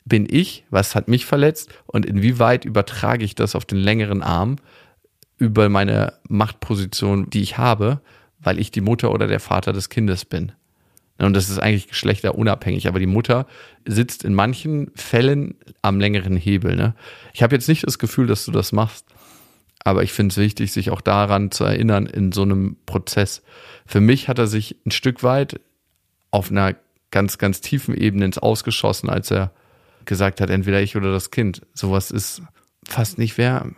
bin 0.04 0.26
ich? 0.30 0.64
Was 0.70 0.94
hat 0.94 1.08
mich 1.08 1.26
verletzt? 1.26 1.70
Und 1.86 2.06
inwieweit 2.06 2.64
übertrage 2.64 3.24
ich 3.24 3.34
das 3.34 3.54
auf 3.54 3.64
den 3.64 3.78
längeren 3.78 4.22
Arm 4.22 4.56
über 5.38 5.68
meine 5.68 6.14
Machtposition, 6.28 7.28
die 7.30 7.42
ich 7.42 7.58
habe, 7.58 8.00
weil 8.40 8.58
ich 8.58 8.70
die 8.70 8.80
Mutter 8.80 9.12
oder 9.12 9.26
der 9.26 9.40
Vater 9.40 9.72
des 9.72 9.88
Kindes 9.88 10.24
bin? 10.24 10.52
Und 11.18 11.32
das 11.34 11.48
ist 11.48 11.58
eigentlich 11.58 11.88
geschlechterunabhängig, 11.88 12.88
aber 12.88 12.98
die 12.98 13.06
Mutter 13.06 13.46
sitzt 13.86 14.22
in 14.22 14.34
manchen 14.34 14.90
Fällen 14.94 15.54
am 15.80 15.98
längeren 15.98 16.36
Hebel. 16.36 16.76
Ne? 16.76 16.94
Ich 17.32 17.42
habe 17.42 17.54
jetzt 17.54 17.68
nicht 17.68 17.86
das 17.86 17.98
Gefühl, 17.98 18.26
dass 18.26 18.44
du 18.44 18.52
das 18.52 18.72
machst, 18.72 19.06
aber 19.86 20.02
ich 20.02 20.12
finde 20.12 20.32
es 20.32 20.36
wichtig, 20.36 20.72
sich 20.72 20.90
auch 20.90 21.00
daran 21.00 21.52
zu 21.52 21.62
erinnern 21.62 22.06
in 22.06 22.32
so 22.32 22.42
einem 22.42 22.76
Prozess. 22.86 23.44
Für 23.86 24.00
mich 24.00 24.26
hat 24.26 24.36
er 24.40 24.48
sich 24.48 24.80
ein 24.84 24.90
Stück 24.90 25.22
weit 25.22 25.60
auf 26.32 26.50
einer 26.50 26.74
ganz, 27.12 27.38
ganz 27.38 27.60
tiefen 27.60 27.94
Ebene 27.94 28.24
ins 28.24 28.36
Ausgeschossen, 28.36 29.08
als 29.08 29.30
er 29.30 29.52
gesagt 30.04 30.40
hat, 30.40 30.50
entweder 30.50 30.82
ich 30.82 30.96
oder 30.96 31.12
das 31.12 31.30
Kind. 31.30 31.62
Sowas 31.72 32.10
ist 32.10 32.42
fast 32.84 33.16
nicht 33.16 33.38
mehr 33.38 33.70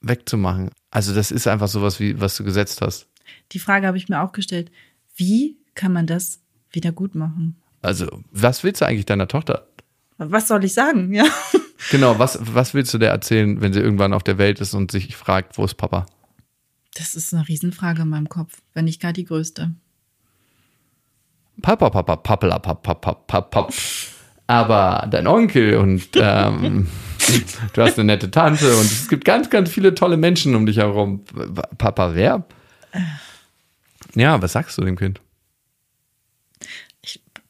wegzumachen. 0.00 0.70
Also 0.90 1.14
das 1.14 1.30
ist 1.30 1.46
einfach 1.46 1.68
sowas, 1.68 2.00
wie 2.00 2.20
was 2.20 2.36
du 2.36 2.42
gesetzt 2.42 2.80
hast. 2.80 3.06
Die 3.52 3.60
Frage 3.60 3.86
habe 3.86 3.96
ich 3.96 4.08
mir 4.08 4.22
auch 4.22 4.32
gestellt. 4.32 4.72
Wie 5.14 5.56
kann 5.76 5.92
man 5.92 6.08
das 6.08 6.40
wieder 6.72 6.90
gut 6.90 7.14
machen? 7.14 7.62
Also 7.80 8.08
was 8.32 8.64
willst 8.64 8.80
du 8.80 8.86
eigentlich 8.86 9.06
deiner 9.06 9.28
Tochter? 9.28 9.68
Was 10.16 10.48
soll 10.48 10.64
ich 10.64 10.74
sagen? 10.74 11.14
Ja. 11.14 11.26
Genau, 11.90 12.18
was, 12.18 12.38
was 12.40 12.74
willst 12.74 12.92
du 12.92 12.98
der 12.98 13.10
erzählen, 13.10 13.60
wenn 13.60 13.72
sie 13.72 13.80
irgendwann 13.80 14.12
auf 14.12 14.22
der 14.22 14.38
Welt 14.38 14.60
ist 14.60 14.74
und 14.74 14.90
sich 14.90 15.16
fragt, 15.16 15.58
wo 15.58 15.64
ist 15.64 15.74
Papa? 15.74 16.06
Das 16.94 17.14
ist 17.14 17.32
eine 17.32 17.46
Riesenfrage 17.46 18.02
in 18.02 18.08
meinem 18.08 18.28
Kopf, 18.28 18.60
wenn 18.74 18.86
nicht 18.86 19.00
gar 19.00 19.12
die 19.12 19.24
größte. 19.24 19.72
Papa, 21.62 21.90
Papa, 21.90 22.16
Pappela, 22.16 22.58
Pap, 22.58 22.82
Pap, 22.82 23.00
Pap, 23.00 23.26
Pap, 23.26 23.50
Pap. 23.50 23.72
Aber 24.46 25.06
dein 25.10 25.26
Onkel 25.26 25.76
und 25.76 26.08
ähm, 26.14 26.88
du 27.72 27.82
hast 27.82 27.98
eine 27.98 28.06
nette 28.06 28.30
Tante 28.30 28.76
und 28.76 28.84
es 28.84 29.08
gibt 29.08 29.24
ganz, 29.24 29.50
ganz 29.50 29.68
viele 29.70 29.94
tolle 29.94 30.16
Menschen 30.16 30.54
um 30.54 30.66
dich 30.66 30.78
herum. 30.78 31.24
Papa, 31.76 32.14
wer? 32.14 32.44
Ja, 34.14 34.40
was 34.40 34.52
sagst 34.52 34.78
du 34.78 34.84
dem 34.84 34.96
Kind? 34.96 35.20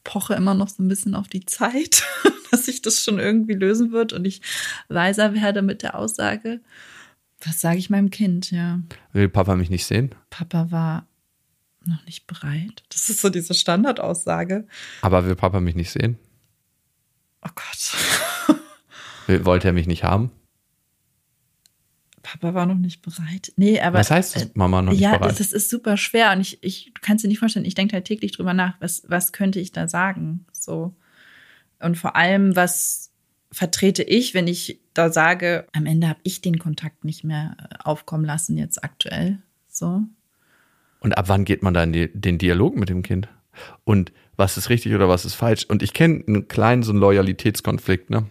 Ich 0.08 0.12
poche 0.14 0.32
immer 0.32 0.54
noch 0.54 0.68
so 0.68 0.82
ein 0.82 0.88
bisschen 0.88 1.14
auf 1.14 1.28
die 1.28 1.44
Zeit, 1.44 2.02
dass 2.50 2.64
sich 2.64 2.80
das 2.80 3.04
schon 3.04 3.18
irgendwie 3.18 3.52
lösen 3.52 3.92
wird 3.92 4.14
und 4.14 4.24
ich 4.24 4.40
weiser 4.88 5.34
werde 5.34 5.60
mit 5.60 5.82
der 5.82 5.96
Aussage. 5.98 6.62
Was 7.44 7.60
sage 7.60 7.76
ich 7.76 7.90
meinem 7.90 8.08
Kind? 8.08 8.50
Ja, 8.50 8.80
Will 9.12 9.28
Papa 9.28 9.54
mich 9.54 9.68
nicht 9.68 9.84
sehen? 9.84 10.14
Papa 10.30 10.70
war 10.70 11.06
noch 11.84 12.02
nicht 12.06 12.26
bereit. 12.26 12.84
Das 12.88 13.10
ist 13.10 13.20
so 13.20 13.28
diese 13.28 13.52
Standardaussage. 13.52 14.66
Aber 15.02 15.26
will 15.26 15.36
Papa 15.36 15.60
mich 15.60 15.74
nicht 15.74 15.90
sehen? 15.90 16.16
Oh 17.44 17.50
Gott. 17.54 19.44
Wollte 19.44 19.68
er 19.68 19.74
mich 19.74 19.86
nicht 19.86 20.04
haben? 20.04 20.30
Papa 22.32 22.54
war 22.54 22.66
noch 22.66 22.76
nicht 22.76 23.00
bereit. 23.00 23.52
Nee, 23.56 23.80
aber. 23.80 23.98
Was 23.98 24.10
heißt 24.10 24.36
das, 24.36 24.54
Mama 24.54 24.82
noch 24.82 24.92
nicht 24.92 25.00
ja, 25.00 25.16
bereit? 25.16 25.38
das 25.40 25.52
ist 25.52 25.70
super 25.70 25.96
schwer 25.96 26.32
und 26.32 26.40
ich, 26.40 26.62
ich 26.62 26.92
du 26.94 27.00
kannst 27.00 27.24
dir 27.24 27.28
nicht 27.28 27.38
vorstellen, 27.38 27.64
ich 27.64 27.74
denke 27.74 27.94
halt 27.94 28.04
täglich 28.04 28.32
drüber 28.32 28.52
nach, 28.52 28.74
was, 28.80 29.02
was 29.08 29.32
könnte 29.32 29.60
ich 29.60 29.72
da 29.72 29.88
sagen? 29.88 30.44
So. 30.52 30.94
Und 31.80 31.96
vor 31.96 32.16
allem, 32.16 32.54
was 32.54 33.10
vertrete 33.50 34.02
ich, 34.02 34.34
wenn 34.34 34.46
ich 34.46 34.80
da 34.92 35.10
sage, 35.10 35.66
am 35.72 35.86
Ende 35.86 36.08
habe 36.08 36.20
ich 36.22 36.42
den 36.42 36.58
Kontakt 36.58 37.04
nicht 37.04 37.24
mehr 37.24 37.56
äh, 37.58 37.76
aufkommen 37.84 38.24
lassen, 38.24 38.58
jetzt 38.58 38.84
aktuell. 38.84 39.38
So. 39.68 40.02
Und 41.00 41.16
ab 41.16 41.28
wann 41.28 41.44
geht 41.44 41.62
man 41.62 41.72
da 41.72 41.82
in 41.84 41.92
die, 41.92 42.10
den 42.12 42.36
Dialog 42.36 42.76
mit 42.76 42.90
dem 42.90 43.02
Kind? 43.02 43.28
Und 43.84 44.12
was 44.36 44.58
ist 44.58 44.68
richtig 44.68 44.94
oder 44.94 45.08
was 45.08 45.24
ist 45.24 45.34
falsch? 45.34 45.64
Und 45.64 45.82
ich 45.82 45.94
kenne 45.94 46.22
einen 46.26 46.48
kleinen 46.48 46.82
so 46.82 46.92
einen 46.92 47.00
Loyalitätskonflikt, 47.00 48.10
ne? 48.10 48.26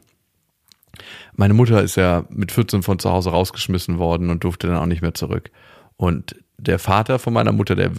Meine 1.33 1.53
Mutter 1.53 1.81
ist 1.81 1.95
ja 1.95 2.25
mit 2.29 2.51
14 2.51 2.83
von 2.83 2.99
zu 2.99 3.11
Hause 3.11 3.29
rausgeschmissen 3.29 3.97
worden 3.97 4.29
und 4.29 4.43
durfte 4.43 4.67
dann 4.67 4.77
auch 4.77 4.85
nicht 4.85 5.01
mehr 5.01 5.13
zurück. 5.13 5.51
Und 5.95 6.35
der 6.57 6.79
Vater 6.79 7.19
von 7.19 7.33
meiner 7.33 7.51
Mutter, 7.51 7.75
der 7.75 7.91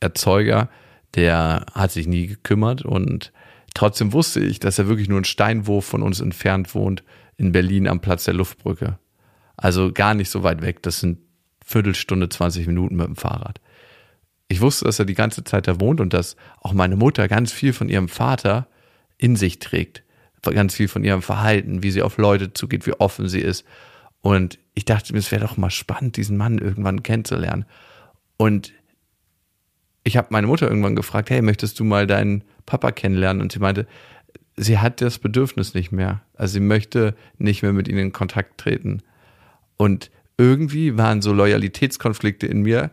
Erzeuger, 0.00 0.68
der 1.14 1.66
hat 1.74 1.90
sich 1.92 2.06
nie 2.06 2.26
gekümmert 2.26 2.82
und 2.82 3.32
trotzdem 3.74 4.12
wusste 4.12 4.40
ich, 4.40 4.60
dass 4.60 4.78
er 4.78 4.88
wirklich 4.88 5.08
nur 5.08 5.18
einen 5.18 5.24
Steinwurf 5.24 5.84
von 5.84 6.02
uns 6.02 6.20
entfernt 6.20 6.74
wohnt 6.74 7.02
in 7.36 7.52
Berlin 7.52 7.88
am 7.88 8.00
Platz 8.00 8.24
der 8.24 8.34
Luftbrücke. 8.34 8.98
Also 9.56 9.92
gar 9.92 10.14
nicht 10.14 10.30
so 10.30 10.42
weit 10.42 10.62
weg. 10.62 10.82
Das 10.82 11.00
sind 11.00 11.18
Viertelstunde, 11.64 12.28
20 12.28 12.66
Minuten 12.66 12.96
mit 12.96 13.06
dem 13.06 13.16
Fahrrad. 13.16 13.60
Ich 14.48 14.60
wusste, 14.60 14.84
dass 14.84 14.98
er 14.98 15.04
die 15.04 15.14
ganze 15.14 15.44
Zeit 15.44 15.68
da 15.68 15.80
wohnt 15.80 16.00
und 16.00 16.12
dass 16.12 16.36
auch 16.60 16.72
meine 16.72 16.96
Mutter 16.96 17.28
ganz 17.28 17.52
viel 17.52 17.72
von 17.72 17.88
ihrem 17.88 18.08
Vater 18.08 18.66
in 19.18 19.36
sich 19.36 19.58
trägt. 19.58 20.02
Ganz 20.42 20.74
viel 20.74 20.88
von 20.88 21.04
ihrem 21.04 21.22
Verhalten, 21.22 21.82
wie 21.82 21.90
sie 21.90 22.02
auf 22.02 22.16
Leute 22.16 22.52
zugeht, 22.52 22.86
wie 22.86 22.94
offen 22.94 23.28
sie 23.28 23.40
ist. 23.40 23.64
Und 24.22 24.58
ich 24.74 24.84
dachte 24.84 25.12
mir, 25.12 25.18
es 25.18 25.30
wäre 25.32 25.44
doch 25.44 25.56
mal 25.56 25.70
spannend, 25.70 26.16
diesen 26.16 26.36
Mann 26.36 26.58
irgendwann 26.58 27.02
kennenzulernen. 27.02 27.64
Und 28.36 28.72
ich 30.04 30.16
habe 30.16 30.28
meine 30.30 30.46
Mutter 30.46 30.68
irgendwann 30.68 30.96
gefragt, 30.96 31.30
hey, 31.30 31.42
möchtest 31.42 31.78
du 31.78 31.84
mal 31.84 32.06
deinen 32.06 32.44
Papa 32.66 32.90
kennenlernen? 32.90 33.42
Und 33.42 33.52
sie 33.52 33.58
meinte, 33.58 33.86
sie 34.56 34.78
hat 34.78 35.00
das 35.00 35.18
Bedürfnis 35.18 35.74
nicht 35.74 35.92
mehr. 35.92 36.22
Also 36.34 36.54
sie 36.54 36.60
möchte 36.60 37.14
nicht 37.38 37.62
mehr 37.62 37.72
mit 37.72 37.88
ihnen 37.88 37.98
in 37.98 38.12
Kontakt 38.12 38.58
treten. 38.58 39.02
Und 39.76 40.10
irgendwie 40.36 40.96
waren 40.96 41.22
so 41.22 41.32
Loyalitätskonflikte 41.32 42.46
in 42.46 42.62
mir, 42.62 42.90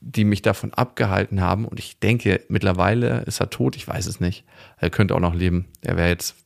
die 0.00 0.24
mich 0.24 0.42
davon 0.42 0.74
abgehalten 0.74 1.40
haben. 1.40 1.64
Und 1.64 1.78
ich 1.78 1.98
denke, 1.98 2.40
mittlerweile 2.48 3.22
ist 3.22 3.40
er 3.40 3.50
tot, 3.50 3.76
ich 3.76 3.86
weiß 3.86 4.06
es 4.06 4.20
nicht. 4.20 4.44
Er 4.78 4.90
könnte 4.90 5.14
auch 5.14 5.20
noch 5.20 5.34
leben. 5.34 5.66
Er 5.82 5.96
wäre 5.96 6.08
jetzt, 6.08 6.36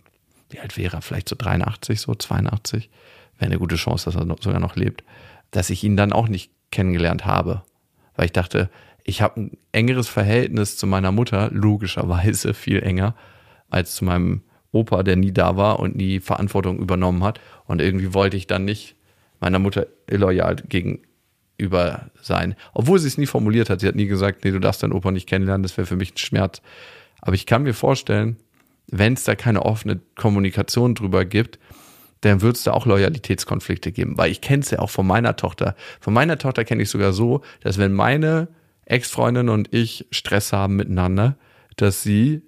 wie 0.50 0.60
alt 0.60 0.76
wäre 0.76 0.96
er? 0.96 1.02
Vielleicht 1.02 1.28
so 1.28 1.36
83, 1.36 2.00
so 2.00 2.14
82. 2.14 2.90
Wäre 3.38 3.50
eine 3.50 3.58
gute 3.58 3.76
Chance, 3.76 4.06
dass 4.06 4.16
er 4.16 4.36
sogar 4.40 4.60
noch 4.60 4.76
lebt. 4.76 5.04
Dass 5.50 5.70
ich 5.70 5.84
ihn 5.84 5.96
dann 5.96 6.12
auch 6.12 6.28
nicht 6.28 6.50
kennengelernt 6.70 7.26
habe. 7.26 7.62
Weil 8.14 8.26
ich 8.26 8.32
dachte, 8.32 8.70
ich 9.04 9.22
habe 9.22 9.40
ein 9.40 9.58
engeres 9.72 10.08
Verhältnis 10.08 10.76
zu 10.76 10.86
meiner 10.86 11.12
Mutter, 11.12 11.50
logischerweise 11.52 12.54
viel 12.54 12.82
enger, 12.82 13.14
als 13.68 13.94
zu 13.94 14.04
meinem 14.04 14.42
Opa, 14.72 15.02
der 15.02 15.16
nie 15.16 15.32
da 15.32 15.56
war 15.56 15.78
und 15.78 15.96
nie 15.96 16.20
Verantwortung 16.20 16.78
übernommen 16.78 17.22
hat. 17.22 17.40
Und 17.66 17.80
irgendwie 17.80 18.14
wollte 18.14 18.36
ich 18.36 18.46
dann 18.46 18.64
nicht 18.64 18.96
meiner 19.40 19.58
Mutter 19.58 19.86
illoyal 20.08 20.56
gegenüber 20.56 22.10
sein. 22.20 22.56
Obwohl 22.72 22.98
sie 22.98 23.08
es 23.08 23.18
nie 23.18 23.26
formuliert 23.26 23.70
hat. 23.70 23.80
Sie 23.80 23.88
hat 23.88 23.94
nie 23.94 24.06
gesagt, 24.06 24.44
nee, 24.44 24.50
du 24.50 24.58
darfst 24.58 24.82
deinen 24.82 24.92
Opa 24.92 25.10
nicht 25.10 25.28
kennenlernen, 25.28 25.62
das 25.62 25.76
wäre 25.76 25.86
für 25.86 25.96
mich 25.96 26.14
ein 26.14 26.18
Schmerz. 26.18 26.62
Aber 27.20 27.34
ich 27.34 27.46
kann 27.46 27.62
mir 27.62 27.74
vorstellen, 27.74 28.36
wenn 28.88 29.14
es 29.14 29.24
da 29.24 29.34
keine 29.34 29.62
offene 29.64 30.00
Kommunikation 30.14 30.94
drüber 30.94 31.24
gibt, 31.24 31.58
dann 32.20 32.40
wird 32.40 32.56
es 32.56 32.64
da 32.64 32.72
auch 32.72 32.86
Loyalitätskonflikte 32.86 33.92
geben. 33.92 34.16
Weil 34.16 34.30
ich 34.30 34.40
kenne 34.40 34.62
es 34.62 34.70
ja 34.70 34.78
auch 34.78 34.90
von 34.90 35.06
meiner 35.06 35.36
Tochter. 35.36 35.74
Von 36.00 36.14
meiner 36.14 36.38
Tochter 36.38 36.64
kenne 36.64 36.82
ich 36.82 36.90
sogar 36.90 37.12
so, 37.12 37.42
dass 37.60 37.78
wenn 37.78 37.92
meine 37.92 38.48
Ex-Freundin 38.84 39.48
und 39.48 39.72
ich 39.72 40.06
Stress 40.10 40.52
haben 40.52 40.76
miteinander, 40.76 41.36
dass 41.76 42.02
sie 42.02 42.42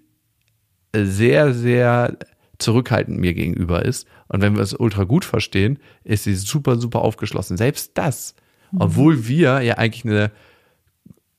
sehr, 0.95 1.53
sehr 1.53 2.16
zurückhaltend 2.59 3.18
mir 3.18 3.34
gegenüber 3.34 3.84
ist. 3.84 4.07
Und 4.28 4.41
wenn 4.41 4.57
wir 4.57 4.62
es 4.62 4.74
ultra 4.74 5.05
gut 5.05 5.24
verstehen, 5.24 5.78
ist 6.05 6.24
sie 6.24 6.34
super, 6.34 6.76
super 6.76 7.03
aufgeschlossen. 7.03 7.57
Selbst 7.57 7.93
das, 7.95 8.34
mhm. 8.72 8.80
obwohl 8.80 9.28
wir 9.28 9.61
ja 9.61 9.74
eigentlich 9.74 10.05
eine 10.05 10.30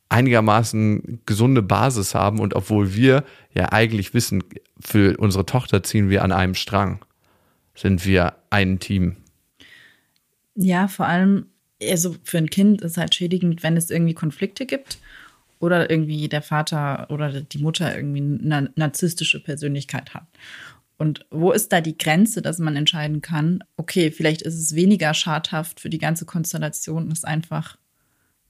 einigermaßen 0.10 1.22
gesunde 1.26 1.62
Basis 1.62 2.16
haben 2.16 2.40
und 2.40 2.56
obwohl 2.56 2.96
wir 2.96 3.24
ja 3.54 3.72
eigentlich 3.72 4.14
wissen, 4.14 4.44
für 4.80 5.18
unsere 5.18 5.46
Tochter 5.46 5.84
ziehen 5.84 6.10
wir 6.10 6.24
an 6.24 6.32
einem 6.32 6.56
Strang, 6.56 7.06
sind 7.76 8.06
wir 8.06 8.36
ein 8.50 8.80
Team. 8.80 9.18
Ja, 10.56 10.88
vor 10.88 11.06
allem 11.06 11.46
also 11.82 12.16
für 12.24 12.38
ein 12.38 12.50
Kind 12.50 12.82
ist 12.82 12.98
halt 12.98 13.16
schädigend, 13.16 13.64
wenn 13.64 13.78
es 13.78 13.90
irgendwie 13.90 14.14
Konflikte 14.14 14.66
gibt 14.66 15.00
oder 15.60 15.90
irgendwie 15.90 16.28
der 16.28 16.42
Vater 16.42 17.10
oder 17.10 17.42
die 17.42 17.60
Mutter 17.60 17.96
irgendwie 17.96 18.22
eine 18.22 18.72
narzisstische 18.76 19.42
Persönlichkeit 19.42 20.14
hat. 20.14 20.28
Und 20.98 21.26
wo 21.32 21.52
ist 21.52 21.72
da 21.72 21.80
die 21.80 21.98
Grenze, 21.98 22.42
dass 22.42 22.60
man 22.60 22.76
entscheiden 22.76 23.22
kann, 23.22 23.64
okay, 23.78 24.12
vielleicht 24.12 24.42
ist 24.42 24.56
es 24.56 24.76
weniger 24.76 25.14
schadhaft 25.14 25.80
für 25.80 25.90
die 25.90 25.98
ganze 25.98 26.26
Konstellation, 26.26 27.10
es 27.12 27.24
einfach 27.24 27.78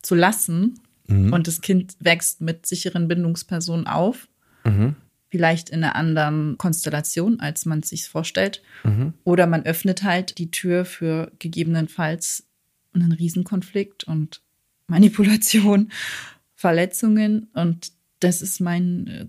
zu 0.02 0.16
lassen 0.16 0.80
mhm. 1.10 1.34
und 1.34 1.48
das 1.48 1.62
Kind 1.62 1.96
wächst 2.00 2.42
mit 2.42 2.66
sicheren 2.66 3.08
Bindungspersonen 3.08 3.88
auf, 3.88 4.28
mhm. 4.64 4.96
vielleicht 5.30 5.70
in 5.70 5.84
einer 5.84 5.96
anderen 5.96 6.58
Konstellation, 6.58 7.40
als 7.40 7.66
man 7.66 7.80
es 7.80 7.90
sich 7.90 8.08
vorstellt. 8.08 8.62
Mhm. 8.84 9.14
Oder 9.24 9.48
man 9.48 9.64
öffnet 9.66 10.04
halt 10.04 10.38
die 10.38 10.52
Tür 10.52 10.86
für 10.86 11.32
gegebenenfalls 11.40 12.46
einen 12.94 13.12
Riesenkonflikt 13.12 14.04
und 14.06 14.42
Manipulation, 14.88 15.92
Verletzungen 16.56 17.48
und 17.54 17.92
das 18.20 18.42
ist 18.42 18.60
mein 18.60 19.08
äh, 19.08 19.28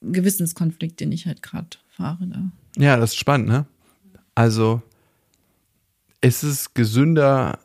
Gewissenskonflikt, 0.00 1.00
den 1.00 1.12
ich 1.12 1.26
halt 1.26 1.42
gerade 1.42 1.76
fahre 1.90 2.26
da. 2.26 2.50
Ja, 2.76 2.96
das 2.96 3.10
ist 3.10 3.18
spannend, 3.18 3.48
ne? 3.48 3.66
Also 4.34 4.80
ist 6.22 6.42
es 6.42 6.72
gesünder 6.72 7.58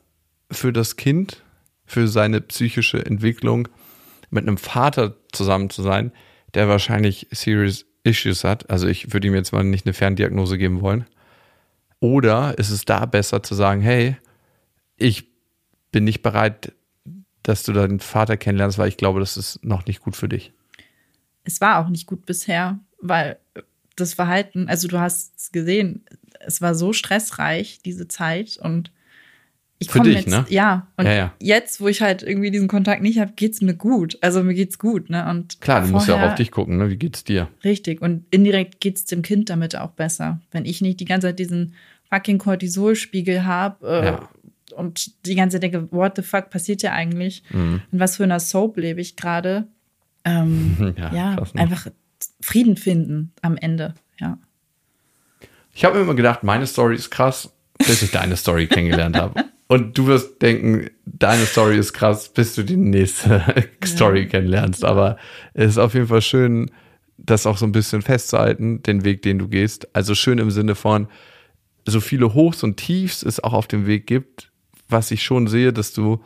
für 0.51 0.73
das 0.73 0.95
Kind, 0.97 1.43
für 1.85 2.07
seine 2.07 2.41
psychische 2.41 3.05
Entwicklung, 3.05 3.67
mit 4.29 4.47
einem 4.47 4.57
Vater 4.57 5.15
zusammen 5.31 5.69
zu 5.69 5.81
sein, 5.81 6.11
der 6.53 6.67
wahrscheinlich 6.67 7.27
serious 7.31 7.85
Issues 8.03 8.43
hat. 8.43 8.69
Also 8.69 8.87
ich 8.87 9.13
würde 9.13 9.27
ihm 9.27 9.35
jetzt 9.35 9.51
mal 9.51 9.63
nicht 9.63 9.85
eine 9.85 9.93
Ferndiagnose 9.93 10.57
geben 10.57 10.81
wollen. 10.81 11.05
Oder 11.99 12.57
ist 12.57 12.69
es 12.69 12.85
da 12.85 13.05
besser 13.05 13.43
zu 13.43 13.55
sagen, 13.55 13.81
hey, 13.81 14.17
ich 14.97 15.27
bin 15.91 16.03
nicht 16.03 16.21
bereit, 16.21 16.73
dass 17.43 17.63
du 17.63 17.73
deinen 17.73 17.99
Vater 17.99 18.37
kennenlernst, 18.37 18.77
weil 18.77 18.89
ich 18.89 18.97
glaube, 18.97 19.19
das 19.19 19.37
ist 19.37 19.63
noch 19.63 19.85
nicht 19.85 20.01
gut 20.01 20.15
für 20.15 20.29
dich. 20.29 20.51
Es 21.43 21.61
war 21.61 21.79
auch 21.79 21.89
nicht 21.89 22.07
gut 22.07 22.25
bisher, 22.25 22.79
weil 22.99 23.37
das 23.95 24.13
Verhalten, 24.13 24.67
also 24.67 24.87
du 24.87 24.99
hast 24.99 25.33
es 25.37 25.51
gesehen, 25.51 26.03
es 26.39 26.61
war 26.61 26.75
so 26.75 26.91
stressreich, 26.91 27.79
diese 27.83 28.07
Zeit 28.07 28.57
und 28.57 28.91
ich 29.77 29.89
komme 29.89 30.09
jetzt, 30.09 30.27
ne? 30.27 30.45
ja, 30.49 30.87
und 30.95 31.05
ja, 31.05 31.13
ja. 31.13 31.33
jetzt, 31.39 31.81
wo 31.81 31.87
ich 31.87 32.01
halt 32.01 32.23
irgendwie 32.23 32.49
diesen 32.49 32.67
Kontakt 32.67 33.01
nicht 33.01 33.19
habe, 33.19 33.33
geht's 33.35 33.61
mir 33.61 33.73
gut. 33.73 34.17
Also 34.21 34.41
mir 34.41 34.53
geht's 34.53 34.79
gut, 34.79 35.09
ne? 35.09 35.29
Und 35.29 35.59
klar, 35.59 35.81
du 35.81 35.87
vorher, 35.87 35.93
musst 35.93 36.07
ja 36.07 36.15
auch 36.15 36.29
auf 36.29 36.35
dich 36.35 36.51
gucken, 36.51 36.77
ne? 36.77 36.89
Wie 36.89 36.95
geht's 36.95 37.25
dir? 37.25 37.49
Richtig. 37.63 38.01
Und 38.01 38.25
indirekt 38.31 38.79
geht's 38.79 39.05
dem 39.05 39.21
Kind 39.21 39.49
damit 39.49 39.75
auch 39.75 39.91
besser. 39.91 40.39
Wenn 40.51 40.65
ich 40.65 40.81
nicht 40.81 40.99
die 41.01 41.05
ganze 41.05 41.27
Zeit 41.27 41.39
diesen 41.39 41.73
fucking 42.09 42.37
Cortisolspiegel 42.37 43.45
habe, 43.45 43.87
äh, 43.87 44.05
ja 44.05 44.29
und 44.75 45.25
die 45.25 45.35
ganze 45.35 45.55
Zeit 45.55 45.63
denke, 45.63 45.91
what 45.91 46.15
the 46.15 46.21
fuck 46.21 46.49
passiert 46.49 46.81
ja 46.81 46.91
eigentlich? 46.91 47.43
Mhm. 47.49 47.81
In 47.91 47.99
was 47.99 48.17
für 48.17 48.23
einer 48.23 48.39
Soap 48.39 48.77
lebe 48.77 49.01
ich 49.01 49.15
gerade? 49.15 49.67
Ähm, 50.23 50.95
ja, 50.97 51.13
ja 51.13 51.35
ne? 51.35 51.45
einfach 51.55 51.87
Frieden 52.41 52.77
finden 52.77 53.33
am 53.41 53.57
Ende, 53.57 53.93
ja. 54.19 54.37
Ich 55.73 55.83
habe 55.83 55.95
mir 55.95 56.01
immer 56.01 56.15
gedacht, 56.15 56.43
meine 56.43 56.65
Story 56.67 56.95
ist 56.95 57.09
krass, 57.09 57.51
bis 57.77 58.01
ich 58.01 58.11
deine 58.11 58.37
Story 58.37 58.67
kennengelernt 58.67 59.17
habe. 59.17 59.43
Und 59.67 59.97
du 59.97 60.07
wirst 60.07 60.41
denken, 60.41 60.89
deine 61.05 61.45
Story 61.45 61.77
ist 61.77 61.93
krass, 61.93 62.29
bis 62.29 62.53
du 62.55 62.63
die 62.63 62.77
nächste 62.77 63.43
Story 63.85 64.21
ja. 64.21 64.25
kennenlernst. 64.27 64.85
Aber 64.85 65.17
es 65.53 65.71
ist 65.71 65.77
auf 65.77 65.93
jeden 65.93 66.07
Fall 66.07 66.21
schön, 66.21 66.69
das 67.17 67.47
auch 67.47 67.57
so 67.57 67.65
ein 67.65 67.71
bisschen 67.71 68.01
festzuhalten, 68.01 68.83
den 68.83 69.03
Weg, 69.03 69.21
den 69.23 69.39
du 69.39 69.47
gehst. 69.47 69.95
Also 69.95 70.13
schön 70.13 70.37
im 70.37 70.51
Sinne 70.51 70.75
von, 70.75 71.07
so 71.87 71.99
viele 71.99 72.33
Hochs 72.33 72.63
und 72.63 72.77
Tiefs 72.77 73.23
es 73.23 73.43
auch 73.43 73.53
auf 73.53 73.67
dem 73.67 73.87
Weg 73.87 74.07
gibt, 74.07 74.51
was 74.89 75.11
ich 75.11 75.23
schon 75.23 75.47
sehe, 75.47 75.73
dass 75.73 75.93
du 75.93 76.23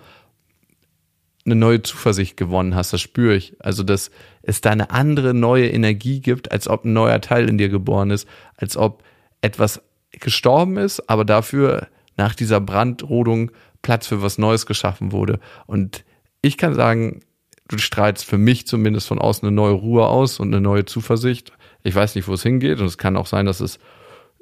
eine 1.45 1.55
neue 1.55 1.81
Zuversicht 1.81 2.37
gewonnen 2.37 2.75
hast, 2.75 2.93
das 2.93 3.01
spüre 3.01 3.35
ich. 3.35 3.55
Also, 3.59 3.83
dass 3.83 4.11
es 4.41 4.61
da 4.61 4.71
eine 4.71 4.91
andere 4.91 5.33
neue 5.33 5.69
Energie 5.69 6.19
gibt, 6.19 6.51
als 6.51 6.67
ob 6.67 6.85
ein 6.85 6.93
neuer 6.93 7.21
Teil 7.21 7.49
in 7.49 7.57
dir 7.57 7.69
geboren 7.69 8.11
ist, 8.11 8.27
als 8.55 8.77
ob 8.77 9.03
etwas 9.41 9.81
gestorben 10.11 10.77
ist, 10.77 11.09
aber 11.09 11.25
dafür 11.25 11.87
nach 12.19 12.35
dieser 12.35 12.59
Brandrodung 12.59 13.49
Platz 13.81 14.05
für 14.05 14.21
was 14.21 14.37
Neues 14.37 14.65
geschaffen 14.65 15.13
wurde. 15.13 15.39
Und 15.67 16.03
ich 16.41 16.57
kann 16.57 16.73
sagen, 16.73 17.21
du 17.69 17.77
strahlst 17.77 18.25
für 18.25 18.37
mich 18.37 18.67
zumindest 18.67 19.07
von 19.07 19.19
außen 19.19 19.47
eine 19.47 19.55
neue 19.55 19.71
Ruhe 19.71 20.05
aus 20.05 20.41
und 20.41 20.49
eine 20.49 20.59
neue 20.59 20.83
Zuversicht. 20.83 21.53
Ich 21.81 21.95
weiß 21.95 22.15
nicht, 22.15 22.27
wo 22.27 22.33
es 22.33 22.43
hingeht 22.43 22.81
und 22.81 22.87
es 22.87 22.97
kann 22.97 23.15
auch 23.15 23.25
sein, 23.25 23.45
dass 23.45 23.61
es 23.61 23.79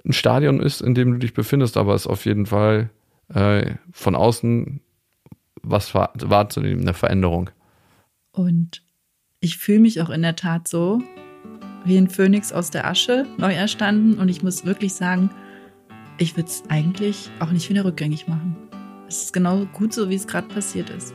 ein 0.04 0.14
Stadion 0.14 0.60
ist, 0.60 0.82
in 0.82 0.96
dem 0.96 1.12
du 1.12 1.20
dich 1.20 1.36
befindest, 1.36 1.78
aber 1.78 1.94
es 1.94 2.02
ist 2.02 2.08
auf 2.08 2.26
jeden 2.26 2.48
Fall 2.48 2.90
äh, 3.32 3.76
von 3.92 4.16
außen 4.16 4.82
was 5.62 5.94
wahrzunehmen, 5.94 6.82
eine 6.82 6.96
Veränderung. 6.96 7.52
Und 8.32 8.82
ich 9.40 9.58
fühle 9.58 9.80
mich 9.80 10.02
auch 10.02 10.10
in 10.10 10.24
der 10.24 10.36
Tat 10.36 10.68
so 10.68 11.04
wie 11.86 11.98
ein 11.98 12.10
Phönix 12.10 12.52
aus 12.52 12.72
der 12.72 12.88
Asche, 12.88 13.28
neu 13.38 13.54
erstanden. 13.54 14.18
Und 14.18 14.30
ich 14.30 14.42
muss 14.42 14.66
wirklich 14.66 14.96
sagen, 14.96 15.30
ich 16.18 16.36
würde 16.36 16.50
es 16.50 16.64
eigentlich 16.70 17.30
auch 17.40 17.52
nicht 17.52 17.70
wieder 17.70 17.86
rückgängig 17.86 18.28
machen. 18.28 18.56
Es 19.08 19.24
ist 19.24 19.34
genau 19.34 19.66
gut 19.74 19.94
so, 19.94 20.10
wie 20.10 20.16
es 20.16 20.28
gerade 20.28 20.48
passiert 20.48 20.90
ist. 20.90 21.14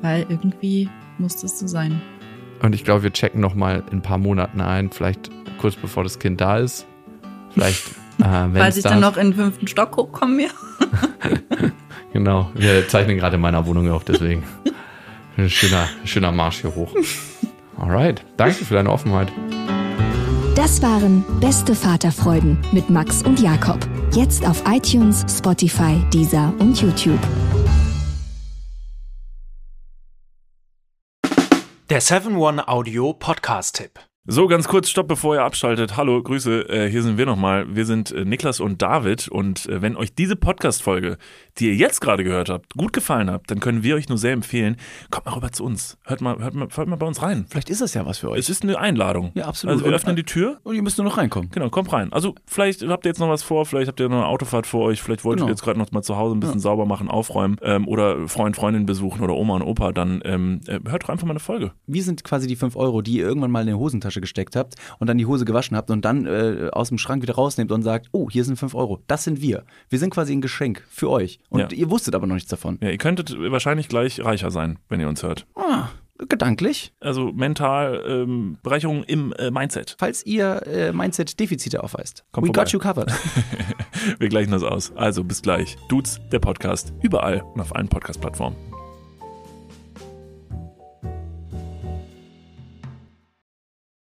Weil 0.00 0.26
irgendwie 0.28 0.88
muss 1.18 1.36
das 1.36 1.58
so 1.58 1.66
sein. 1.66 2.00
Und 2.62 2.74
ich 2.74 2.84
glaube, 2.84 3.02
wir 3.02 3.12
checken 3.12 3.40
noch 3.40 3.54
mal 3.54 3.82
in 3.90 3.98
ein 3.98 4.02
paar 4.02 4.18
Monaten 4.18 4.60
ein, 4.60 4.90
vielleicht 4.90 5.30
kurz 5.58 5.76
bevor 5.76 6.02
das 6.04 6.18
Kind 6.18 6.40
da 6.40 6.58
ist. 6.58 6.86
Vielleicht 7.50 7.84
wenn's 8.18 8.58
Falls 8.58 8.76
ich 8.76 8.82
da- 8.82 8.90
dann 8.90 9.00
noch 9.00 9.16
in 9.16 9.28
den 9.30 9.34
fünften 9.34 9.66
Stock 9.66 9.96
hochkomme, 9.96 10.42
ja. 10.44 10.50
Genau, 12.12 12.50
wir 12.54 12.86
zeichnen 12.88 13.16
gerade 13.16 13.36
in 13.36 13.40
meiner 13.40 13.64
Wohnung 13.64 13.90
auf, 13.90 14.04
deswegen. 14.04 14.42
Ein 15.38 15.48
schöner, 15.48 15.88
schöner 16.04 16.30
Marsch 16.30 16.60
hier 16.60 16.74
hoch. 16.74 16.94
Alright, 17.78 18.22
danke 18.36 18.66
für 18.66 18.74
deine 18.74 18.90
Offenheit. 18.90 19.32
Das 20.54 20.82
waren 20.82 21.24
Beste 21.40 21.74
Vaterfreuden 21.74 22.58
mit 22.72 22.90
Max 22.90 23.22
und 23.22 23.40
Jakob. 23.40 23.78
Jetzt 24.14 24.46
auf 24.46 24.62
iTunes, 24.66 25.24
Spotify, 25.26 25.98
Deezer 26.12 26.52
und 26.58 26.78
YouTube. 26.78 27.18
Der 31.88 32.02
7-One 32.02 32.68
Audio 32.68 33.14
Podcast-Tipp. 33.14 34.00
So, 34.26 34.48
ganz 34.48 34.68
kurz, 34.68 34.90
stopp, 34.90 35.08
bevor 35.08 35.36
ihr 35.36 35.42
abschaltet. 35.42 35.96
Hallo, 35.96 36.22
Grüße, 36.22 36.68
äh, 36.68 36.90
hier 36.90 37.02
sind 37.02 37.16
wir 37.16 37.24
nochmal. 37.24 37.74
Wir 37.74 37.86
sind 37.86 38.12
äh, 38.12 38.26
Niklas 38.26 38.60
und 38.60 38.82
David 38.82 39.28
und 39.28 39.66
äh, 39.66 39.80
wenn 39.80 39.96
euch 39.96 40.14
diese 40.14 40.36
Podcast-Folge, 40.36 41.16
die 41.58 41.68
ihr 41.68 41.74
jetzt 41.74 42.00
gerade 42.00 42.24
gehört 42.24 42.48
habt, 42.48 42.74
gut 42.74 42.92
gefallen 42.92 43.30
hat, 43.30 43.42
dann 43.48 43.60
können 43.60 43.82
wir 43.82 43.94
euch 43.96 44.08
nur 44.08 44.18
sehr 44.18 44.32
empfehlen, 44.32 44.76
kommt 45.10 45.26
mal 45.26 45.32
rüber 45.34 45.52
zu 45.52 45.64
uns. 45.64 45.98
Hört 46.04 46.20
mal, 46.20 46.38
hört 46.38 46.54
mal, 46.54 46.68
hört 46.74 46.88
mal 46.88 46.96
bei 46.96 47.06
uns 47.06 47.20
rein. 47.22 47.46
Vielleicht 47.48 47.68
ist 47.70 47.80
das 47.80 47.94
ja 47.94 48.06
was 48.06 48.18
für 48.18 48.30
euch. 48.30 48.38
Es 48.40 48.48
ist 48.48 48.62
eine 48.62 48.78
Einladung. 48.78 49.32
Ja, 49.34 49.46
absolut. 49.46 49.74
Also 49.74 49.84
wir 49.84 49.92
öffnen 49.92 50.16
die 50.16 50.24
Tür. 50.24 50.58
Und 50.62 50.74
ihr 50.74 50.82
müsst 50.82 50.98
nur 50.98 51.04
noch 51.04 51.18
reinkommen. 51.18 51.50
Genau, 51.50 51.68
kommt 51.68 51.92
rein. 51.92 52.12
Also 52.12 52.34
vielleicht 52.46 52.82
habt 52.88 53.04
ihr 53.04 53.10
jetzt 53.10 53.18
noch 53.18 53.28
was 53.28 53.42
vor, 53.42 53.66
vielleicht 53.66 53.88
habt 53.88 54.00
ihr 54.00 54.08
noch 54.08 54.16
eine 54.16 54.26
Autofahrt 54.26 54.66
vor 54.66 54.84
euch, 54.86 55.02
vielleicht 55.02 55.24
wollt 55.24 55.38
Genau. 55.38 55.48
ihr 55.48 55.50
jetzt 55.50 55.62
gerade 55.62 55.78
noch 55.78 55.90
mal 55.92 56.02
zu 56.02 56.16
Hause 56.16 56.36
ein 56.36 56.40
bisschen 56.40 56.60
sauber 56.60 56.86
machen, 56.86 57.08
aufräumen 57.08 57.56
ähm, 57.62 57.86
oder 57.88 58.28
Freund, 58.28 58.56
Freundin 58.56 58.86
besuchen 58.86 59.22
oder 59.22 59.34
Oma 59.34 59.56
und 59.56 59.62
Opa, 59.62 59.92
dann 59.92 60.22
ähm, 60.24 60.60
äh, 60.66 60.78
hört 60.88 61.04
doch 61.04 61.08
einfach 61.10 61.26
mal 61.26 61.32
eine 61.32 61.40
Folge. 61.40 61.72
Wir 61.86 62.02
sind 62.02 62.24
quasi 62.24 62.46
die 62.46 62.56
5 62.56 62.76
Euro, 62.76 63.02
die 63.02 63.18
ihr 63.18 63.24
irgendwann 63.26 63.50
mal 63.50 63.60
in 63.60 63.66
die 63.66 63.74
Hosentasche 63.74 64.20
gesteckt 64.20 64.56
habt 64.56 64.74
und 64.98 65.06
dann 65.06 65.18
die 65.18 65.26
Hose 65.26 65.44
gewaschen 65.44 65.76
habt 65.76 65.90
und 65.90 66.04
dann 66.04 66.26
äh, 66.26 66.68
aus 66.72 66.88
dem 66.88 66.98
Schrank 66.98 67.22
wieder 67.22 67.34
rausnehmt 67.34 67.72
und 67.72 67.82
sagt, 67.82 68.08
oh, 68.12 68.28
hier 68.30 68.44
sind 68.44 68.56
5 68.56 68.74
Euro. 68.74 69.00
Das 69.06 69.24
sind 69.24 69.40
wir. 69.42 69.64
Wir 69.90 69.98
sind 69.98 70.10
quasi 70.10 70.32
ein 70.32 70.40
Geschenk 70.40 70.82
für 70.88 71.10
euch. 71.10 71.40
Und 71.52 71.60
Ja. 71.60 71.68
ihr 71.70 71.90
wusstet 71.90 72.14
aber 72.14 72.26
noch 72.26 72.34
nichts 72.34 72.50
davon. 72.50 72.78
Ja, 72.82 72.88
ihr 72.90 72.98
könntet 72.98 73.34
wahrscheinlich 73.38 73.88
gleich 73.88 74.24
reicher 74.24 74.50
sein, 74.50 74.78
wenn 74.88 75.00
ihr 75.00 75.08
uns 75.08 75.22
hört. 75.22 75.46
Ah, 75.54 75.88
gedanklich. 76.28 76.92
Also 77.00 77.30
mental 77.32 78.02
ähm, 78.06 78.58
Bereicherung 78.62 79.04
im 79.04 79.32
äh, 79.34 79.50
Mindset. 79.50 79.96
Falls 79.98 80.24
ihr 80.24 80.66
äh, 80.66 80.92
Mindset-Defizite 80.92 81.82
aufweist. 81.84 82.24
Kommt 82.32 82.46
We 82.46 82.48
vorbei. 82.48 82.62
got 82.64 82.72
you 82.72 82.78
covered. 82.78 83.12
Wir 84.18 84.28
gleichen 84.28 84.50
das 84.50 84.62
aus. 84.62 84.92
Also 84.96 85.24
bis 85.24 85.42
gleich. 85.42 85.76
Dudes, 85.88 86.20
der 86.32 86.38
Podcast. 86.38 86.92
Überall 87.02 87.42
und 87.54 87.60
auf 87.60 87.74
allen 87.76 87.88
Podcast-Plattformen. 87.88 88.56